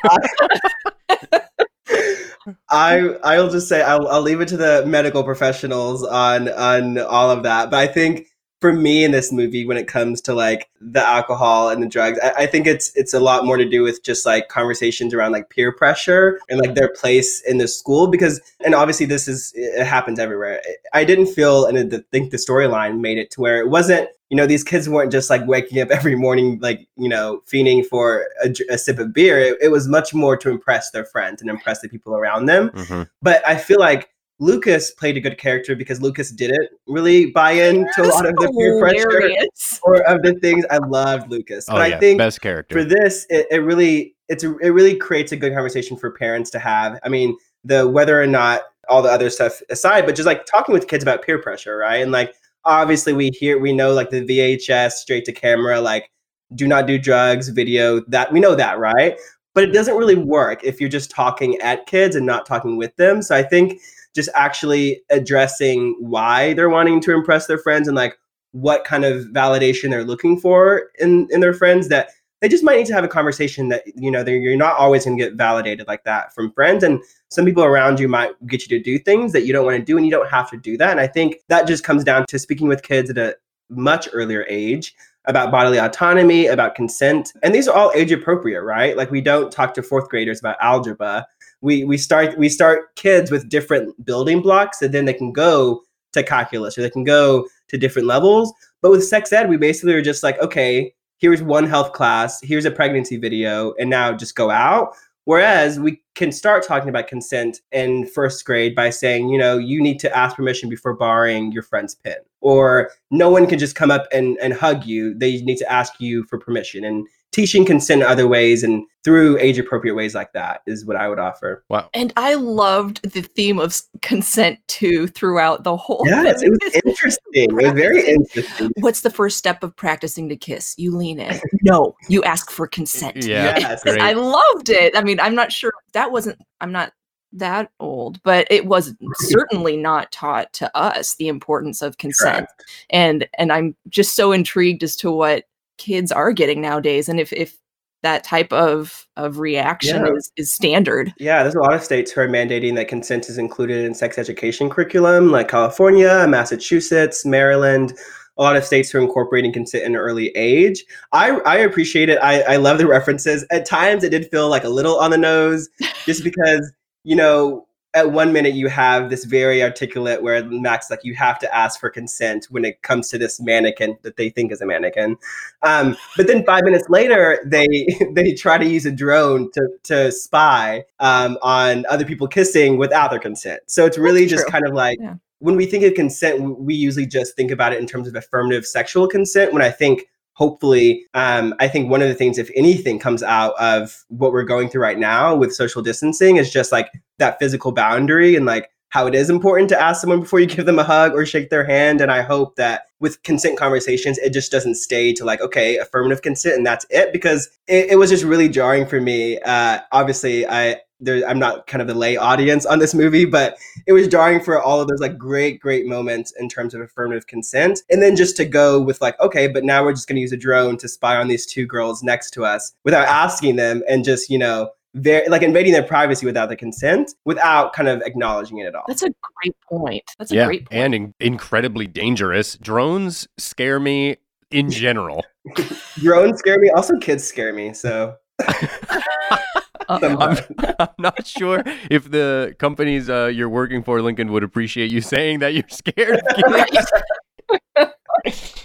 I 2.71 3.17
I'll 3.23 3.51
just 3.51 3.69
say 3.69 3.83
I'll, 3.83 4.09
I'll 4.09 4.23
leave 4.23 4.41
it 4.41 4.49
to 4.49 4.57
the 4.57 4.85
medical 4.87 5.23
professionals 5.23 6.05
on 6.05 6.49
on 6.49 6.99
all 6.99 7.31
of 7.31 7.43
that. 7.43 7.71
But 7.71 7.81
I 7.81 7.87
think 7.87 8.27
for 8.61 8.73
me 8.73 9.05
in 9.05 9.12
this 9.12 9.31
movie, 9.33 9.64
when 9.64 9.77
it 9.77 9.87
comes 9.87 10.21
to 10.23 10.35
like 10.35 10.68
the 10.81 11.07
alcohol 11.07 11.68
and 11.71 11.83
the 11.83 11.87
drugs, 11.88 12.18
I, 12.23 12.31
I 12.42 12.47
think 12.47 12.66
it's 12.66 12.90
it's 12.97 13.14
a 13.14 13.21
lot 13.21 13.44
more 13.44 13.57
to 13.57 13.68
do 13.68 13.83
with 13.83 14.03
just 14.03 14.27
like 14.27 14.49
conversations 14.49 15.14
around 15.14 15.33
like 15.33 15.51
peer 15.51 15.71
pressure 15.73 16.40
and 16.49 16.59
like 16.61 16.75
their 16.75 16.88
place 16.88 17.40
in 17.42 17.59
the 17.59 17.68
school. 17.68 18.09
Because 18.09 18.40
and 18.64 18.75
obviously 18.75 19.07
this 19.07 19.29
is 19.29 19.53
it 19.55 19.87
happens 19.87 20.18
everywhere. 20.18 20.61
I 20.92 21.05
didn't 21.05 21.27
feel 21.27 21.66
and 21.66 21.79
I 21.94 21.99
think 22.11 22.31
the 22.31 22.37
storyline 22.37 23.01
made 23.01 23.18
it 23.18 23.31
to 23.33 23.40
where 23.40 23.59
it 23.61 23.68
wasn't 23.68 24.09
you 24.31 24.37
know 24.37 24.47
these 24.47 24.62
kids 24.64 24.88
weren't 24.88 25.11
just 25.11 25.31
like 25.31 25.47
waking 25.47 25.81
up 25.81 25.90
every 25.99 26.14
morning 26.14 26.59
like 26.61 26.87
you 26.97 27.09
know 27.09 27.42
fiending 27.51 27.85
for 27.87 28.27
a, 28.44 28.53
a 28.71 28.77
sip 28.79 28.99
of 28.99 29.14
beer 29.14 29.38
it, 29.38 29.57
it 29.62 29.68
was 29.68 29.88
much 29.88 30.12
more 30.12 30.37
to 30.37 30.51
impress 30.51 30.90
their 30.90 31.05
friends 31.05 31.40
and 31.40 31.49
impress 31.49 31.81
the 31.81 31.88
people 31.88 32.14
around 32.14 32.44
them 32.47 32.68
Mhm. 32.71 33.09
but 33.23 33.47
i 33.47 33.57
feel 33.57 33.79
like 33.79 34.11
lucas 34.40 34.90
played 34.92 35.16
a 35.16 35.20
good 35.20 35.37
character 35.38 35.74
because 35.74 36.01
lucas 36.01 36.31
didn't 36.31 36.68
really 36.87 37.27
buy 37.27 37.53
into 37.53 37.90
a 38.03 38.07
lot 38.07 38.24
of 38.27 38.35
the 38.37 38.53
peer 38.57 38.79
pressure 38.79 39.46
or 39.83 40.03
of 40.09 40.22
the 40.22 40.35
things. 40.40 40.64
I 40.70 40.79
loved 40.79 41.31
lucas 41.31 41.66
Oh, 41.68 41.74
but 41.74 41.90
yeah. 41.90 41.96
i 41.96 41.98
think 42.01 42.18
Best 42.18 42.40
character. 42.40 42.74
for 42.79 42.85
this 42.85 43.27
it, 43.31 43.46
it 43.51 43.59
really 43.59 44.14
it's 44.29 44.44
a, 44.44 44.57
it 44.59 44.70
really 44.70 44.94
creates 44.96 45.33
a 45.33 45.37
good 45.37 45.55
conversation 45.55 45.96
for 45.96 46.11
parents 46.11 46.51
to 46.51 46.59
have. 46.59 46.98
I 47.03 47.09
mean 47.09 47.37
the 47.64 47.88
whether 47.88 48.20
or 48.20 48.27
not 48.27 48.62
all 48.88 49.03
the 49.03 49.11
other 49.11 49.29
stuff 49.31 49.61
aside 49.70 50.07
but 50.07 50.14
just 50.14 50.27
like 50.27 50.46
talking 50.46 50.72
with 50.72 50.87
kids 50.88 51.03
about 51.03 51.22
peer 51.22 51.40
pressure 51.40 51.77
right? 51.77 51.96
And 52.03 52.12
like 52.12 52.35
obviously 52.64 53.12
we 53.12 53.31
hear 53.31 53.59
we 53.59 53.72
know 53.72 53.92
like 53.92 54.11
the 54.11 54.24
vhs 54.24 54.92
straight 54.92 55.24
to 55.24 55.33
camera 55.33 55.81
like 55.81 56.11
do 56.55 56.66
not 56.66 56.87
do 56.87 56.98
drugs 56.98 57.48
video 57.48 58.01
that 58.09 58.33
we 58.33 58.38
know 58.40 58.55
that 58.55 58.79
right? 58.79 59.18
But 59.55 59.64
it 59.64 59.72
doesn't 59.72 59.96
really 59.96 60.14
work 60.14 60.62
if 60.62 60.81
you're 60.81 60.88
just 60.88 61.11
talking 61.11 61.57
at 61.61 61.87
kids 61.87 62.14
and 62.14 62.24
not 62.24 62.46
talking 62.46 62.77
with 62.77 62.94
them. 62.96 63.22
So 63.22 63.35
i 63.35 63.42
think 63.42 63.81
just 64.19 64.31
actually 64.35 65.01
addressing 65.11 65.97
why 66.01 66.53
they're 66.55 66.69
wanting 66.69 67.01
to 67.01 67.15
impress 67.15 67.47
their 67.47 67.57
friends 67.57 67.87
and 67.87 67.97
like 67.97 68.19
what 68.51 68.85
kind 68.85 69.05
of 69.05 69.27
validation 69.27 69.91
they're 69.91 70.03
looking 70.03 70.41
for 70.41 70.91
in 70.99 71.29
in 71.31 71.41
their 71.41 71.55
friends 71.55 71.89
that 71.89 72.11
they 72.41 72.49
just 72.49 72.65
might 72.65 72.77
need 72.77 72.87
to 72.87 72.95
have 72.95 73.05
a 73.05 73.09
conversation 73.09 73.69
that 73.69 73.85
you 73.95 74.11
know 74.11 74.25
you're 74.27 74.57
not 74.57 74.77
always 74.77 75.05
going 75.05 75.17
to 75.17 75.25
get 75.25 75.35
validated 75.35 75.87
like 75.87 76.03
that 76.05 76.35
from 76.35 76.53
friends. 76.53 76.83
And 76.83 77.01
some 77.31 77.45
people 77.45 77.63
around 77.65 78.01
you 78.01 78.09
might 78.09 78.33
get 78.47 78.63
you 78.63 78.77
to 78.77 78.83
do 78.83 78.99
things 78.99 79.33
that 79.33 79.45
you 79.45 79.53
don't 79.53 79.65
want 79.65 79.79
to 79.79 79.85
do 79.85 79.97
and 79.97 80.05
you 80.05 80.11
don't 80.11 80.29
have 80.29 80.51
to 80.51 80.57
do 80.57 80.77
that. 80.79 80.91
And 80.91 81.01
i 81.01 81.07
think 81.07 81.37
that 81.49 81.69
just 81.69 81.85
comes 81.85 82.03
down 82.03 82.27
to 82.27 82.39
speaking 82.39 82.67
with 82.67 82.83
kids 82.83 83.11
at 83.11 83.19
a 83.19 83.37
much 83.71 84.09
earlier 84.13 84.45
age 84.49 84.95
about 85.29 85.51
bodily 85.51 85.79
autonomy 85.79 86.47
about 86.47 86.75
consent 86.75 87.33
and 87.43 87.55
these 87.55 87.69
are 87.69 87.77
all 87.77 87.93
age 87.95 88.11
appropriate 88.11 88.62
right 88.62 88.97
like 88.97 89.11
we 89.11 89.21
don't 89.21 89.53
talk 89.53 89.73
to 89.75 89.83
fourth 89.83 90.09
graders 90.09 90.41
about 90.41 90.57
algebra 90.61 91.25
we 91.61 91.85
we 91.85 91.97
start 91.97 92.37
we 92.37 92.49
start 92.49 92.95
kids 92.97 93.31
with 93.31 93.49
different 93.49 94.05
building 94.05 94.43
blocks 94.43 94.83
and 94.83 94.93
then 94.93 95.05
they 95.05 95.14
can 95.14 95.33
go 95.33 95.83
to 96.12 96.23
calculus 96.23 96.77
or 96.77 96.83
they 96.83 96.91
can 96.91 97.05
go 97.05 97.47
to 97.69 97.79
different 97.79 98.09
levels 98.09 98.53
but 98.83 98.91
with 98.91 99.05
sex 99.05 99.33
ed 99.33 99.49
we 99.49 99.57
basically 99.57 99.95
are 99.95 100.03
just 100.03 100.23
like 100.23 100.38
okay 100.41 100.93
here's 101.19 101.43
one 101.43 101.67
health 101.67 101.93
class, 101.93 102.41
here's 102.43 102.64
a 102.64 102.71
pregnancy 102.71 103.17
video, 103.17 103.75
and 103.79 103.91
now 103.91 104.12
just 104.12 104.35
go 104.35 104.51
out. 104.51 104.95
Whereas 105.25 105.79
we 105.79 106.03
can 106.14 106.33
start 106.33 106.67
talking 106.67 106.88
about 106.88 107.07
consent 107.07 107.61
in 107.71 108.07
first 108.07 108.45
grade 108.47 108.75
by 108.75 108.88
saying, 108.88 109.29
you 109.29 109.37
know, 109.37 109.59
you 109.59 109.83
need 109.83 109.99
to 110.01 110.17
ask 110.17 110.37
permission 110.37 110.71
before 110.71 110.95
borrowing 110.95 111.53
your 111.53 111.62
friend's 111.62 111.95
pen. 111.95 112.17
Or 112.40 112.90
no 113.11 113.31
one 113.31 113.46
can 113.46 113.59
just 113.59 113.74
come 113.74 113.90
up 113.90 114.07
and, 114.12 114.38
and 114.40 114.53
hug 114.53 114.85
you. 114.85 115.14
They 115.14 115.40
need 115.42 115.57
to 115.59 115.70
ask 115.70 115.94
you 116.01 116.24
for 116.24 116.38
permission. 116.38 116.85
And 116.85 117.07
teaching 117.33 117.64
consent 117.64 118.03
in 118.03 118.09
other 118.09 118.27
ways 118.27 118.62
and 118.62 118.85
through 119.05 119.38
age 119.38 119.59
appropriate 119.59 119.94
ways 119.94 120.14
like 120.14 120.33
that 120.33 120.62
is 120.66 120.85
what 120.87 120.96
I 120.96 121.09
would 121.09 121.18
offer. 121.18 121.64
Wow. 121.68 121.88
And 121.94 122.12
I 122.16 122.35
loved 122.35 123.03
the 123.11 123.22
theme 123.22 123.59
of 123.59 123.81
consent 124.03 124.59
too 124.66 125.07
throughout 125.09 125.62
the 125.62 125.77
whole 125.77 126.03
Yes, 126.07 126.40
thing. 126.40 126.53
it 126.53 126.64
was 126.64 126.74
interesting. 126.87 127.20
It 127.35 127.53
was 127.53 127.72
very 127.72 128.07
interesting. 128.09 128.70
What's 128.81 129.03
the 129.03 129.11
first 129.11 129.37
step 129.37 129.62
of 129.62 129.77
practicing 129.77 130.29
to 130.31 130.37
kiss? 130.37 130.74
You 130.79 130.96
lean 130.96 131.20
in. 131.20 131.38
No, 131.62 131.94
you 132.09 132.22
ask 132.22 132.51
for 132.51 132.66
consent. 132.66 133.24
Yeah. 133.24 133.59
Yes. 133.59 133.83
Great. 133.85 134.01
I 134.01 134.12
loved 134.14 134.70
it. 134.70 134.96
I 134.96 135.03
mean, 135.03 135.20
I'm 135.20 135.35
not 135.35 135.53
sure 135.53 135.72
that 135.92 136.12
wasn't 136.12 136.38
I'm 136.61 136.72
not 136.72 136.92
that 137.33 137.71
old, 137.81 138.23
but 138.23 138.47
it 138.51 138.67
was 138.67 138.95
certainly 139.14 139.77
not 139.77 140.11
taught 140.12 140.53
to 140.55 140.77
us 140.77 141.14
the 141.17 141.29
importance 141.29 141.83
of 141.83 141.99
consent. 141.99 142.47
Correct. 142.47 142.64
And 142.91 143.29
and 143.38 143.53
I'm 143.53 143.77
just 143.88 144.17
so 144.17 144.33
intrigued 144.33 144.83
as 144.83 144.97
to 144.97 145.11
what 145.11 145.45
kids 145.77 146.11
are 146.11 146.33
getting 146.33 146.61
nowadays 146.61 147.09
and 147.09 147.21
if 147.21 147.33
if 147.33 147.57
that 148.03 148.25
type 148.25 148.53
of 148.53 149.07
of 149.17 149.38
reaction 149.38 150.05
Yeah. 150.05 150.12
is 150.14 150.33
is 150.37 150.55
standard. 150.55 151.12
Yeah, 151.19 151.43
there's 151.43 151.55
a 151.55 151.61
lot 151.61 151.75
of 151.75 151.83
states 151.83 152.12
who 152.12 152.21
are 152.21 152.29
mandating 152.29 152.75
that 152.77 152.88
consent 152.88 153.29
is 153.29 153.38
included 153.38 153.85
in 153.85 153.95
sex 153.95 154.19
education 154.19 154.71
curriculum, 154.71 155.31
like 155.31 155.49
California, 155.49 156.27
Massachusetts, 156.29 157.27
Maryland. 157.27 157.93
A 158.37 158.43
lot 158.43 158.57
of 158.57 158.64
states 158.64 158.95
are 158.95 159.01
incorporating 159.01 159.53
consent 159.53 159.83
in 159.83 159.93
an 159.93 159.97
early 159.97 160.29
age. 160.37 160.85
I, 161.11 161.31
I 161.41 161.57
appreciate 161.57 162.09
it. 162.09 162.19
I, 162.23 162.43
I 162.43 162.57
love 162.57 162.79
the 162.79 162.87
references. 162.87 163.45
At 163.51 163.67
times, 163.67 164.05
it 164.05 164.11
did 164.11 164.31
feel 164.31 164.49
like 164.49 164.62
a 164.62 164.69
little 164.69 164.97
on 165.01 165.11
the 165.11 165.19
nose, 165.19 165.69
just 166.07 166.23
because 166.23 166.73
you 167.09 167.16
know, 167.16 167.66
at 167.94 168.12
one 168.12 168.35
minute 168.35 168.53
you 168.53 168.68
have 168.68 169.09
this 169.09 169.25
very 169.25 169.62
articulate 169.62 170.23
where 170.23 170.44
Max 170.44 170.90
like 170.90 171.01
you 171.05 171.14
have 171.14 171.38
to 171.38 171.57
ask 171.57 171.81
for 171.81 171.88
consent 171.88 172.47
when 172.51 172.62
it 172.66 172.83
comes 172.83 173.09
to 173.09 173.16
this 173.16 173.40
mannequin 173.40 173.97
that 174.03 174.18
they 174.18 174.29
think 174.29 174.53
is 174.53 174.61
a 174.61 174.66
mannequin. 174.66 175.16
Um, 175.62 175.97
but 176.14 176.27
then 176.27 176.44
five 176.44 176.64
minutes 176.64 176.90
later, 176.90 177.38
they 177.47 177.66
they 178.14 178.35
try 178.35 178.59
to 178.59 178.66
use 178.68 178.85
a 178.85 178.92
drone 178.92 179.51
to 179.53 179.68
to 179.85 180.12
spy 180.12 180.85
um, 181.01 181.38
on 181.40 181.87
other 181.88 182.05
people 182.05 182.29
kissing 182.29 182.77
without 182.77 183.11
their 183.11 183.21
consent. 183.21 183.61
So 183.66 183.87
it's 183.87 183.97
really 183.97 184.21
That's 184.27 184.33
just 184.33 184.42
true. 184.44 184.53
kind 184.53 184.66
of 184.66 184.75
like 184.75 184.99
Yeah. 185.01 185.14
when 185.38 185.57
we 185.57 185.64
think 185.64 185.83
of 185.85 185.94
consent, 185.94 186.59
we 186.59 186.75
usually 186.75 187.07
just 187.07 187.37
think 187.37 187.51
about 187.51 187.73
it 187.73 187.79
in 187.81 187.87
terms 187.87 188.07
of 188.07 188.14
affirmative 188.14 188.66
sexual 188.66 189.09
consent. 189.09 189.55
When 189.55 189.62
I 189.62 189.71
think 189.71 190.03
hopefully 190.38 191.05
um, 191.14 191.53
i 191.61 191.68
think 191.68 191.90
one 191.90 192.01
of 192.01 192.09
the 192.09 192.14
things 192.14 192.38
if 192.38 192.51
anything 192.55 192.98
comes 192.98 193.22
out 193.22 193.55
of 193.59 194.05
what 194.09 194.33
we're 194.33 194.44
going 194.44 194.68
through 194.68 194.83
right 194.83 194.98
now 194.98 195.35
with 195.35 195.53
social 195.53 195.83
distancing 195.83 196.37
is 196.37 196.51
just 196.51 196.72
like 196.72 196.90
that 197.18 197.38
physical 197.38 197.72
boundary 197.72 198.37
and 198.37 198.46
like 198.46 198.70
how 198.90 199.07
it 199.07 199.14
is 199.14 199.29
important 199.29 199.68
to 199.68 199.81
ask 199.81 200.01
someone 200.01 200.20
before 200.20 200.40
you 200.40 200.46
give 200.46 200.66
them 200.66 200.79
a 200.79 200.85
hug 200.85 201.12
or 201.12 201.27
shake 201.27 201.51
their 201.51 201.64
hand. 201.64 202.01
And 202.01 202.11
i 202.11 202.22
hope 202.22 202.57
that 202.57 202.85
with 203.01 203.22
consent 203.22 203.59
conversations 203.59 204.18
it 204.18 204.33
just 204.33 204.51
doesn't 204.51 204.77
stay 204.77 205.12
to 205.14 205.24
like 205.24 205.40
okay 205.40 205.77
affirmative 205.79 206.22
consent 206.22 206.57
and 206.57 206.66
that's 206.66 206.87
it. 206.90 207.12
Because 207.12 207.51
it, 207.66 207.90
it 207.90 207.96
was 207.96 208.11
just 208.11 208.24
really 208.24 208.48
jarring 208.48 208.87
for 208.87 209.01
me. 209.01 209.38
Uh, 209.40 209.81
obviously 209.92 210.46
i 210.46 210.81
there, 211.01 211.27
i'm 211.29 211.39
not 211.39 211.67
kind 211.67 211.81
of 211.81 211.89
the 211.89 211.95
lay 211.95 212.17
audience 212.17 212.67
on 212.67 212.79
this 212.79 212.95
movie 212.95 213.25
but 213.25 213.59
it 213.87 213.93
was 213.93 214.09
jarring 214.09 214.41
for 214.41 214.61
all 214.61 214.81
of 214.81 214.89
those 214.89 215.01
like 215.01 215.17
great 215.17 215.61
great 215.61 215.87
moments 215.87 216.33
in 216.39 216.49
terms 216.49 216.75
of 216.75 216.81
affirmative 216.81 217.27
consent 217.27 217.83
and 217.91 218.03
then 218.03 218.17
just 218.17 218.37
to 218.37 218.45
go 218.45 218.81
with 218.81 219.01
like 219.01 219.19
okay 219.21 219.49
but 219.49 219.65
now 219.65 219.83
we're 219.83 219.93
just 219.93 220.09
going 220.09 220.17
to 220.17 220.21
use 220.21 220.33
a 220.33 220.37
drone 220.37 220.77
to 220.77 220.89
spy 220.89 221.17
on 221.17 221.29
these 221.29 221.47
two 221.47 221.67
girls 221.67 222.03
next 222.03 222.31
to 222.31 222.45
us 222.45 222.73
without 222.85 223.07
asking 223.07 223.57
them 223.57 223.83
and 223.89 224.05
just 224.05 224.29
you 224.31 224.39
know 224.39 224.71
very 224.95 225.29
like 225.29 225.43
invading 225.43 225.73
their 225.73 225.83
privacy 225.83 226.27
without 226.27 226.49
the 226.49 226.57
consent 226.57 227.15
without 227.25 227.73
kind 227.73 227.89
of 227.89 228.03
acknowledging 228.03 228.59
it 228.59 228.67
at 228.67 228.75
all 228.75 228.85
That's 228.89 229.03
a 229.03 229.11
great 229.43 229.57
point. 229.69 230.03
That's 230.19 230.33
a 230.33 230.35
yeah. 230.35 230.47
great 230.47 230.69
point. 230.69 230.81
And 230.81 230.95
in- 230.95 231.15
incredibly 231.21 231.87
dangerous. 231.87 232.57
Drones 232.57 233.29
scare 233.37 233.79
me 233.79 234.17
in 234.51 234.71
general. 234.71 235.25
drones 235.99 236.39
scare 236.39 236.59
me 236.59 236.71
also 236.71 236.99
kids 236.99 237.25
scare 237.25 237.53
me 237.53 237.75
so 237.75 238.17
Uh-oh. 238.41 239.39
somehow. 239.58 239.58
I'm, 240.03 240.38
I'm 240.79 240.88
not 240.98 241.27
sure 241.27 241.62
if 241.90 242.11
the 242.11 242.55
companies 242.59 243.09
uh, 243.09 243.27
you're 243.27 243.48
working 243.48 243.83
for, 243.83 244.03
Lincoln, 244.03 244.31
would 244.33 244.42
appreciate 244.42 244.90
you 244.92 245.01
saying 245.01 245.38
that 245.38 245.55
you're 245.55 245.68
scared 245.68 246.20
of 246.20 246.66
kids. 247.77 247.92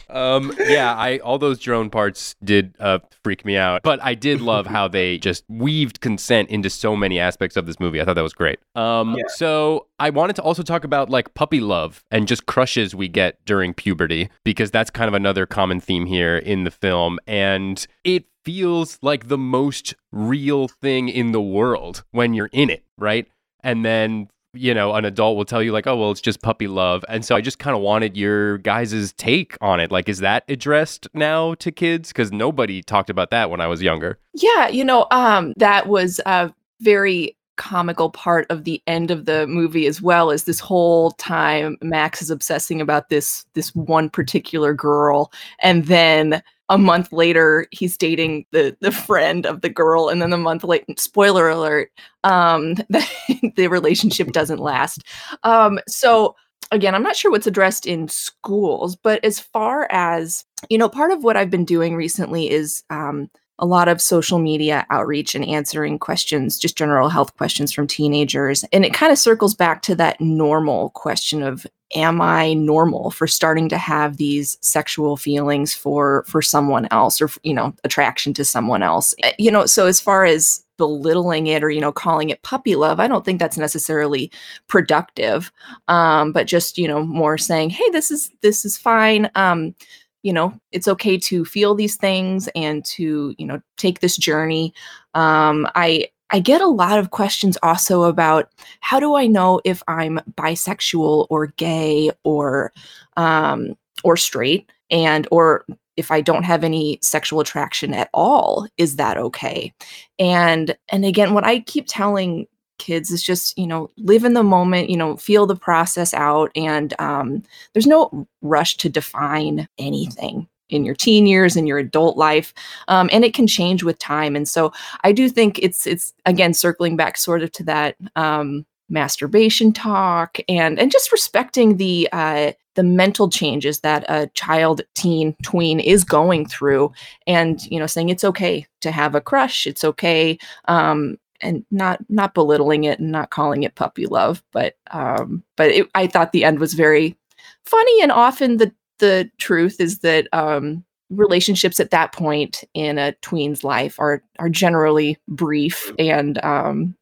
Um, 0.10 0.54
yeah, 0.60 0.94
I 0.96 1.18
all 1.20 1.38
those 1.38 1.60
drone 1.60 1.90
parts 1.90 2.36
did 2.44 2.76
uh, 2.80 3.00
freak 3.24 3.46
me 3.46 3.58
out, 3.58 3.82
but 3.84 4.00
I 4.04 4.14
did 4.16 4.42
love 4.42 4.68
how 4.68 4.88
they 4.88 5.18
just 5.18 5.44
weaved 5.50 6.02
consent 6.02 6.50
into 6.50 6.70
so 6.70 6.96
many 6.96 7.20
aspects 7.20 7.58
of 7.58 7.66
this 7.66 7.80
movie. 7.80 8.02
I 8.02 8.06
thought 8.06 8.16
that 8.16 8.24
was 8.24 8.34
great. 8.34 8.60
Um, 8.76 9.16
Yeah. 9.18 9.24
so 9.36 9.88
I 10.00 10.10
wanted 10.10 10.36
to 10.38 10.42
also 10.42 10.64
talk 10.64 10.84
about 10.84 11.10
like 11.10 11.34
puppy 11.34 11.60
love 11.60 12.04
and 12.12 12.28
just 12.28 12.46
crushes 12.46 12.94
we 12.96 13.08
get 13.08 13.44
during 13.46 13.74
puberty 13.74 14.30
because 14.44 14.72
that's 14.72 14.90
kind 14.90 15.08
of 15.08 15.14
another 15.14 15.46
common 15.46 15.80
theme 15.80 16.06
here 16.06 16.38
in 16.38 16.64
the 16.64 16.72
film, 16.72 17.20
and 17.28 17.86
it 18.04 18.26
feels 18.46 19.00
like 19.02 19.30
the 19.30 19.38
most 19.38 19.96
real 20.12 20.68
thing 20.68 21.08
in 21.10 21.32
the 21.32 21.42
world 21.42 22.04
when 22.12 22.34
you're 22.34 22.50
in 22.52 22.70
it, 22.70 22.84
right? 22.98 23.26
And 23.64 23.86
then 23.86 24.28
you 24.54 24.74
know, 24.74 24.94
an 24.94 25.06
adult 25.06 25.38
will 25.38 25.46
tell 25.46 25.62
you 25.62 25.72
like, 25.72 25.88
"Oh, 25.88 25.98
well, 25.98 26.12
it's 26.12 26.22
just 26.22 26.42
puppy 26.42 26.68
love," 26.68 27.04
and 27.10 27.26
so 27.26 27.36
I 27.36 27.42
just 27.42 27.60
kind 27.60 27.76
of 27.76 27.82
wanted 27.82 28.16
your 28.16 28.60
guys' 28.60 29.14
take 29.14 29.58
on 29.62 29.80
it. 29.80 29.92
Like, 29.92 30.08
is 30.08 30.20
that 30.20 30.44
addressed 30.48 31.08
now 31.14 31.56
to 31.56 31.72
kids? 31.72 32.10
Because 32.10 32.32
nobody 32.32 32.82
talked 32.82 33.10
about 33.10 33.32
that 33.32 33.50
when 33.50 33.62
I 33.62 33.68
was 33.68 33.82
younger. 33.82 34.20
Yeah, 34.34 34.68
you 34.68 34.84
know, 34.84 35.08
um, 35.12 35.54
that 35.58 35.88
was 35.88 36.20
a 36.26 36.54
very 36.82 37.36
comical 37.56 38.10
part 38.10 38.48
of 38.50 38.64
the 38.64 38.82
end 38.88 39.12
of 39.12 39.26
the 39.26 39.46
movie 39.48 39.86
as 39.86 40.02
well 40.02 40.32
as 40.32 40.46
this 40.46 40.60
whole 40.60 41.12
time 41.12 41.78
Max 41.82 42.22
is 42.22 42.32
obsessing 42.32 42.82
about 42.82 43.10
this 43.10 43.46
this 43.54 43.76
one 43.76 44.10
particular 44.10 44.74
girl 44.74 45.32
and 45.62 45.86
then 45.86 46.42
a 46.74 46.78
month 46.78 47.14
later 47.14 47.68
he's 47.72 47.96
dating 47.98 48.46
the 48.52 48.76
the 48.82 48.92
friend 48.92 49.46
of 49.46 49.62
the 49.62 49.70
girl 49.70 50.10
and 50.10 50.22
then 50.22 50.34
a 50.34 50.38
month 50.38 50.64
later 50.64 50.84
spoiler 50.98 51.48
alert 51.48 51.92
um 52.24 52.74
the, 52.90 53.54
the 53.56 53.68
relationship 53.68 54.32
doesn't 54.32 54.60
last 54.60 55.04
um 55.44 55.80
so 55.88 56.36
again 56.72 56.96
i'm 56.96 57.04
not 57.04 57.16
sure 57.16 57.30
what's 57.30 57.46
addressed 57.46 57.86
in 57.86 58.08
schools 58.08 58.96
but 58.96 59.24
as 59.24 59.40
far 59.40 59.88
as 59.92 60.46
you 60.70 60.78
know 60.78 60.90
part 60.90 61.12
of 61.12 61.24
what 61.24 61.38
i've 61.38 61.52
been 61.52 61.66
doing 61.66 61.96
recently 61.96 62.50
is 62.50 62.84
um 62.90 63.30
a 63.60 63.68
lot 63.68 63.88
of 63.88 64.02
social 64.02 64.40
media 64.40 64.86
outreach 64.90 65.36
and 65.36 65.46
answering 65.46 66.00
questions, 66.00 66.58
just 66.58 66.76
general 66.76 67.08
health 67.08 67.38
questions 67.38 67.72
from 67.72 67.86
teenagers. 67.86 68.66
And 68.74 68.84
it 68.84 68.96
kind 68.96 69.12
of 69.12 69.20
circles 69.20 69.54
back 69.54 69.84
to 69.84 69.96
that 69.96 70.20
normal 70.20 70.90
question 70.90 71.44
of 71.44 71.68
am 71.96 72.22
I 72.22 72.54
normal 72.54 73.12
for 73.12 73.28
starting 73.28 73.70
to 73.70 73.78
have 73.78 74.18
these 74.18 74.58
sexual 74.62 75.18
feelings 75.18 75.74
for 75.74 76.24
for 76.28 76.42
someone 76.42 76.88
else 76.92 77.22
or 77.22 77.30
you 77.44 77.54
know, 77.54 77.74
attraction 77.84 78.34
to 78.36 78.46
someone 78.46 78.84
else. 78.84 79.16
Eh, 79.24 79.34
You 79.40 79.52
know, 79.52 79.66
so 79.66 79.86
as 79.88 80.00
far 80.00 80.26
as 80.26 80.64
belittling 80.78 81.48
it 81.48 81.64
or 81.64 81.70
you 81.70 81.80
know 81.80 81.92
calling 81.92 82.32
it 82.32 82.42
puppy 82.42 82.76
love 82.76 83.00
i 83.00 83.08
don't 83.08 83.24
think 83.24 83.40
that's 83.40 83.60
necessarily 83.60 84.32
productive. 84.68 85.52
Um 85.88 86.32
but 86.32 86.48
just 86.48 86.78
you 86.80 86.88
know 86.88 87.04
more 87.06 87.38
saying 87.38 87.70
hey 87.70 87.88
this 87.92 88.10
is 88.12 88.32
this 88.42 88.66
is 88.66 88.78
fine. 88.78 89.30
Um 89.36 89.76
you 90.24 90.34
know 90.34 90.54
it's 90.72 90.88
okay 90.88 91.18
to 91.18 91.46
feel 91.46 91.76
these 91.76 91.96
things 91.96 92.50
and 92.56 92.84
to 92.86 93.36
you 93.38 93.46
know 93.46 93.62
take 93.78 94.00
this 94.00 94.18
journey. 94.18 94.74
Um 95.14 95.68
i 95.76 96.08
i 96.34 96.40
get 96.40 96.62
a 96.62 96.68
lot 96.68 97.00
of 97.00 97.12
questions 97.12 97.58
also 97.64 98.04
about 98.04 98.52
how 98.82 99.00
do 99.00 99.16
i 99.16 99.26
know 99.26 99.62
if 99.64 99.82
i'm 99.88 100.20
bisexual 100.36 101.28
or 101.30 101.48
gay 101.58 102.12
or 102.24 102.74
um 103.18 103.76
or 104.04 104.18
straight? 104.18 104.70
And 104.92 105.28
or 105.32 105.66
if 105.96 106.12
i 106.12 106.22
don't 106.22 106.44
have 106.44 106.64
any 106.64 107.00
sexual 107.02 107.40
attraction 107.40 107.94
at 107.94 108.10
all 108.14 108.68
is 108.78 108.98
that 108.98 109.18
okay? 109.18 109.74
And 110.20 110.76
and 110.92 111.06
again 111.06 111.34
what 111.34 111.46
i 111.46 111.60
keep 111.62 111.86
telling 111.88 112.48
kids 112.80 113.12
is 113.12 113.24
just 113.24 113.58
you 113.58 113.68
know 113.68 113.90
live 113.98 114.26
in 114.26 114.34
the 114.34 114.44
moment 114.44 114.90
you 114.90 114.98
know 114.98 115.16
feel 115.16 115.46
the 115.46 115.56
process 115.56 116.14
out 116.14 116.52
and 116.56 116.94
um, 117.00 117.44
there's 117.74 117.88
no 117.88 118.28
rush 118.42 118.76
to 118.78 118.90
define 118.90 119.68
anything 119.78 120.48
in 120.70 120.86
your 120.86 120.96
teen 120.96 121.26
years 121.26 121.56
in 121.56 121.68
your 121.68 121.78
adult 121.78 122.18
life 122.18 122.54
um, 122.88 123.10
and 123.12 123.24
it 123.24 123.34
can 123.34 123.48
change 123.48 123.84
with 123.84 123.98
time 124.00 124.36
and 124.36 124.48
so 124.48 124.72
i 125.04 125.12
do 125.12 125.30
think 125.30 125.60
it's 125.60 125.86
it's 125.86 126.14
again 126.26 126.54
circling 126.54 126.96
back 126.96 127.18
sort 127.18 127.44
of 127.44 127.52
to 127.52 127.64
that 127.64 127.96
um, 128.16 128.66
masturbation 128.90 129.74
talk 129.74 130.38
and 130.48 130.80
and 130.80 130.92
just 130.92 131.12
respecting 131.12 131.78
the 131.78 132.08
uh, 132.12 132.52
the 132.76 132.84
mental 132.84 133.30
changes 133.30 133.80
that 133.82 134.06
a 134.10 134.28
child 134.36 134.82
teen 134.94 135.36
tween 135.44 135.80
is 135.80 136.04
going 136.04 136.46
through 136.46 136.92
and 137.28 137.64
you 137.72 137.80
know 137.80 137.88
saying 137.88 138.10
it's 138.10 138.24
okay 138.24 138.66
to 138.82 138.92
have 138.92 139.16
a 139.16 139.22
crush 139.22 139.66
it's 139.66 139.84
okay 139.84 140.38
um, 140.68 141.18
and 141.42 141.66
not 141.72 142.00
not 142.10 142.34
belittling 142.34 142.84
it 142.84 143.00
and 143.00 143.12
not 143.12 143.30
calling 143.30 143.64
it 143.64 143.76
puppy 143.76 144.06
love 144.06 144.44
but 144.52 144.76
um, 144.92 145.44
but 145.56 145.70
it, 145.72 145.90
i 145.96 146.06
thought 146.06 146.32
the 146.32 146.44
end 146.44 146.60
was 146.60 146.74
very 146.74 147.18
funny 147.66 148.02
and 148.02 148.12
often 148.12 148.58
the 148.58 148.72
the 149.04 149.30
truth 149.38 149.82
is 149.82 150.00
that 150.00 150.30
um, 150.32 150.86
relationships 151.10 151.82
at 151.82 151.92
that 151.92 152.14
point 152.14 152.64
in 152.74 152.98
a 152.98 153.12
tween's 153.22 153.62
life 153.62 154.00
are 154.00 154.24
are 154.40 154.48
generally 154.48 155.18
brief 155.28 155.92
and 156.00 156.42
um, 156.42 156.96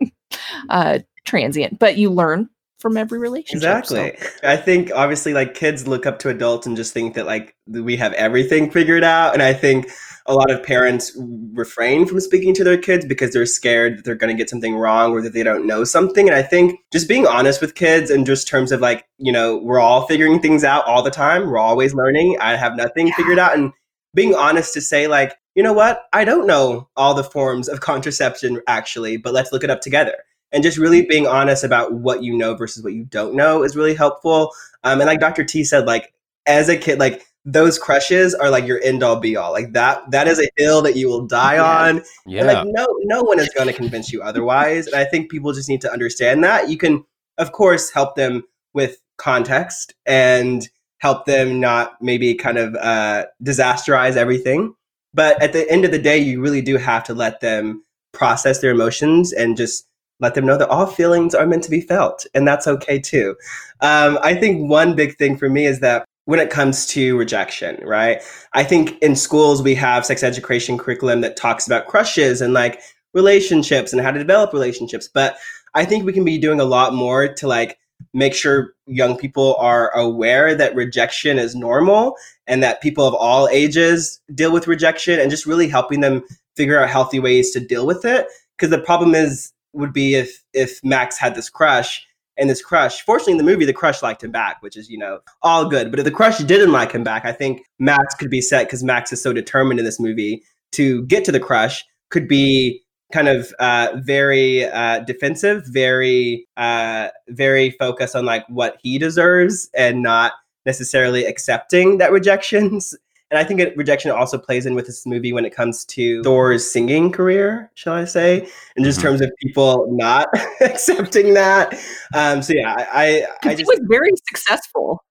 uh, 0.68 1.00
transient, 1.24 1.80
but 1.80 1.96
you 1.96 2.10
learn 2.10 2.48
from 2.78 2.96
every 2.96 3.18
relationship. 3.18 3.56
Exactly. 3.56 4.16
so- 4.16 4.48
I 4.48 4.56
think 4.56 4.92
obviously 4.94 5.34
like 5.34 5.54
kids 5.54 5.88
look 5.88 6.06
up 6.06 6.20
to 6.20 6.28
adults 6.28 6.64
and 6.64 6.76
just 6.76 6.94
think 6.94 7.14
that 7.14 7.26
like 7.26 7.56
we 7.66 7.96
have 7.96 8.12
everything 8.12 8.70
figured 8.70 9.02
out. 9.02 9.34
And 9.34 9.42
I 9.42 9.52
think 9.52 9.90
a 10.26 10.34
lot 10.34 10.50
of 10.50 10.62
parents 10.62 11.12
refrain 11.52 12.06
from 12.06 12.20
speaking 12.20 12.54
to 12.54 12.64
their 12.64 12.78
kids 12.78 13.04
because 13.04 13.32
they're 13.32 13.46
scared 13.46 13.98
that 13.98 14.04
they're 14.04 14.14
going 14.14 14.34
to 14.34 14.40
get 14.40 14.48
something 14.48 14.76
wrong 14.76 15.12
or 15.12 15.20
that 15.22 15.32
they 15.32 15.42
don't 15.42 15.66
know 15.66 15.84
something. 15.84 16.28
And 16.28 16.36
I 16.36 16.42
think 16.42 16.78
just 16.92 17.08
being 17.08 17.26
honest 17.26 17.60
with 17.60 17.74
kids 17.74 18.10
and 18.10 18.24
just 18.24 18.46
terms 18.46 18.70
of 18.72 18.80
like, 18.80 19.04
you 19.18 19.32
know, 19.32 19.56
we're 19.58 19.80
all 19.80 20.06
figuring 20.06 20.40
things 20.40 20.64
out 20.64 20.84
all 20.86 21.02
the 21.02 21.10
time. 21.10 21.46
We're 21.48 21.58
always 21.58 21.94
learning. 21.94 22.36
I 22.40 22.56
have 22.56 22.76
nothing 22.76 23.08
Yeah. 23.08 23.14
figured 23.16 23.38
out. 23.38 23.56
And 23.56 23.72
being 24.14 24.34
honest 24.34 24.74
to 24.74 24.80
say 24.80 25.08
like, 25.08 25.34
you 25.54 25.62
know 25.62 25.72
what? 25.72 26.04
I 26.12 26.24
don't 26.24 26.46
know 26.46 26.88
all 26.96 27.14
the 27.14 27.24
forms 27.24 27.68
of 27.68 27.80
contraception 27.92 28.60
actually, 28.68 29.16
but 29.16 29.32
let's 29.32 29.52
look 29.52 29.64
it 29.64 29.70
up 29.70 29.80
together 29.80 30.14
and 30.52 30.62
just 30.62 30.78
really 30.78 31.02
being 31.06 31.26
honest 31.26 31.64
about 31.64 31.94
what 31.94 32.22
you 32.22 32.36
know 32.36 32.54
versus 32.54 32.84
what 32.84 32.92
you 32.92 33.04
don't 33.04 33.34
know 33.34 33.62
is 33.62 33.74
really 33.74 33.94
helpful. 33.94 34.52
Um, 34.84 35.00
and 35.00 35.08
like 35.08 35.20
Dr. 35.20 35.44
T 35.44 35.64
said, 35.64 35.86
like 35.86 36.12
as 36.46 36.68
a 36.68 36.76
kid, 36.76 36.98
like 36.98 37.24
those 37.44 37.78
crushes 37.78 38.34
are 38.34 38.50
like 38.50 38.66
your 38.66 38.80
end 38.82 39.02
all 39.02 39.16
be 39.18 39.36
all. 39.36 39.52
Like 39.52 39.72
that 39.72 40.10
that 40.12 40.28
is 40.28 40.40
a 40.40 40.48
hill 40.56 40.82
that 40.82 40.96
you 40.96 41.08
will 41.08 41.26
die 41.26 41.54
Yeah. 41.54 41.64
on. 41.64 41.96
And 41.98 42.04
Yeah. 42.26 42.44
like 42.44 42.66
no 42.68 42.86
no 43.02 43.22
one 43.22 43.40
is 43.40 43.48
going 43.50 43.66
to 43.66 43.72
convince 43.72 44.12
you 44.12 44.22
otherwise. 44.22 44.86
And 44.86 44.96
I 44.96 45.04
think 45.04 45.30
people 45.30 45.52
just 45.52 45.68
need 45.68 45.80
to 45.80 45.92
understand 45.92 46.44
that. 46.44 46.68
You 46.70 46.76
can 46.76 47.04
of 47.38 47.52
course 47.52 47.90
help 47.90 48.14
them 48.14 48.44
with 48.74 48.98
context 49.18 49.94
and 50.06 50.68
help 50.98 51.26
them 51.26 51.58
not 51.58 52.00
maybe 52.00 52.34
kind 52.34 52.58
of 52.58 52.74
uh, 52.76 53.26
disasterize 53.42 54.16
everything. 54.16 54.74
But 55.14 55.42
at 55.42 55.52
the 55.52 55.68
end 55.70 55.84
of 55.84 55.90
the 55.90 55.98
day, 55.98 56.18
you 56.18 56.40
really 56.40 56.62
do 56.62 56.76
have 56.78 57.04
to 57.04 57.14
let 57.14 57.40
them 57.40 57.82
process 58.12 58.60
their 58.60 58.70
emotions 58.70 59.32
and 59.32 59.56
just 59.56 59.86
let 60.20 60.34
them 60.34 60.46
know 60.46 60.56
that 60.56 60.68
all 60.68 60.86
feelings 60.86 61.34
are 61.34 61.46
meant 61.46 61.64
to 61.64 61.70
be 61.70 61.80
felt, 61.80 62.24
and 62.34 62.46
that's 62.46 62.68
okay 62.68 62.98
too. 63.00 63.34
Um, 63.80 64.18
I 64.22 64.34
think 64.36 64.70
one 64.70 64.94
big 64.94 65.16
thing 65.18 65.36
for 65.36 65.48
me 65.50 65.66
is 65.66 65.80
that 65.80 66.04
when 66.24 66.38
it 66.38 66.50
comes 66.50 66.86
to 66.86 67.16
rejection, 67.16 67.80
right? 67.84 68.22
I 68.52 68.64
think 68.64 68.98
in 69.02 69.16
schools 69.16 69.62
we 69.62 69.74
have 69.74 70.06
sex 70.06 70.22
education 70.22 70.78
curriculum 70.78 71.20
that 71.22 71.36
talks 71.36 71.66
about 71.66 71.88
crushes 71.88 72.40
and 72.40 72.54
like 72.54 72.80
relationships 73.12 73.92
and 73.92 74.00
how 74.00 74.10
to 74.10 74.18
develop 74.18 74.52
relationships, 74.52 75.08
but 75.12 75.36
I 75.74 75.84
think 75.84 76.04
we 76.04 76.12
can 76.12 76.24
be 76.24 76.38
doing 76.38 76.60
a 76.60 76.64
lot 76.64 76.94
more 76.94 77.32
to 77.34 77.48
like 77.48 77.78
make 78.14 78.34
sure 78.34 78.74
young 78.86 79.16
people 79.16 79.56
are 79.56 79.90
aware 79.96 80.54
that 80.54 80.74
rejection 80.74 81.38
is 81.38 81.54
normal 81.54 82.16
and 82.46 82.62
that 82.62 82.82
people 82.82 83.06
of 83.06 83.14
all 83.14 83.48
ages 83.48 84.20
deal 84.34 84.52
with 84.52 84.66
rejection 84.66 85.18
and 85.20 85.30
just 85.30 85.46
really 85.46 85.68
helping 85.68 86.00
them 86.00 86.22
figure 86.56 86.80
out 86.80 86.88
healthy 86.88 87.18
ways 87.18 87.50
to 87.52 87.60
deal 87.60 87.86
with 87.86 88.04
it 88.04 88.26
because 88.56 88.70
the 88.70 88.82
problem 88.82 89.14
is 89.14 89.52
would 89.72 89.92
be 89.92 90.14
if 90.14 90.44
if 90.52 90.82
Max 90.84 91.16
had 91.16 91.34
this 91.34 91.48
crush 91.48 92.06
and 92.38 92.48
this 92.48 92.62
crush 92.62 93.02
fortunately 93.02 93.32
in 93.32 93.38
the 93.38 93.44
movie 93.44 93.64
the 93.64 93.72
crush 93.72 94.02
liked 94.02 94.24
him 94.24 94.30
back 94.30 94.62
which 94.62 94.76
is 94.76 94.88
you 94.88 94.98
know 94.98 95.20
all 95.42 95.68
good. 95.68 95.90
But 95.90 96.00
if 96.00 96.04
the 96.04 96.10
crush 96.10 96.38
didn't 96.38 96.72
like 96.72 96.92
him 96.92 97.04
back 97.04 97.24
I 97.24 97.32
think 97.32 97.62
Max 97.78 98.14
could 98.14 98.30
be 98.30 98.40
set 98.40 98.66
because 98.66 98.82
Max 98.82 99.12
is 99.12 99.22
so 99.22 99.32
determined 99.32 99.78
in 99.78 99.84
this 99.84 100.00
movie 100.00 100.42
to 100.72 101.04
get 101.06 101.24
to 101.24 101.32
the 101.32 101.40
crush 101.40 101.84
could 102.10 102.28
be 102.28 102.82
kind 103.12 103.28
of 103.28 103.52
uh, 103.58 103.88
very 103.96 104.64
uh, 104.64 105.00
defensive 105.00 105.62
very 105.66 106.46
uh, 106.56 107.08
very 107.28 107.70
focused 107.72 108.16
on 108.16 108.24
like 108.24 108.44
what 108.48 108.78
he 108.82 108.98
deserves 108.98 109.68
and 109.74 110.02
not 110.02 110.32
necessarily 110.64 111.24
accepting 111.24 111.98
that 111.98 112.12
rejections 112.12 112.94
and 113.32 113.38
I 113.38 113.44
think 113.44 113.58
it, 113.60 113.74
rejection 113.76 114.10
also 114.10 114.36
plays 114.38 114.66
in 114.66 114.74
with 114.74 114.86
this 114.86 115.06
movie 115.06 115.32
when 115.32 115.44
it 115.46 115.54
comes 115.54 115.84
to 115.86 116.22
Thor's 116.22 116.70
singing 116.70 117.10
career, 117.10 117.70
shall 117.74 117.94
I 117.94 118.04
say, 118.04 118.46
in 118.76 118.84
just 118.84 118.98
Mhm. 119.00 119.02
terms 119.02 119.20
of 119.22 119.32
people 119.40 119.88
not 119.90 120.28
accepting 120.60 121.32
that. 121.34 121.72
Um, 122.14 122.42
so 122.42 122.52
yeah, 122.52 122.74
I, 122.76 122.82
I, 122.92 123.06
I 123.06 123.26
Because 123.40 123.58
he 123.58 123.64
just 123.64 123.68
was 123.68 123.80
very 123.88 124.10
successful. 124.28 125.02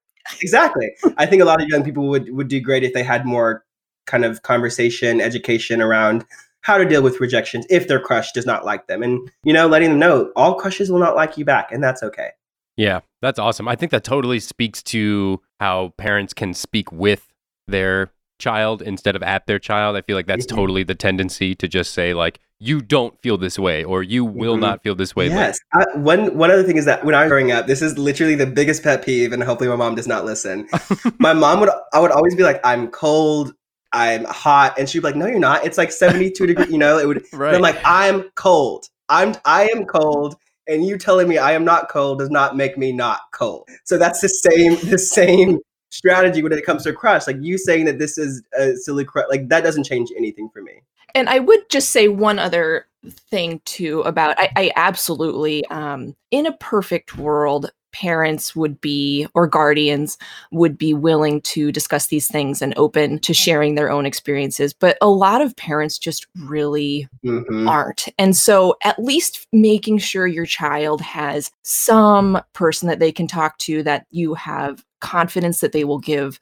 exactly. 0.42 0.92
I 1.18 1.26
think 1.26 1.42
a 1.42 1.46
lot 1.46 1.62
of 1.62 1.68
young 1.68 1.84
people 1.84 2.08
would 2.10 2.32
would 2.34 2.48
do 2.48 2.62
great 2.62 2.84
if 2.84 2.94
they 2.94 3.04
had 3.04 3.26
more 3.26 3.66
kind 4.06 4.24
of 4.24 4.44
conversation, 4.44 5.20
education 5.20 5.82
around 5.82 6.24
how 6.62 6.78
to 6.78 6.86
deal 6.86 7.02
with 7.02 7.20
rejections 7.20 7.66
if 7.72 7.88
their 7.88 8.00
crush 8.00 8.32
does 8.34 8.46
not 8.46 8.64
like 8.66 8.86
them, 8.86 9.02
and 9.02 9.32
you 9.44 9.52
know, 9.52 9.68
letting 9.68 9.90
them 9.90 10.00
know 10.00 10.32
all 10.36 10.54
crushes 10.56 10.92
will 10.92 11.00
not 11.00 11.16
like 11.16 11.38
you 11.40 11.44
back, 11.46 11.72
and 11.72 11.84
that's 11.84 12.04
okay. 12.04 12.30
Yeah, 12.78 13.00
that's 13.22 13.40
awesome. 13.40 13.68
I 13.68 13.76
think 13.76 13.92
that 13.92 14.04
totally 14.04 14.40
speaks 14.40 14.82
to 14.84 15.42
how 15.60 15.94
parents 15.98 16.34
can 16.34 16.54
speak 16.54 16.92
with 16.92 17.31
their 17.68 18.12
child 18.39 18.82
instead 18.82 19.16
of 19.16 19.22
at 19.24 19.45
their 19.45 19.59
child. 19.59 19.95
I 19.95 20.01
feel 20.01 20.16
like 20.16 20.26
that's 20.28 20.45
Mhm. 20.45 20.55
totally 20.55 20.84
the 20.84 20.95
tendency 20.95 21.53
to 21.55 21.68
just 21.68 21.93
say 21.93 22.14
like 22.14 22.39
you 22.59 22.82
don't 22.82 23.20
feel 23.22 23.38
this 23.38 23.57
way 23.57 23.84
or 23.84 24.01
you 24.03 24.24
will 24.26 24.55
Mhm. 24.55 24.62
not 24.62 24.84
feel 24.84 24.95
this 24.95 25.16
way. 25.16 25.28
Yes. 25.28 25.57
I, 25.74 25.84
one 25.97 26.36
one 26.38 26.49
other 26.51 26.64
thing 26.64 26.78
is 26.78 26.86
that 26.86 27.03
when 27.05 27.14
I 27.16 27.22
was 27.24 27.30
growing 27.30 27.51
up, 27.51 27.68
this 27.68 27.82
is 27.82 27.97
literally 27.97 28.36
the 28.36 28.45
biggest 28.47 28.84
pet 28.84 29.03
peeve, 29.05 29.32
and 29.34 29.43
hopefully 29.43 29.70
my 29.70 29.76
mom 29.76 29.95
does 29.95 30.07
not 30.07 30.26
listen. 30.26 30.68
my 31.20 31.34
mom 31.34 31.59
would 31.59 31.70
I 31.93 31.99
would 31.99 32.12
always 32.12 32.36
be 32.36 32.43
like, 32.43 32.59
"I'm 32.64 32.88
cold, 32.88 33.53
I'm 33.93 34.26
hot," 34.26 34.78
and 34.78 34.89
she'd 34.89 34.99
be 34.99 35.03
like, 35.07 35.16
"No, 35.16 35.28
you're 35.28 35.39
not. 35.39 35.66
It's 35.66 35.78
like 35.78 35.91
72 35.91 36.45
degrees." 36.47 36.70
You 36.72 36.78
know, 36.80 36.97
it 36.97 37.07
would. 37.07 37.24
right. 37.34 37.53
I'm 37.55 37.62
like, 37.62 37.80
"I'm 37.86 38.24
cold. 38.36 38.86
I'm 39.09 39.34
I 39.45 39.70
am 39.76 39.86
cold." 39.86 40.36
And 40.68 40.86
you 40.86 40.97
telling 40.97 41.28
me 41.28 41.38
I 41.39 41.51
am 41.53 41.66
not 41.66 41.89
cold 41.89 42.20
does 42.20 42.30
not 42.30 42.55
make 42.55 42.78
me 42.78 42.91
not 42.91 43.20
cold. 43.34 43.68
So 43.86 43.97
that's 43.97 44.22
the 44.22 44.30
same 44.30 44.78
the 44.89 44.97
same 44.99 45.59
strategy 45.92 46.42
when 46.42 46.52
it 46.52 46.66
comes 46.66 46.84
to 46.84 46.89
a 46.89 46.94
crush. 46.94 47.28
Like 47.28 47.38
you 47.42 47.58
saying 47.58 47.86
that 47.86 48.00
this 48.00 48.18
is 48.18 48.42
a 48.58 48.76
silly 48.76 49.06
crush, 49.06 49.26
like 49.30 49.50
that 49.50 49.64
doesn't 49.64 49.84
change 49.84 50.10
anything 50.18 50.50
for 50.50 50.62
me. 50.62 50.82
And 51.14 51.30
I 51.30 51.39
would 51.39 51.70
just 51.70 51.89
say 51.89 52.08
one 52.08 52.39
other 52.39 52.88
thing 53.06 53.60
too 53.66 54.02
about 54.02 54.39
I, 54.39 54.52
I 54.56 54.72
absolutely 54.76 55.66
um 55.68 56.16
in 56.30 56.46
a 56.46 56.54
perfect 56.58 57.18
world 57.18 57.72
parents 57.92 58.56
would 58.56 58.80
be 58.80 59.28
or 59.34 59.48
guardians 59.48 60.20
would 60.52 60.78
be 60.78 60.94
willing 60.94 61.42
to 61.42 61.72
discuss 61.72 62.08
these 62.08 62.28
things 62.28 62.62
and 62.62 62.76
open 62.78 63.18
to 63.20 63.34
sharing 63.34 63.74
their 63.74 63.89
own 63.89 64.06
experiences 64.06 64.72
but 64.72 65.00
a 65.02 65.10
lot 65.10 65.42
of 65.42 65.56
parents 65.56 65.98
just 65.98 66.28
really 66.46 67.10
Mhm. 67.26 67.68
aren't. 67.68 68.08
And 68.20 68.38
so 68.38 68.76
at 68.84 69.04
least 69.04 69.48
making 69.52 69.98
sure 69.98 70.28
your 70.28 70.46
child 70.46 71.02
has 71.02 71.52
some 71.64 72.39
person 72.54 72.88
that 72.88 73.00
they 73.00 73.12
can 73.12 73.28
talk 73.28 73.58
to 73.60 73.82
that 73.84 74.06
you 74.12 74.36
have 74.36 74.86
confidence 75.02 75.60
that 75.60 75.72
they 75.74 75.84
will 75.84 75.99
give 75.99 76.39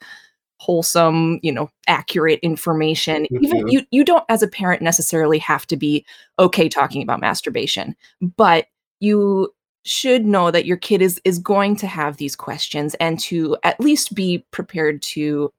wholesome, 0.59 1.39
you 1.41 1.51
know, 1.51 1.69
accurate 1.87 2.39
information. 2.41 3.25
Even 3.41 3.59
Mhm. 3.59 3.71
you 3.71 3.85
you 3.91 4.03
don't 4.03 4.25
as 4.29 4.43
a 4.43 4.47
parent 4.47 4.81
necessarily 4.81 5.39
have 5.39 5.65
to 5.67 5.77
be 5.77 6.05
okay 6.37 6.67
talking 6.69 7.01
about 7.01 7.21
masturbation, 7.21 7.95
but 8.37 8.67
you 8.99 9.53
should 9.85 10.25
know 10.25 10.51
that 10.51 10.65
your 10.65 10.77
kid 10.77 11.01
is 11.01 11.21
is 11.23 11.39
going 11.39 11.75
to 11.77 11.87
have 11.87 12.17
these 12.17 12.35
questions 12.35 12.95
and 12.95 13.19
to 13.19 13.55
at 13.63 13.79
least 13.79 14.13
be 14.13 14.45
prepared 14.51 15.01
to 15.01 15.51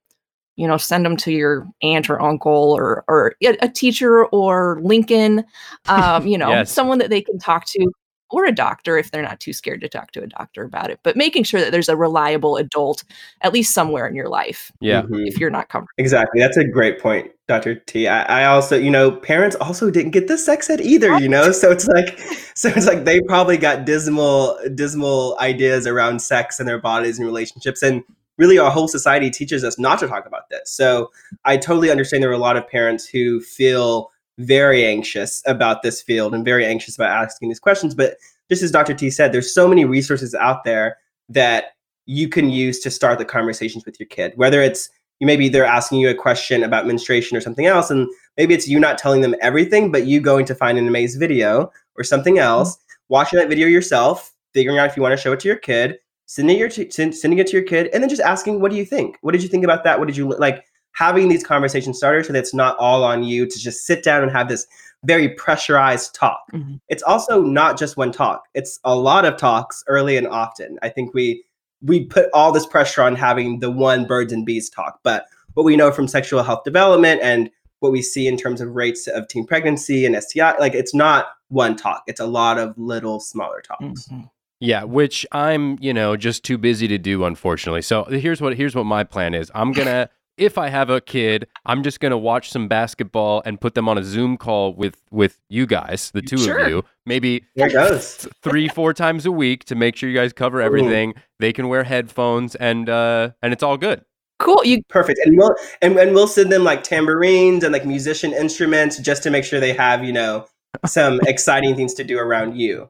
you 0.56 0.68
know 0.68 0.76
send 0.76 1.06
them 1.06 1.16
to 1.16 1.32
your 1.32 1.66
aunt 1.82 2.10
or 2.10 2.20
uncle 2.20 2.72
or 2.76 3.04
or 3.08 3.34
a 3.42 3.56
a 3.62 3.68
teacher 3.68 4.26
or 4.26 4.78
lincoln 4.82 5.42
um 5.88 6.26
you 6.26 6.36
know 6.36 6.50
Yes. 6.50 6.72
someone 6.72 6.98
that 6.98 7.08
they 7.10 7.22
can 7.22 7.38
talk 7.38 7.64
to 7.66 7.90
or 8.30 8.44
a 8.44 8.52
doctor 8.52 8.98
if 8.98 9.10
they're 9.10 9.22
not 9.22 9.40
too 9.40 9.52
scared 9.52 9.80
to 9.80 9.88
talk 9.88 10.12
to 10.12 10.22
a 10.22 10.26
doctor 10.26 10.64
about 10.64 10.90
it 10.90 11.00
but 11.02 11.16
making 11.16 11.44
sure 11.44 11.60
that 11.60 11.70
there's 11.70 11.88
a 11.88 11.96
reliable 11.96 12.56
adult 12.56 13.04
at 13.42 13.52
least 13.52 13.72
somewhere 13.74 14.06
in 14.06 14.14
your 14.14 14.28
life 14.28 14.72
yeah. 14.80 15.02
Mhm. 15.02 15.26
if 15.26 15.38
you're 15.38 15.50
not 15.50 15.68
comfortable 15.68 15.90
Exactly. 16.00 16.40
That's 16.40 16.56
a 16.56 16.64
great 16.64 16.98
point, 16.98 17.30
Dr. 17.46 17.74
T. 17.74 18.08
I, 18.08 18.22
I 18.42 18.44
also, 18.46 18.76
you 18.76 18.90
know, 18.90 19.12
parents 19.12 19.54
also 19.56 19.90
didn't 19.90 20.12
get 20.12 20.28
the 20.28 20.38
sex 20.38 20.70
ed 20.70 20.80
either, 20.80 21.18
you 21.18 21.28
know? 21.28 21.52
So 21.52 21.70
it's 21.70 21.86
like 21.86 22.18
so 22.54 22.70
it's 22.70 22.86
like 22.86 23.04
they 23.04 23.20
probably 23.20 23.58
got 23.58 23.84
dismal, 23.84 24.58
dismal 24.74 25.36
ideas 25.40 25.86
around 25.86 26.22
sex 26.22 26.58
and 26.58 26.68
their 26.68 26.80
bodies 26.80 27.18
and 27.18 27.26
relationships. 27.26 27.82
And 27.82 28.02
really 28.38 28.58
our 28.58 28.70
whole 28.70 28.88
society 28.88 29.30
teaches 29.30 29.62
us 29.62 29.78
not 29.78 29.98
to 29.98 30.06
talk 30.08 30.26
about 30.26 30.48
this. 30.48 30.70
So 30.70 31.10
I 31.44 31.58
totally 31.58 31.90
understand 31.90 32.22
there 32.22 32.30
are 32.30 32.32
a 32.32 32.38
lot 32.38 32.56
of 32.56 32.66
parents 32.66 33.06
who 33.06 33.40
feel 33.40 34.10
very 34.40 34.84
anxious 34.84 35.42
about 35.46 35.82
this 35.82 36.00
field 36.00 36.34
and 36.34 36.44
very 36.44 36.64
anxious 36.64 36.94
about 36.96 37.10
asking 37.10 37.48
these 37.48 37.60
questions. 37.60 37.94
But 37.94 38.16
just 38.48 38.62
as 38.62 38.70
Dr. 38.70 38.94
T 38.94 39.10
said, 39.10 39.32
there's 39.32 39.54
so 39.54 39.68
many 39.68 39.84
resources 39.84 40.34
out 40.34 40.64
there 40.64 40.98
that 41.28 41.72
you 42.06 42.28
can 42.28 42.50
use 42.50 42.80
to 42.80 42.90
start 42.90 43.18
the 43.18 43.24
conversations 43.24 43.84
with 43.84 44.00
your 44.00 44.08
kid, 44.08 44.32
whether 44.36 44.60
it's 44.62 44.90
you 45.20 45.26
maybe 45.26 45.48
they're 45.48 45.66
asking 45.66 46.00
you 46.00 46.08
a 46.08 46.14
question 46.14 46.62
about 46.62 46.86
menstruation 46.86 47.36
or 47.36 47.40
something 47.40 47.66
else, 47.66 47.90
and 47.90 48.08
maybe 48.38 48.54
it's 48.54 48.66
you 48.66 48.80
not 48.80 48.96
telling 48.96 49.20
them 49.20 49.34
everything, 49.42 49.92
but 49.92 50.06
you 50.06 50.20
going 50.20 50.46
to 50.46 50.54
find 50.54 50.78
an 50.78 50.88
amazing 50.88 51.20
video 51.20 51.70
or 51.96 52.02
something 52.02 52.36
mm-hmm. 52.36 52.44
else, 52.44 52.78
watching 53.10 53.38
that 53.38 53.50
video 53.50 53.68
yourself, 53.68 54.32
figuring 54.54 54.78
out 54.78 54.88
if 54.88 54.96
you 54.96 55.02
want 55.02 55.12
to 55.12 55.22
show 55.22 55.32
it 55.32 55.40
to 55.40 55.48
your 55.48 55.58
kid, 55.58 55.98
sending 56.24 56.58
your 56.58 56.70
t- 56.70 56.90
sending 56.90 57.38
it 57.38 57.46
to 57.48 57.52
your 57.52 57.66
kid, 57.66 57.90
and 57.92 58.02
then 58.02 58.08
just 58.08 58.22
asking, 58.22 58.60
"What 58.60 58.70
do 58.70 58.78
you 58.78 58.86
think? 58.86 59.18
What 59.20 59.32
did 59.32 59.42
you 59.42 59.48
think 59.48 59.64
about 59.64 59.84
that? 59.84 59.98
What 59.98 60.08
did 60.08 60.16
you 60.16 60.30
like?" 60.30 60.64
Having 61.00 61.30
these 61.30 61.42
conversation 61.42 61.94
starters 61.94 62.26
so 62.26 62.34
that 62.34 62.38
it's 62.38 62.52
not 62.52 62.76
all 62.78 63.04
on 63.04 63.24
you 63.24 63.46
to 63.46 63.58
just 63.58 63.86
sit 63.86 64.04
down 64.04 64.22
and 64.22 64.30
have 64.30 64.50
this 64.50 64.66
very 65.04 65.30
pressurized 65.30 66.14
talk. 66.14 66.42
Mhm. 66.52 66.78
It's 66.90 67.02
also 67.02 67.40
not 67.40 67.78
just 67.78 67.96
one 67.96 68.12
talk; 68.12 68.44
it's 68.52 68.78
a 68.84 68.94
lot 68.94 69.24
of 69.24 69.38
talks 69.38 69.82
early 69.86 70.18
and 70.18 70.26
often. 70.26 70.78
I 70.82 70.90
think 70.90 71.14
we 71.14 71.42
we 71.82 72.04
put 72.04 72.28
all 72.34 72.52
this 72.52 72.66
pressure 72.66 73.00
on 73.00 73.16
having 73.16 73.60
the 73.60 73.70
one 73.70 74.04
birds 74.04 74.30
and 74.30 74.44
bees 74.44 74.68
talk, 74.68 75.00
but 75.02 75.24
what 75.54 75.64
we 75.64 75.74
know 75.74 75.90
from 75.90 76.06
sexual 76.06 76.42
health 76.42 76.64
development 76.64 77.22
and 77.22 77.50
what 77.78 77.92
we 77.92 78.02
see 78.02 78.28
in 78.28 78.36
terms 78.36 78.60
of 78.60 78.76
rates 78.76 79.06
of 79.06 79.26
teen 79.26 79.46
pregnancy 79.46 80.04
and 80.04 80.14
STI, 80.14 80.58
like 80.58 80.74
it's 80.74 80.94
not 80.94 81.28
one 81.48 81.76
talk; 81.76 82.02
it's 82.08 82.20
a 82.20 82.26
lot 82.26 82.58
of 82.58 82.76
little 82.76 83.20
smaller 83.20 83.62
talks. 83.62 84.06
Mhm. 84.08 84.28
Yeah, 84.62 84.84
which 84.84 85.26
I'm, 85.32 85.78
you 85.80 85.94
know, 85.94 86.18
just 86.18 86.44
too 86.44 86.58
busy 86.58 86.86
to 86.88 86.98
do 86.98 87.24
unfortunately. 87.24 87.80
So 87.80 88.04
here's 88.04 88.42
what 88.42 88.54
here's 88.58 88.74
what 88.74 88.84
my 88.84 89.02
plan 89.02 89.32
is. 89.32 89.50
I'm 89.54 89.72
going 89.72 89.88
to 89.96 90.10
if 90.40 90.56
I 90.58 90.68
have 90.70 90.88
a 90.90 91.00
kid, 91.00 91.46
I'm 91.66 91.82
just 91.82 92.00
going 92.00 92.10
to 92.10 92.18
watch 92.18 92.50
some 92.50 92.66
basketball 92.66 93.42
and 93.44 93.60
put 93.60 93.74
them 93.74 93.88
on 93.88 93.98
a 93.98 94.02
Zoom 94.02 94.36
call 94.36 94.74
with 94.74 94.96
with 95.10 95.38
you 95.48 95.66
guys, 95.66 96.10
the 96.12 96.22
two 96.22 96.38
Sure. 96.38 96.58
of 96.58 96.68
you. 96.68 96.84
Maybe 97.06 97.44
goes. 97.56 98.16
th- 98.16 98.32
3 98.42 98.68
4 98.68 98.94
times 98.94 99.26
a 99.26 99.32
week 99.32 99.64
to 99.64 99.74
make 99.74 99.96
sure 99.96 100.08
you 100.08 100.16
guys 100.16 100.32
cover 100.32 100.60
everything. 100.62 101.14
They 101.38 101.52
can 101.52 101.68
wear 101.68 101.84
headphones 101.84 102.54
and 102.56 102.88
uh 102.88 103.30
and 103.42 103.52
it's 103.52 103.62
all 103.62 103.76
good. 103.76 104.02
Cool. 104.38 104.64
You 104.64 104.82
Perfect. 104.88 105.20
And 105.24 105.36
we'll 105.36 105.54
and, 105.82 105.96
and 105.98 106.14
we'll 106.14 106.26
send 106.26 106.50
them 106.50 106.64
like 106.64 106.82
tambourines 106.82 107.62
and 107.62 107.72
like 107.72 107.84
musician 107.84 108.32
instruments 108.32 108.98
just 108.98 109.22
to 109.24 109.30
make 109.30 109.44
sure 109.44 109.60
they 109.60 109.74
have, 109.74 110.02
you 110.02 110.12
know, 110.12 110.46
some 110.86 111.20
exciting 111.26 111.76
things 111.76 111.92
to 111.94 112.04
do 112.04 112.18
around 112.18 112.56
you. 112.56 112.88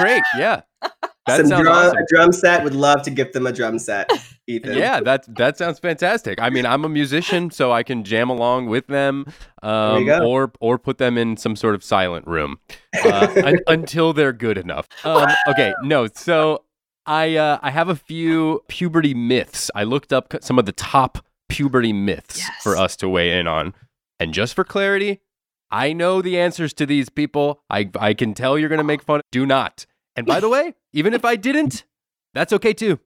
Great. 0.00 0.22
Yeah. 0.38 0.62
That 1.26 1.46
some 1.46 1.62
drum, 1.62 1.68
awesome. 1.72 1.98
a 1.98 2.06
drum 2.08 2.32
set. 2.32 2.64
Would 2.64 2.74
love 2.74 3.02
to 3.02 3.10
gift 3.10 3.32
them 3.32 3.46
a 3.46 3.52
drum 3.52 3.78
set, 3.78 4.10
Ethan. 4.48 4.76
Yeah, 4.76 5.00
that 5.00 5.24
that 5.36 5.56
sounds 5.56 5.78
fantastic. 5.78 6.40
I 6.40 6.50
mean, 6.50 6.66
I'm 6.66 6.84
a 6.84 6.88
musician, 6.88 7.50
so 7.52 7.70
I 7.70 7.84
can 7.84 8.02
jam 8.02 8.28
along 8.28 8.66
with 8.66 8.88
them, 8.88 9.26
um, 9.62 10.08
or 10.08 10.50
or 10.60 10.78
put 10.78 10.98
them 10.98 11.16
in 11.16 11.36
some 11.36 11.54
sort 11.54 11.76
of 11.76 11.84
silent 11.84 12.26
room 12.26 12.58
uh, 13.04 13.32
un- 13.44 13.60
until 13.68 14.12
they're 14.12 14.32
good 14.32 14.58
enough. 14.58 14.88
Um, 15.04 15.28
okay, 15.48 15.72
no. 15.84 16.08
So 16.12 16.64
I 17.06 17.36
uh, 17.36 17.58
I 17.62 17.70
have 17.70 17.88
a 17.88 17.96
few 17.96 18.62
puberty 18.66 19.14
myths. 19.14 19.70
I 19.76 19.84
looked 19.84 20.12
up 20.12 20.34
some 20.40 20.58
of 20.58 20.66
the 20.66 20.72
top 20.72 21.24
puberty 21.48 21.92
myths 21.92 22.38
Yes. 22.38 22.50
for 22.64 22.76
us 22.76 22.96
to 22.96 23.08
weigh 23.08 23.38
in 23.38 23.46
on, 23.46 23.74
and 24.18 24.34
just 24.34 24.54
for 24.54 24.64
clarity, 24.64 25.20
I 25.70 25.92
know 25.92 26.20
the 26.20 26.36
answers 26.40 26.72
to 26.74 26.84
these 26.86 27.08
people. 27.10 27.62
I 27.70 27.90
I 27.96 28.12
can 28.14 28.34
tell 28.34 28.58
you're 28.58 28.68
gonna 28.68 28.82
make 28.82 29.02
fun. 29.04 29.20
Do 29.30 29.46
not. 29.46 29.86
And 30.16 30.26
by 30.26 30.40
the 30.40 30.48
way, 30.48 30.74
even 30.92 31.14
if 31.14 31.24
I 31.24 31.36
didn't, 31.36 31.84
that's 32.34 32.52
okay 32.52 32.72
too. 32.72 33.00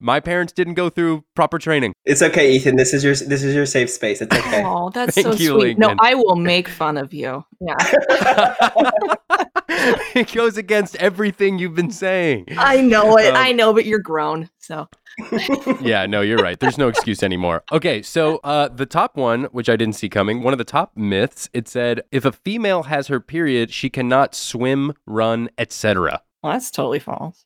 My 0.00 0.18
parents 0.18 0.52
didn't 0.52 0.74
go 0.74 0.90
through 0.90 1.24
proper 1.36 1.60
training. 1.60 1.94
It's 2.04 2.22
okay, 2.22 2.52
Ethan. 2.52 2.74
This 2.74 2.92
is 2.92 3.04
your 3.04 3.14
this 3.14 3.44
is 3.44 3.54
your 3.54 3.66
safe 3.66 3.88
space. 3.88 4.20
It's 4.20 4.34
okay. 4.34 4.64
Oh, 4.64 4.90
that's 4.90 5.14
Thank 5.14 5.26
so 5.28 5.34
you, 5.34 5.60
sweet. 5.60 5.78
No, 5.78 5.94
I 6.00 6.14
will 6.14 6.34
make 6.34 6.66
fun 6.66 6.96
of 6.96 7.14
you. 7.14 7.44
Yeah. 7.60 7.76
it 9.68 10.32
goes 10.32 10.56
against 10.56 10.96
everything 10.96 11.60
you've 11.60 11.76
been 11.76 11.92
saying. 11.92 12.46
I 12.58 12.80
know 12.80 13.16
it. 13.16 13.28
Um, 13.28 13.36
I 13.36 13.52
know, 13.52 13.72
but 13.72 13.86
you're 13.86 14.00
grown. 14.00 14.50
So 14.58 14.88
yeah, 15.80 16.06
no, 16.06 16.20
you're 16.20 16.38
right. 16.38 16.58
There's 16.58 16.78
no 16.78 16.88
excuse 16.88 17.22
anymore. 17.22 17.62
Okay, 17.70 18.02
so 18.02 18.38
uh, 18.38 18.68
the 18.68 18.86
top 18.86 19.16
one, 19.16 19.44
which 19.44 19.68
I 19.68 19.76
didn't 19.76 19.94
see 19.94 20.08
coming, 20.08 20.42
one 20.42 20.52
of 20.54 20.58
the 20.58 20.64
top 20.64 20.96
myths, 20.96 21.48
it 21.52 21.68
said 21.68 22.02
if 22.10 22.24
a 22.24 22.32
female 22.32 22.84
has 22.84 23.08
her 23.08 23.20
period, 23.20 23.70
she 23.70 23.90
cannot 23.90 24.34
swim, 24.34 24.94
run, 25.06 25.48
etc. 25.58 26.22
well, 26.42 26.52
that's 26.52 26.70
totally 26.70 26.98
false. 26.98 27.44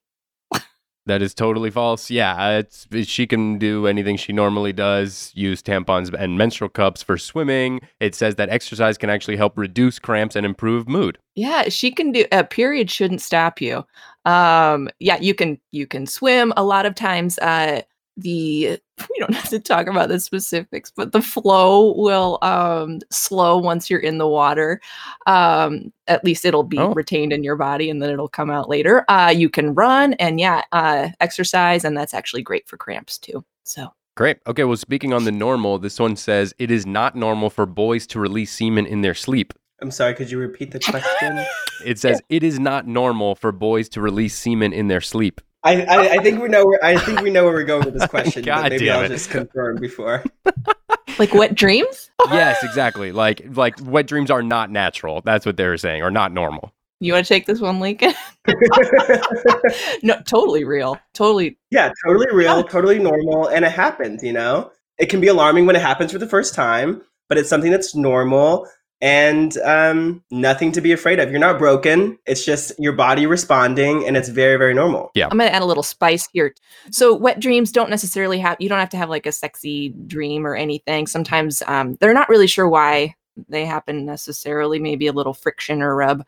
That 1.06 1.22
is 1.22 1.34
totally 1.34 1.70
false. 1.70 2.10
Yeah, 2.10 2.58
it's 2.58 2.88
she 3.04 3.28
can 3.28 3.58
do 3.58 3.86
anything 3.86 4.16
she 4.16 4.32
normally 4.32 4.72
does. 4.72 5.30
Use 5.34 5.62
tampons 5.62 6.12
and 6.12 6.36
menstrual 6.36 6.68
cups 6.68 7.00
for 7.00 7.16
swimming. 7.16 7.80
It 8.00 8.16
says 8.16 8.34
that 8.34 8.48
exercise 8.48 8.98
can 8.98 9.08
actually 9.08 9.36
help 9.36 9.56
reduce 9.56 10.00
cramps 10.00 10.34
and 10.34 10.44
improve 10.44 10.88
mood. 10.88 11.18
Yeah, 11.36 11.68
she 11.68 11.92
can 11.92 12.10
do 12.10 12.24
a 12.32 12.42
period 12.42 12.90
shouldn't 12.90 13.22
stop 13.22 13.60
you. 13.60 13.84
Um 14.24 14.90
yeah, 14.98 15.18
you 15.20 15.32
can 15.32 15.60
you 15.70 15.86
can 15.86 16.06
swim 16.06 16.52
a 16.56 16.64
lot 16.64 16.86
of 16.86 16.96
times 16.96 17.38
uh 17.38 17.82
the 18.16 18.80
we 19.10 19.18
don't 19.18 19.34
have 19.34 19.48
to 19.50 19.58
talk 19.60 19.86
about 19.86 20.08
the 20.08 20.18
specifics, 20.20 20.90
but 20.94 21.12
the 21.12 21.20
flow 21.22 21.94
will 21.96 22.38
um 22.42 23.00
slow 23.10 23.58
once 23.58 23.90
you're 23.90 24.00
in 24.00 24.18
the 24.18 24.26
water. 24.28 24.80
Um 25.26 25.92
at 26.06 26.24
least 26.24 26.44
it'll 26.44 26.62
be 26.62 26.78
Oh. 26.78 26.92
retained 26.94 27.32
in 27.32 27.42
your 27.44 27.56
body 27.56 27.90
and 27.90 28.00
then 28.00 28.10
it'll 28.10 28.28
come 28.28 28.50
out 28.50 28.68
later. 28.68 29.04
Uh 29.10 29.32
you 29.36 29.48
can 29.50 29.74
run 29.74 30.14
and 30.14 30.40
yeah, 30.40 30.62
uh 30.72 31.08
exercise 31.20 31.84
and 31.84 31.96
that's 31.96 32.14
actually 32.14 32.42
great 32.42 32.66
for 32.68 32.76
cramps 32.76 33.18
too. 33.18 33.44
So 33.64 33.88
Great. 34.16 34.38
Okay, 34.46 34.64
well, 34.64 34.78
speaking 34.78 35.12
on 35.12 35.24
the 35.24 35.32
normal, 35.32 35.78
this 35.78 36.00
one 36.00 36.16
says 36.16 36.54
it 36.58 36.70
is 36.70 36.86
not 36.86 37.14
normal 37.16 37.50
for 37.50 37.66
boys 37.66 38.06
to 38.06 38.18
release 38.18 38.50
semen 38.50 38.86
in 38.86 39.02
their 39.02 39.12
sleep. 39.12 39.52
I'm 39.82 39.90
sorry. 39.90 40.14
Could 40.14 40.30
you 40.30 40.38
repeat 40.38 40.70
the 40.70 40.80
question? 40.80 41.44
It 41.84 41.98
says 41.98 42.22
it 42.30 42.42
is 42.42 42.58
not 42.58 42.86
normal 42.86 43.34
for 43.34 43.52
boys 43.52 43.90
to 43.90 44.00
release 44.00 44.34
semen 44.34 44.72
in 44.72 44.88
their 44.88 45.02
sleep. 45.02 45.42
I, 45.66 45.82
I 45.82 46.08
I 46.12 46.18
think 46.18 46.40
we 46.40 46.48
know 46.48 46.64
where 46.64 46.82
I 46.84 46.96
think 46.96 47.20
we 47.22 47.30
know 47.30 47.44
where 47.44 47.52
we're 47.52 47.64
going 47.64 47.84
with 47.84 47.94
this 47.94 48.06
question. 48.10 48.42
God 48.44 48.62
but 48.62 48.72
maybe 48.72 48.86
damn 48.86 48.98
I'll 49.00 49.04
it. 49.04 49.08
just 49.08 49.30
confirm 49.30 49.76
before. 49.80 50.24
like 51.18 51.34
wet 51.34 51.54
dreams? 51.54 52.10
Yes, 52.30 52.62
exactly. 52.62 53.12
Like 53.12 53.42
like 53.56 53.74
wet 53.82 54.06
dreams 54.06 54.30
are 54.30 54.42
not 54.42 54.70
natural. 54.70 55.22
That's 55.24 55.44
what 55.44 55.56
they 55.56 55.66
were 55.66 55.76
saying, 55.76 56.02
or 56.02 56.10
not 56.10 56.32
normal. 56.32 56.72
You 57.00 57.12
want 57.12 57.26
to 57.26 57.28
take 57.28 57.44
this 57.46 57.60
one, 57.60 57.78
Lincoln? 57.80 58.14
no, 60.02 60.20
totally 60.26 60.64
real. 60.64 60.98
Totally 61.14 61.58
yeah, 61.70 61.92
totally 62.06 62.26
real, 62.32 62.56
Yeah. 62.58 62.62
totally 62.62 62.98
normal, 62.98 63.48
and 63.48 63.64
it 63.64 63.72
happens. 63.72 64.22
You 64.22 64.32
know, 64.32 64.70
it 64.98 65.06
can 65.06 65.20
be 65.20 65.28
alarming 65.28 65.66
when 65.66 65.76
it 65.76 65.82
happens 65.82 66.12
for 66.12 66.18
the 66.18 66.28
first 66.28 66.54
time, 66.54 67.02
but 67.28 67.38
it's 67.38 67.48
something 67.48 67.70
that's 67.70 67.94
normal 67.94 68.66
and 69.00 69.56
um, 69.58 70.22
nothing 70.30 70.72
to 70.72 70.80
be 70.80 70.92
afraid 70.92 71.20
of. 71.20 71.30
You're 71.30 71.40
not 71.40 71.58
broken. 71.58 72.18
It's 72.26 72.44
just 72.44 72.72
your 72.78 72.92
body 72.92 73.26
responding, 73.26 74.06
and 74.06 74.16
it's 74.16 74.28
very, 74.28 74.56
very 74.56 74.74
normal. 74.74 75.10
Yeah. 75.14 75.28
I'm 75.30 75.38
going 75.38 75.50
to 75.50 75.54
add 75.54 75.62
a 75.62 75.66
little 75.66 75.82
spice 75.82 76.28
here. 76.32 76.54
So, 76.90 77.14
wet 77.14 77.40
dreams 77.40 77.72
don't 77.72 77.90
necessarily 77.90 78.38
have, 78.38 78.56
you 78.60 78.68
don't 78.68 78.78
have 78.78 78.90
to 78.90 78.96
have 78.96 79.10
like 79.10 79.26
a 79.26 79.32
sexy 79.32 79.90
dream 80.06 80.46
or 80.46 80.54
anything. 80.54 81.06
Sometimes 81.06 81.62
um, 81.66 81.96
they're 82.00 82.14
not 82.14 82.28
really 82.28 82.46
sure 82.46 82.68
why 82.68 83.14
they 83.48 83.66
happen 83.66 84.06
necessarily, 84.06 84.78
maybe 84.78 85.06
a 85.06 85.12
little 85.12 85.34
friction 85.34 85.82
or 85.82 85.94
rub 85.94 86.24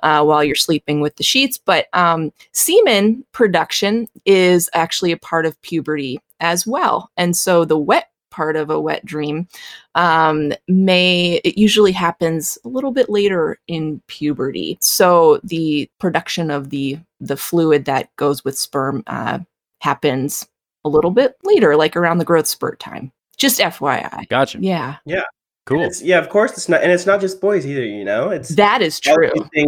uh, 0.00 0.24
while 0.24 0.42
you're 0.42 0.54
sleeping 0.54 1.02
with 1.02 1.16
the 1.16 1.22
sheets. 1.22 1.58
But 1.58 1.88
um, 1.92 2.32
semen 2.52 3.24
production 3.32 4.08
is 4.24 4.70
actually 4.72 5.12
a 5.12 5.18
part 5.18 5.44
of 5.44 5.60
puberty 5.60 6.18
as 6.40 6.66
well. 6.66 7.10
And 7.18 7.36
so, 7.36 7.66
the 7.66 7.78
wet 7.78 8.10
part 8.36 8.54
of 8.54 8.68
a 8.68 8.78
wet 8.78 9.04
dream 9.06 9.48
um, 9.94 10.52
may 10.68 11.40
it 11.42 11.56
usually 11.56 11.92
happens 11.92 12.58
a 12.64 12.68
little 12.68 12.92
bit 12.92 13.08
later 13.08 13.58
in 13.66 14.00
puberty 14.06 14.76
so 14.82 15.40
the 15.42 15.88
production 15.98 16.50
of 16.50 16.68
the 16.68 16.98
the 17.20 17.36
fluid 17.36 17.86
that 17.86 18.14
goes 18.16 18.44
with 18.44 18.58
sperm 18.58 19.02
uh, 19.06 19.38
happens 19.80 20.46
a 20.84 20.88
little 20.88 21.10
bit 21.10 21.34
later 21.44 21.74
like 21.76 21.96
around 21.96 22.18
the 22.18 22.24
growth 22.24 22.46
spurt 22.46 22.78
time 22.78 23.10
just 23.38 23.58
fyi 23.58 24.28
Gotcha. 24.28 24.58
yeah 24.60 24.96
yeah 25.06 25.24
Cool. 25.66 25.82
It's, 25.82 26.00
yeah, 26.00 26.18
of 26.18 26.28
course. 26.28 26.52
It's 26.52 26.68
not, 26.68 26.82
and 26.82 26.92
it's 26.92 27.06
not 27.06 27.20
just 27.20 27.40
boys 27.40 27.66
either. 27.66 27.84
You 27.84 28.04
know, 28.04 28.30
it's 28.30 28.50
that 28.50 28.82
is 28.82 29.00
true 29.00 29.32
these 29.52 29.66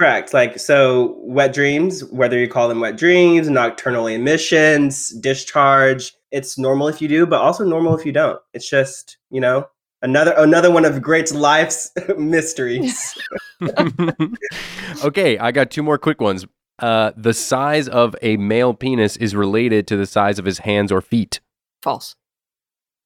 correct. 0.00 0.32
Like 0.32 0.58
so, 0.58 1.16
wet 1.18 1.52
dreams, 1.52 2.04
whether 2.04 2.38
you 2.38 2.48
call 2.48 2.68
them 2.68 2.80
wet 2.80 2.96
dreams, 2.96 3.48
nocturnal 3.50 4.06
emissions, 4.06 5.10
discharge, 5.20 6.14
it's 6.30 6.58
normal 6.58 6.88
if 6.88 7.00
you 7.00 7.08
do, 7.08 7.26
but 7.26 7.40
also 7.40 7.64
normal 7.64 7.96
if 7.98 8.06
you 8.06 8.12
don't. 8.12 8.40
It's 8.54 8.68
just 8.68 9.18
you 9.30 9.40
know 9.40 9.68
another 10.02 10.32
another 10.36 10.70
one 10.70 10.84
of 10.84 11.00
great 11.02 11.32
life's 11.32 11.90
mysteries. 12.18 13.18
okay, 15.04 15.38
I 15.38 15.52
got 15.52 15.70
two 15.70 15.82
more 15.82 15.98
quick 15.98 16.20
ones. 16.20 16.46
Uh, 16.78 17.12
the 17.16 17.34
size 17.34 17.88
of 17.88 18.16
a 18.22 18.38
male 18.38 18.72
penis 18.72 19.16
is 19.16 19.36
related 19.36 19.86
to 19.88 19.96
the 19.96 20.06
size 20.06 20.38
of 20.38 20.46
his 20.46 20.58
hands 20.58 20.90
or 20.90 21.02
feet. 21.02 21.40
false 21.82 22.16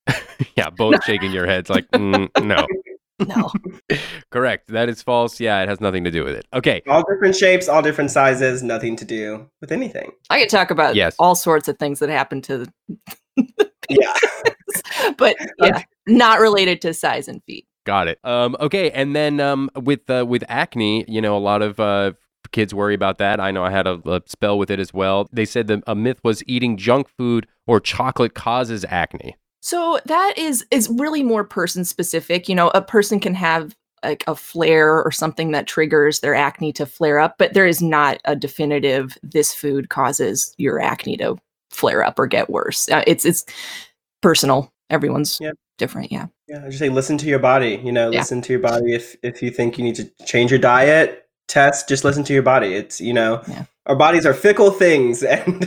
yeah, 0.57 0.71
both 0.71 1.03
shaking 1.05 1.33
your 1.33 1.47
heads 1.47 1.71
like, 1.71 1.91
mm, 1.91 2.29
no. 2.45 2.67
No 3.21 3.51
Correct. 4.31 4.69
That 4.69 4.89
is 4.89 5.03
false. 5.03 5.39
Yeah, 5.41 5.63
it 5.63 5.69
has 5.69 5.81
nothing 5.81 6.03
to 6.05 6.11
do 6.11 6.25
with 6.25 6.35
it. 6.35 6.47
Okay. 6.53 6.83
all 6.89 7.05
different 7.09 7.37
shapes, 7.37 7.69
all 7.69 7.83
different 7.83 8.11
sizes, 8.11 8.63
nothing 8.63 8.97
to 8.97 9.05
do 9.05 9.49
with 9.61 9.71
anything. 9.71 10.11
i 10.31 10.41
could 10.41 10.49
talk 10.49 10.71
about 10.71 10.95
Yes. 10.97 11.15
all 11.19 11.35
sorts 11.35 11.69
of 11.69 11.79
things 11.79 11.99
that 12.01 12.09
happen 12.09 12.43
to 12.43 12.67
Yeah. 13.89 14.15
but 15.19 15.37
yeah 15.59 15.83
not 16.07 16.41
related 16.41 16.81
to 16.83 16.95
size 16.95 17.29
and 17.29 17.43
feet 17.45 17.67
Got 17.87 18.09
it. 18.09 18.19
Um, 18.25 18.57
okay, 18.61 18.91
and 18.93 19.15
then 19.15 19.41
um, 19.41 19.69
with 19.77 20.09
uh, 20.09 20.25
with 20.27 20.43
acne, 20.49 21.05
you 21.07 21.21
know, 21.21 21.37
a 21.37 21.39
lot 21.39 21.61
of 21.61 21.79
uh, 21.79 22.13
kids 22.51 22.73
worry 22.73 22.95
about 22.95 23.19
that. 23.19 23.41
I 23.41 23.51
know 23.51 23.63
I 23.63 23.71
had 23.71 23.87
a, 23.87 24.01
a 24.11 24.23
spell 24.25 24.57
with 24.57 24.71
it 24.71 24.81
as 24.81 24.95
well. 24.95 25.29
They 25.35 25.45
said 25.45 25.67
that 25.67 25.83
a 25.87 25.95
myth 25.95 26.19
was 26.25 26.43
eating 26.47 26.79
junk 26.79 27.09
food 27.19 27.47
or 27.67 27.81
chocolate 27.81 28.33
causes 28.33 28.87
acne. 28.89 29.37
So 29.65 29.99
that 30.05 30.37
is 30.37 30.63
is 30.71 30.91
really 30.91 31.23
more 31.23 31.43
person 31.43 31.87
specific. 31.87 32.51
You 32.51 32.55
know, 32.55 32.69
a 32.75 32.83
person 32.83 33.19
can 33.19 33.35
have 33.35 33.75
like 34.05 34.23
a 34.27 34.37
flare 34.37 35.03
or 35.03 35.11
something 35.11 35.53
that 35.53 35.67
triggers 35.67 36.21
their 36.21 36.35
acne 36.35 36.71
to 36.75 36.85
flare 36.85 37.19
up, 37.19 37.37
but 37.39 37.55
there 37.55 37.67
is 37.67 37.81
not 37.81 38.19
a 38.27 38.37
definitive 38.37 39.17
this 39.23 39.55
food 39.55 39.89
causes 39.89 40.55
your 40.59 40.79
acne 40.83 41.17
to 41.17 41.37
flare 41.71 42.05
up 42.05 42.19
or 42.19 42.27
get 42.27 42.51
worse. 42.51 42.91
Uh, 42.91 43.03
it's 43.07 43.25
it's 43.25 43.47
personal. 44.21 44.71
Everyone's 44.91 45.39
Yeah. 45.41 45.53
different. 45.79 46.13
Yeah. 46.13 46.27
Yeah, 46.47 46.61
I 46.63 46.67
just 46.67 46.79
say 46.79 46.91
listen 46.91 47.17
to 47.17 47.27
your 47.27 47.39
body. 47.39 47.81
You 47.83 47.91
know, 47.91 48.11
Yeah. 48.11 48.19
listen 48.19 48.43
to 48.43 48.53
your 48.53 48.61
body. 48.61 48.93
If 48.95 49.17
if 49.23 49.43
you 49.43 49.51
think 49.51 49.79
you 49.79 49.85
need 49.85 49.97
to 49.97 50.11
change 50.27 50.51
your 50.51 50.61
diet, 50.61 51.25
test. 51.49 51.89
Just 51.89 52.05
listen 52.05 52.23
to 52.25 52.35
your 52.35 52.43
body. 52.43 52.75
It's 52.75 53.01
you 53.01 53.15
know, 53.15 53.41
Yeah. 53.49 53.65
our 53.87 53.97
bodies 53.97 54.27
are 54.27 54.35
fickle 54.35 54.73
things, 54.73 55.23
and 55.35 55.67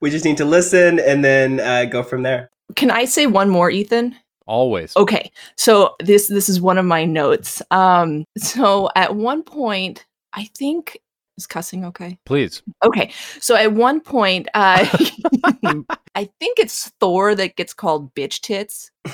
we 0.00 0.10
just 0.10 0.24
need 0.24 0.38
to 0.38 0.44
listen 0.44 0.98
and 0.98 1.24
then 1.24 1.60
uh, 1.60 1.84
go 1.84 2.02
from 2.02 2.24
there. 2.24 2.50
Can 2.76 2.90
I 2.90 3.04
say 3.04 3.26
one 3.26 3.48
more, 3.48 3.70
Ethan? 3.70 4.14
Always. 4.46 4.96
Okay. 4.96 5.30
So 5.56 5.94
this 6.00 6.28
this 6.28 6.48
is 6.48 6.60
one 6.60 6.78
of 6.78 6.84
my 6.84 7.04
notes. 7.04 7.62
Um 7.70 8.24
so 8.36 8.90
at 8.96 9.14
one 9.14 9.42
point, 9.42 10.04
I 10.32 10.48
think 10.56 10.98
is 11.38 11.46
cussing 11.46 11.84
okay? 11.86 12.18
Please. 12.26 12.62
Okay. 12.84 13.12
So 13.40 13.54
at 13.54 13.72
one 13.72 14.00
point, 14.00 14.48
uh 14.54 14.84
I 16.14 16.28
think 16.40 16.58
it's 16.58 16.88
Thor 17.00 17.34
that 17.34 17.56
gets 17.56 17.72
called 17.72 18.14
bitch 18.14 18.40
tits. 18.40 18.90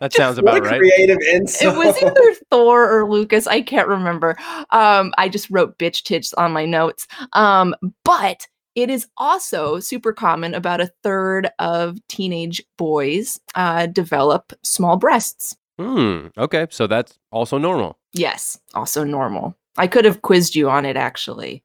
That 0.00 0.12
sounds 0.12 0.40
What 0.40 0.56
about 0.56 0.66
a 0.66 0.70
right. 0.70 0.78
creative 0.78 1.18
insult. 1.32 1.74
It 1.74 1.78
was 1.78 2.02
either 2.02 2.34
Thor 2.50 2.90
or 2.90 3.08
Lucas. 3.10 3.46
I 3.46 3.60
can't 3.60 3.88
remember. 3.88 4.36
Um, 4.70 5.12
I 5.18 5.28
just 5.28 5.50
wrote 5.50 5.78
bitch 5.78 6.02
tits 6.04 6.32
on 6.34 6.52
my 6.52 6.64
notes. 6.64 7.06
Um, 7.34 7.74
but 8.04 8.46
it 8.82 8.90
is 8.90 9.08
also 9.16 9.80
super 9.80 10.12
common. 10.12 10.54
About 10.54 10.80
a 10.80 10.92
third 11.02 11.50
of 11.58 11.98
teenage 12.08 12.62
boys 12.76 13.40
uh, 13.56 13.86
develop 13.86 14.52
small 14.62 14.96
breasts. 14.96 15.56
Hmm. 15.78 16.28
Okay, 16.36 16.66
so 16.70 16.86
that's 16.86 17.18
also 17.32 17.58
normal. 17.58 17.98
Yes, 18.12 18.58
also 18.74 19.02
normal. 19.04 19.56
I 19.76 19.88
could 19.88 20.04
have 20.04 20.22
quizzed 20.22 20.54
you 20.54 20.70
on 20.70 20.84
it 20.84 20.96
actually. 20.96 21.64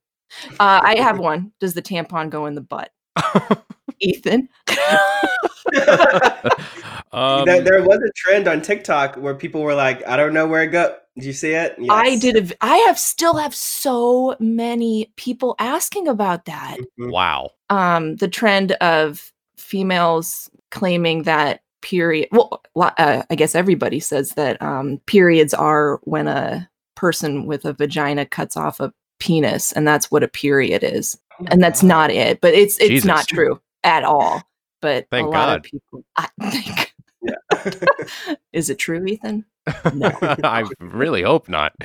Uh, 0.59 0.81
I 0.83 0.95
have 0.97 1.19
one. 1.31 1.51
Does 1.59 1.75
the 1.75 1.83
tampon 1.83 2.31
go 2.31 2.47
in 2.47 2.55
the 2.55 2.61
butt? 2.61 2.91
Ethan? 3.99 4.49
um, 7.13 7.45
there, 7.45 7.61
there 7.61 7.83
was 7.83 7.97
a 7.99 8.11
trend 8.15 8.47
on 8.47 8.61
TikTok 8.61 9.15
where 9.15 9.35
people 9.35 9.61
were 9.61 9.75
like, 9.75 10.05
"I 10.07 10.17
don't 10.17 10.33
know 10.33 10.47
where 10.47 10.63
it 10.63 10.67
go." 10.67 10.95
Did 11.15 11.25
you 11.25 11.33
see 11.33 11.51
it? 11.51 11.75
I 11.89 12.15
did. 12.17 12.35
A, 12.35 12.41
v- 12.41 12.55
I 12.61 12.77
have 12.77 12.97
still 12.97 13.35
have 13.35 13.53
so 13.53 14.35
many 14.39 15.11
people 15.15 15.55
asking 15.59 16.07
about 16.07 16.45
that. 16.45 16.77
Mhm. 16.99 17.11
wow. 17.11 17.51
um, 17.69 18.15
the 18.17 18.27
trend 18.27 18.71
of 18.73 19.31
females 19.57 20.49
claiming 20.71 21.23
that 21.23 21.61
period. 21.81 22.29
Well, 22.31 22.61
uh, 22.75 23.23
I 23.29 23.35
guess 23.35 23.53
everybody 23.55 23.99
says 23.99 24.31
that 24.31 24.61
um, 24.61 24.99
periods 25.05 25.53
are 25.53 25.99
when 26.03 26.27
a 26.27 26.67
person 26.95 27.45
with 27.45 27.65
a 27.65 27.73
vagina 27.73 28.25
cuts 28.25 28.55
off 28.57 28.79
a 28.79 28.91
penis, 29.19 29.71
and 29.71 29.87
that's 29.87 30.09
what 30.09 30.23
a 30.23 30.27
period 30.27 30.83
is. 30.83 31.17
Oh 31.41 31.45
And 31.51 31.61
that's 31.61 31.81
God. 31.81 31.87
not 31.87 32.11
it. 32.11 32.41
But 32.41 32.53
it's 32.55 32.77
it's 32.79 32.89
Jesus. 32.89 33.05
not 33.05 33.27
true 33.27 33.59
at 33.83 34.03
all. 34.03 34.41
But 34.81 35.07
Thank 35.11 35.27
a 35.27 35.29
lot 35.29 35.47
God. 35.47 35.57
of 35.57 35.63
people. 35.63 36.03
I 36.17 36.27
think. 36.51 36.92
Yeah. 37.23 38.35
Is 38.53 38.69
it 38.69 38.77
true, 38.79 39.05
Ethan? 39.05 39.45
No. 39.93 40.11
I 40.21 40.65
really 40.79 41.21
hope 41.23 41.47
not. 41.49 41.73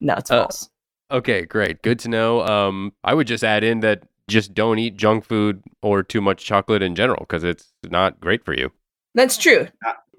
No, 0.00 0.14
it's 0.14 0.30
Uh, 0.30 0.42
false. 0.42 0.70
Okay, 1.10 1.44
great. 1.44 1.82
Good 1.82 1.98
to 2.00 2.08
know. 2.08 2.42
Um, 2.42 2.92
I 3.02 3.14
would 3.14 3.26
just 3.26 3.42
add 3.42 3.64
in 3.64 3.80
that 3.80 4.04
just 4.28 4.54
don't 4.54 4.78
eat 4.78 4.96
junk 4.96 5.24
food 5.24 5.60
or 5.82 6.02
too 6.04 6.20
much 6.20 6.44
chocolate 6.44 6.82
in 6.82 6.94
general 6.94 7.18
because 7.20 7.42
it's 7.42 7.72
not 7.90 8.20
great 8.20 8.44
for 8.44 8.54
you. 8.54 8.70
That's 9.16 9.36
true. 9.36 9.66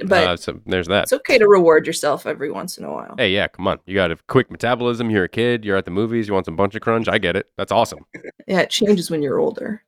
But 0.06 0.28
uh, 0.28 0.36
so 0.38 0.60
there's 0.66 0.88
that. 0.88 1.04
it's 1.04 1.14
okay 1.14 1.38
to 1.38 1.48
reward 1.48 1.88
yourself 1.88 2.26
every 2.26 2.52
once 2.52 2.78
in 2.78 2.84
a 2.84 2.92
while. 2.92 3.16
Hey, 3.18 3.30
yeah, 3.32 3.48
come 3.48 3.68
on. 3.68 3.80
You 3.86 3.96
got 3.96 4.12
a 4.12 4.18
quick 4.28 4.52
metabolism. 4.52 5.10
You're 5.10 5.24
a 5.24 5.30
kid. 5.30 5.64
You're 5.64 5.78
at 5.78 5.86
the 5.86 5.92
movies. 5.92 6.28
You 6.28 6.34
want 6.34 6.46
some 6.46 6.58
bunch 6.58 6.76
of 6.76 6.82
crunch. 6.82 7.08
I 7.08 7.18
get 7.18 7.38
it. 7.38 7.48
That's 7.58 7.72
awesome. 7.72 8.06
Yeah, 8.48 8.60
it 8.60 8.70
changes 8.70 9.10
when 9.10 9.22
you're 9.22 9.40
older. 9.40 9.82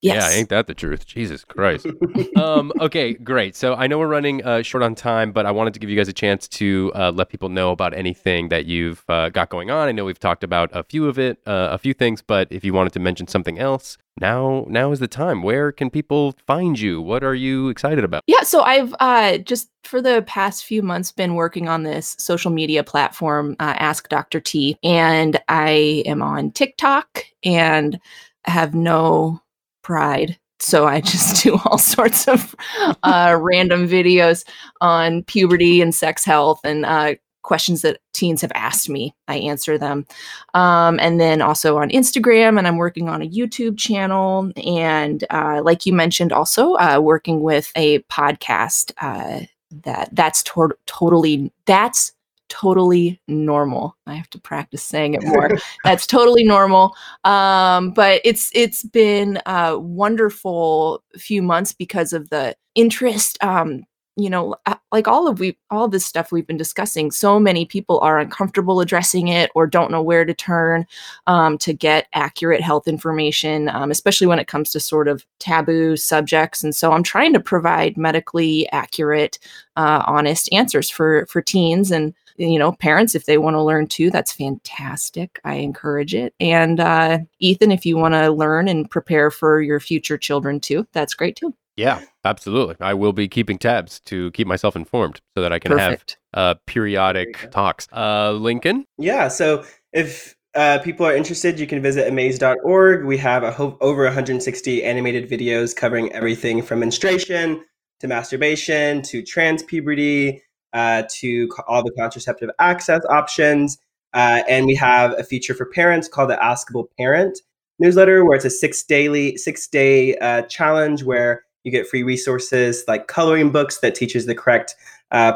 But 0.00 0.06
yes. 0.06 0.32
Yeah, 0.32 0.38
ain't 0.38 0.48
that 0.50 0.68
the 0.68 0.74
truth? 0.74 1.06
Jesus 1.06 1.44
Christ. 1.44 1.86
um, 2.36 2.72
okay, 2.80 3.14
great. 3.14 3.56
So 3.56 3.74
I 3.74 3.88
know 3.88 3.98
we're 3.98 4.06
running 4.06 4.44
uh, 4.44 4.62
short 4.62 4.84
on 4.84 4.94
time, 4.94 5.32
but 5.32 5.44
I 5.44 5.50
wanted 5.50 5.74
to 5.74 5.80
give 5.80 5.90
you 5.90 5.96
guys 5.96 6.06
a 6.06 6.12
chance 6.12 6.46
to 6.48 6.92
uh, 6.94 7.10
let 7.10 7.30
people 7.30 7.48
know 7.48 7.72
about 7.72 7.94
anything 7.94 8.48
that 8.50 8.66
you've 8.66 9.02
uh, 9.08 9.28
got 9.30 9.48
going 9.48 9.72
on. 9.72 9.88
I 9.88 9.92
know 9.92 10.04
we've 10.04 10.18
talked 10.18 10.44
about 10.44 10.70
a 10.72 10.84
few 10.84 11.08
of 11.08 11.18
it, 11.18 11.40
uh, 11.46 11.70
a 11.72 11.78
few 11.78 11.94
things, 11.94 12.22
but 12.22 12.46
if 12.52 12.64
you 12.64 12.72
wanted 12.72 12.92
to 12.92 13.00
mention 13.00 13.26
something 13.26 13.58
else, 13.58 13.98
now 14.20 14.66
now 14.68 14.92
is 14.92 15.00
the 15.00 15.08
time. 15.08 15.42
Where 15.42 15.72
can 15.72 15.90
people 15.90 16.34
find 16.46 16.78
you? 16.78 17.00
What 17.00 17.24
are 17.24 17.34
you 17.34 17.68
excited 17.68 18.04
about? 18.04 18.22
Yeah, 18.26 18.42
so 18.42 18.62
I've 18.62 18.94
uh, 19.00 19.38
just 19.38 19.68
for 19.82 20.00
the 20.00 20.22
past 20.26 20.64
few 20.64 20.82
months 20.82 21.10
been 21.10 21.34
working 21.34 21.68
on 21.68 21.82
this 21.82 22.14
social 22.18 22.50
media 22.50 22.84
platform, 22.84 23.56
uh, 23.58 23.74
Ask 23.78 24.08
Dr. 24.08 24.40
T, 24.40 24.76
and 24.82 25.40
I 25.48 26.02
am 26.06 26.22
on 26.22 26.52
TikTok 26.52 27.24
and 27.42 28.00
have 28.44 28.74
no 28.74 29.40
pride. 29.88 30.38
So 30.60 30.86
I 30.86 31.00
just 31.00 31.42
do 31.42 31.58
all 31.64 31.78
sorts 31.94 32.28
of 32.28 32.54
uh, 33.02 33.38
random 33.40 33.88
videos 33.88 34.44
on 34.82 35.22
puberty 35.22 35.80
and 35.80 35.94
sex 35.94 36.26
health 36.26 36.60
and 36.62 36.84
uh, 36.84 37.14
questions 37.42 37.80
that 37.80 37.98
teens 38.12 38.42
have 38.42 38.52
asked 38.54 38.90
me. 38.90 39.14
I 39.28 39.36
answer 39.38 39.78
them. 39.78 40.06
Um, 40.52 41.00
and 41.00 41.18
then 41.18 41.40
also 41.40 41.78
on 41.78 41.88
Instagram, 41.88 42.58
and 42.58 42.68
I'm 42.68 42.76
working 42.76 43.08
on 43.08 43.22
a 43.22 43.28
YouTube 43.30 43.78
channel. 43.78 44.52
And 44.62 45.24
uh, 45.30 45.62
like 45.64 45.86
you 45.86 45.94
mentioned, 45.94 46.34
also 46.34 46.74
uh, 46.74 47.00
working 47.02 47.40
with 47.40 47.72
a 47.74 48.00
podcast 48.00 48.92
uh, 48.98 49.46
that 49.84 50.10
that's 50.12 50.42
to- 50.42 50.76
totally 50.84 51.50
that's 51.64 52.12
totally 52.48 53.20
normal. 53.28 53.96
I 54.06 54.14
have 54.14 54.30
to 54.30 54.40
practice 54.40 54.82
saying 54.82 55.14
it 55.14 55.24
more. 55.24 55.50
that's 55.84 56.06
totally 56.06 56.44
normal. 56.44 56.94
Um, 57.24 57.90
but 57.90 58.20
it's 58.24 58.50
it's 58.54 58.84
been 58.84 59.40
a 59.46 59.78
wonderful 59.78 61.02
few 61.16 61.42
months 61.42 61.72
because 61.72 62.12
of 62.12 62.30
the 62.30 62.56
interest. 62.74 63.42
Um, 63.42 63.84
you 64.18 64.28
know, 64.28 64.56
uh, 64.66 64.74
like 64.90 65.06
all 65.06 65.28
of 65.28 65.38
we 65.38 65.56
all 65.70 65.86
this 65.86 66.04
stuff 66.04 66.32
we've 66.32 66.46
been 66.46 66.56
discussing. 66.56 67.12
So 67.12 67.38
many 67.38 67.64
people 67.64 68.00
are 68.00 68.18
uncomfortable 68.18 68.80
addressing 68.80 69.28
it 69.28 69.48
or 69.54 69.68
don't 69.68 69.92
know 69.92 70.02
where 70.02 70.24
to 70.24 70.34
turn 70.34 70.86
um, 71.28 71.56
to 71.58 71.72
get 71.72 72.08
accurate 72.14 72.60
health 72.60 72.88
information, 72.88 73.68
um, 73.68 73.92
especially 73.92 74.26
when 74.26 74.40
it 74.40 74.48
comes 74.48 74.72
to 74.72 74.80
sort 74.80 75.06
of 75.06 75.24
taboo 75.38 75.96
subjects. 75.96 76.64
And 76.64 76.74
so 76.74 76.90
I'm 76.90 77.04
trying 77.04 77.32
to 77.34 77.40
provide 77.40 77.96
medically 77.96 78.68
accurate, 78.72 79.38
uh, 79.76 80.02
honest 80.04 80.52
answers 80.52 80.90
for 80.90 81.24
for 81.26 81.40
teens 81.40 81.92
and 81.92 82.12
you 82.38 82.58
know 82.58 82.72
parents 82.72 83.14
if 83.14 83.26
they 83.26 83.38
want 83.38 83.54
to 83.54 83.62
learn 83.62 83.86
too. 83.86 84.10
That's 84.10 84.32
fantastic. 84.32 85.40
I 85.44 85.54
encourage 85.54 86.14
it. 86.14 86.34
And 86.40 86.80
uh, 86.80 87.18
Ethan, 87.40 87.72
if 87.72 87.84
you 87.84 87.96
want 87.96 88.14
to 88.14 88.30
learn 88.30 88.68
and 88.68 88.88
prepare 88.90 89.30
for 89.30 89.60
your 89.60 89.80
future 89.80 90.16
children 90.16 90.60
too, 90.60 90.86
that's 90.92 91.14
great 91.14 91.36
too. 91.36 91.54
Yeah, 91.76 92.00
absolutely. 92.24 92.74
I 92.80 92.94
will 92.94 93.12
be 93.12 93.28
keeping 93.28 93.56
tabs 93.56 94.00
to 94.06 94.32
keep 94.32 94.48
myself 94.48 94.74
informed 94.74 95.20
so 95.36 95.42
that 95.42 95.52
I 95.52 95.60
can 95.60 95.70
Perfect. 95.70 96.18
have 96.34 96.40
uh, 96.40 96.54
periodic 96.66 97.50
talks. 97.52 97.86
Uh, 97.92 98.32
Lincoln? 98.32 98.84
Yeah. 98.98 99.28
So 99.28 99.64
if 99.92 100.34
uh, 100.56 100.80
people 100.80 101.06
are 101.06 101.14
interested, 101.14 101.60
you 101.60 101.68
can 101.68 101.80
visit 101.80 102.08
amaze.org. 102.08 103.04
We 103.04 103.16
have 103.18 103.44
a 103.44 103.52
ho- 103.52 103.78
over 103.80 104.02
160 104.02 104.82
animated 104.82 105.30
videos 105.30 105.74
covering 105.74 106.12
everything 106.12 106.62
from 106.62 106.80
menstruation 106.80 107.64
to 108.00 108.08
masturbation 108.08 109.02
to 109.02 109.22
trans 109.22 109.62
puberty 109.62 110.42
uh, 110.72 111.04
to 111.10 111.48
all 111.66 111.82
the 111.82 111.92
contraceptive 111.92 112.50
access 112.58 113.02
options. 113.08 113.78
Uh, 114.14 114.42
and 114.48 114.66
we 114.66 114.74
have 114.74 115.18
a 115.18 115.24
feature 115.24 115.54
for 115.54 115.66
parents 115.66 116.08
called 116.08 116.30
the 116.30 116.36
Askable 116.36 116.86
Parent 116.98 117.38
newsletter, 117.78 118.24
where 118.24 118.36
it's 118.36 118.44
a 118.44 118.50
six 118.50 118.82
daily, 118.82 119.36
six 119.36 119.66
day 119.68 120.16
uh, 120.18 120.42
challenge 120.42 121.04
where 121.04 121.44
you 121.64 121.70
get 121.70 121.86
free 121.86 122.02
resources 122.02 122.84
like 122.88 123.08
coloring 123.08 123.50
books 123.50 123.78
that 123.80 123.94
teaches 123.94 124.26
the 124.26 124.34
correct 124.34 124.74
uh, 125.10 125.32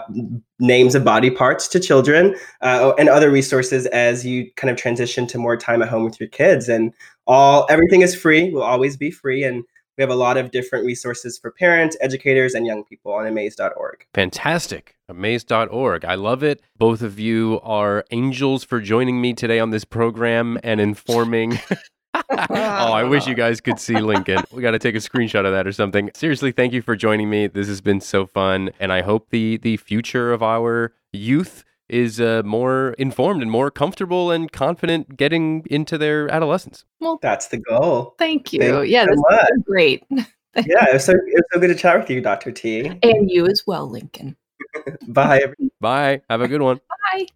names 0.59 0.95
of 0.95 1.05
body 1.05 1.31
parts 1.31 1.67
to 1.69 1.81
children 1.81 2.37
uh, 2.61 2.93
and 2.99 3.09
other 3.09 3.31
resources 3.31 3.87
as 3.87 4.25
you 4.25 4.51
kind 4.57 4.71
of 4.71 4.77
transition 4.77 5.27
to 5.27 5.39
more 5.39 5.57
time 5.57 5.83
at 5.83 5.89
home 5.89 6.05
with 6.05 6.21
your 6.21 6.29
kids 6.29 6.69
and 6.69 6.93
all 7.27 7.67
everything 7.71 8.03
is 8.03 8.15
free 8.15 8.51
will 8.51 8.63
always 8.63 8.97
be 8.97 9.11
free 9.11 9.43
and 9.43 9.65
we 9.97 10.03
have 10.03 10.11
a 10.11 10.15
lot 10.15 10.37
of 10.37 10.51
different 10.51 10.85
resources 10.85 11.39
for 11.39 11.51
parents 11.51 11.97
educators 12.01 12.55
and 12.55 12.67
young 12.67 12.85
people 12.85 13.13
on 13.13 13.27
amaze.org 13.27 14.07
Fantastic. 14.15 14.97
Amaze.org. 15.09 16.05
I 16.05 16.15
love 16.15 16.43
it. 16.43 16.63
Both 16.79 17.03
of 17.03 17.19
you 17.19 17.61
are 17.63 18.05
angels 18.11 18.65
for 18.65 18.81
joining 18.81 19.21
me 19.21 19.35
today 19.35 19.59
on 19.59 19.71
this 19.71 19.85
program 19.85 20.59
and 20.63 20.81
informing 20.81 21.59
oh, 22.15 22.55
I 22.55 23.05
wish 23.05 23.27
you 23.27 23.35
guys 23.35 23.61
could 23.61 23.79
see 23.79 23.99
Lincoln. 23.99 24.43
We 24.53 24.63
got 24.63 24.73
to 24.73 24.79
take 24.79 24.95
a 24.95 24.99
screenshot 24.99 25.45
of 25.47 25.53
that 25.53 25.67
or 25.67 25.73
something. 25.73 26.11
Seriously, 26.15 26.53
thank 26.53 26.73
you 26.73 26.83
for 26.83 26.97
joining 26.97 27.31
me. 27.31 27.47
This 27.47 27.69
has 27.69 27.81
been 27.81 28.01
so 28.01 28.27
fun, 28.27 28.71
and 28.81 28.93
I 28.93 29.03
hope 29.03 29.31
the 29.31 29.57
the 29.59 29.77
future 29.77 30.33
of 30.33 30.43
our 30.43 30.93
youth 31.13 31.65
is 31.93 32.21
uh, 32.21 32.43
more 32.45 32.95
informed 32.99 33.43
and 33.43 33.51
more 33.51 33.71
comfortable 33.71 34.31
and 34.31 34.51
confident 34.51 35.17
getting 35.17 35.65
into 35.71 35.99
their 35.99 36.29
adolescence. 36.31 36.85
Well, 37.01 37.19
That's 37.23 37.49
the 37.49 37.59
goal. 37.59 38.15
thank 38.19 38.53
you. 38.53 38.61
Thank 38.61 38.73
you 38.73 38.83
yeah, 38.83 39.05
so 39.05 39.23
this 39.31 39.49
is 39.57 39.63
great. 39.67 40.05
Yeah, 40.11 40.89
it 40.89 40.93
was 40.95 41.05
so 41.05 41.13
it 41.13 41.19
was 41.35 41.45
so 41.53 41.61
good 41.61 41.69
to 41.69 41.75
chat 41.75 41.99
with 41.99 42.11
you, 42.11 42.21
Dr. 42.21 42.51
T. 42.53 42.87
And 43.03 43.31
you 43.31 43.47
as 43.47 43.63
well, 43.67 43.89
Lincoln. 43.89 44.37
Bye. 45.09 45.37
everyone. 45.39 45.71
Bye. 45.81 46.21
Have 46.29 46.41
a 46.43 46.49
good 46.49 46.61
one. 46.63 46.79
Bye. 47.15 47.27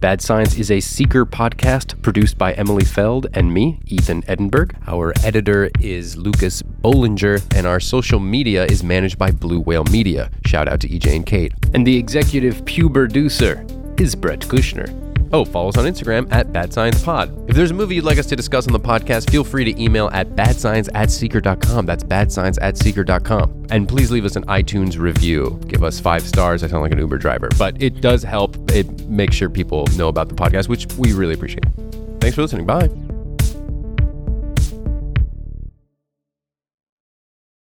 Bad 0.00 0.20
Science 0.20 0.56
is 0.56 0.70
a 0.70 0.78
Seeker 0.78 1.26
podcast 1.26 2.00
produced 2.02 2.38
by 2.38 2.52
Emily 2.52 2.84
Feld 2.84 3.26
and 3.34 3.52
me, 3.52 3.80
Ethan 3.86 4.22
Edinburgh. 4.28 4.68
Our 4.86 5.12
editor 5.24 5.70
is 5.80 6.16
Lucas 6.16 6.62
Bollinger, 6.62 7.42
and 7.56 7.66
our 7.66 7.80
social 7.80 8.20
media 8.20 8.64
is 8.66 8.84
managed 8.84 9.18
by 9.18 9.32
Blue 9.32 9.58
Whale 9.60 9.84
Media. 9.84 10.30
Shout 10.46 10.68
out 10.68 10.80
to 10.82 10.88
EJ 10.88 11.16
and 11.16 11.26
Kate. 11.26 11.52
And 11.74 11.84
the 11.84 11.96
executive 11.96 12.64
puberducer 12.64 13.66
is 14.00 14.14
Brett 14.14 14.40
Kushner. 14.40 15.04
Oh, 15.32 15.44
follow 15.44 15.68
us 15.68 15.76
on 15.76 15.84
Instagram 15.84 16.30
at 16.32 16.52
Bad 16.52 16.72
Science 16.72 17.02
Pod. 17.02 17.50
If 17.50 17.54
there's 17.54 17.70
a 17.70 17.74
movie 17.74 17.96
you'd 17.96 18.04
like 18.04 18.18
us 18.18 18.26
to 18.26 18.36
discuss 18.36 18.66
on 18.66 18.72
the 18.72 18.80
podcast, 18.80 19.30
feel 19.30 19.44
free 19.44 19.64
to 19.64 19.82
email 19.82 20.08
at 20.12 20.30
badscience 20.30 20.88
at 20.94 21.10
seeker.com. 21.10 21.84
That's 21.84 22.02
badscience 22.02 22.58
at 22.62 22.78
seeker.com. 22.78 23.66
And 23.70 23.86
please 23.88 24.10
leave 24.10 24.24
us 24.24 24.36
an 24.36 24.44
iTunes 24.46 24.98
review. 24.98 25.60
Give 25.66 25.84
us 25.84 26.00
five 26.00 26.22
stars. 26.26 26.62
I 26.62 26.68
sound 26.68 26.82
like 26.82 26.92
an 26.92 26.98
Uber 26.98 27.18
driver, 27.18 27.50
but 27.58 27.80
it 27.82 28.00
does 28.00 28.22
help. 28.22 28.56
It 28.70 29.06
makes 29.08 29.36
sure 29.36 29.50
people 29.50 29.86
know 29.96 30.08
about 30.08 30.28
the 30.30 30.34
podcast, 30.34 30.68
which 30.68 30.86
we 30.96 31.12
really 31.12 31.34
appreciate. 31.34 31.66
Thanks 32.20 32.34
for 32.34 32.42
listening. 32.42 32.64
Bye. 32.66 33.17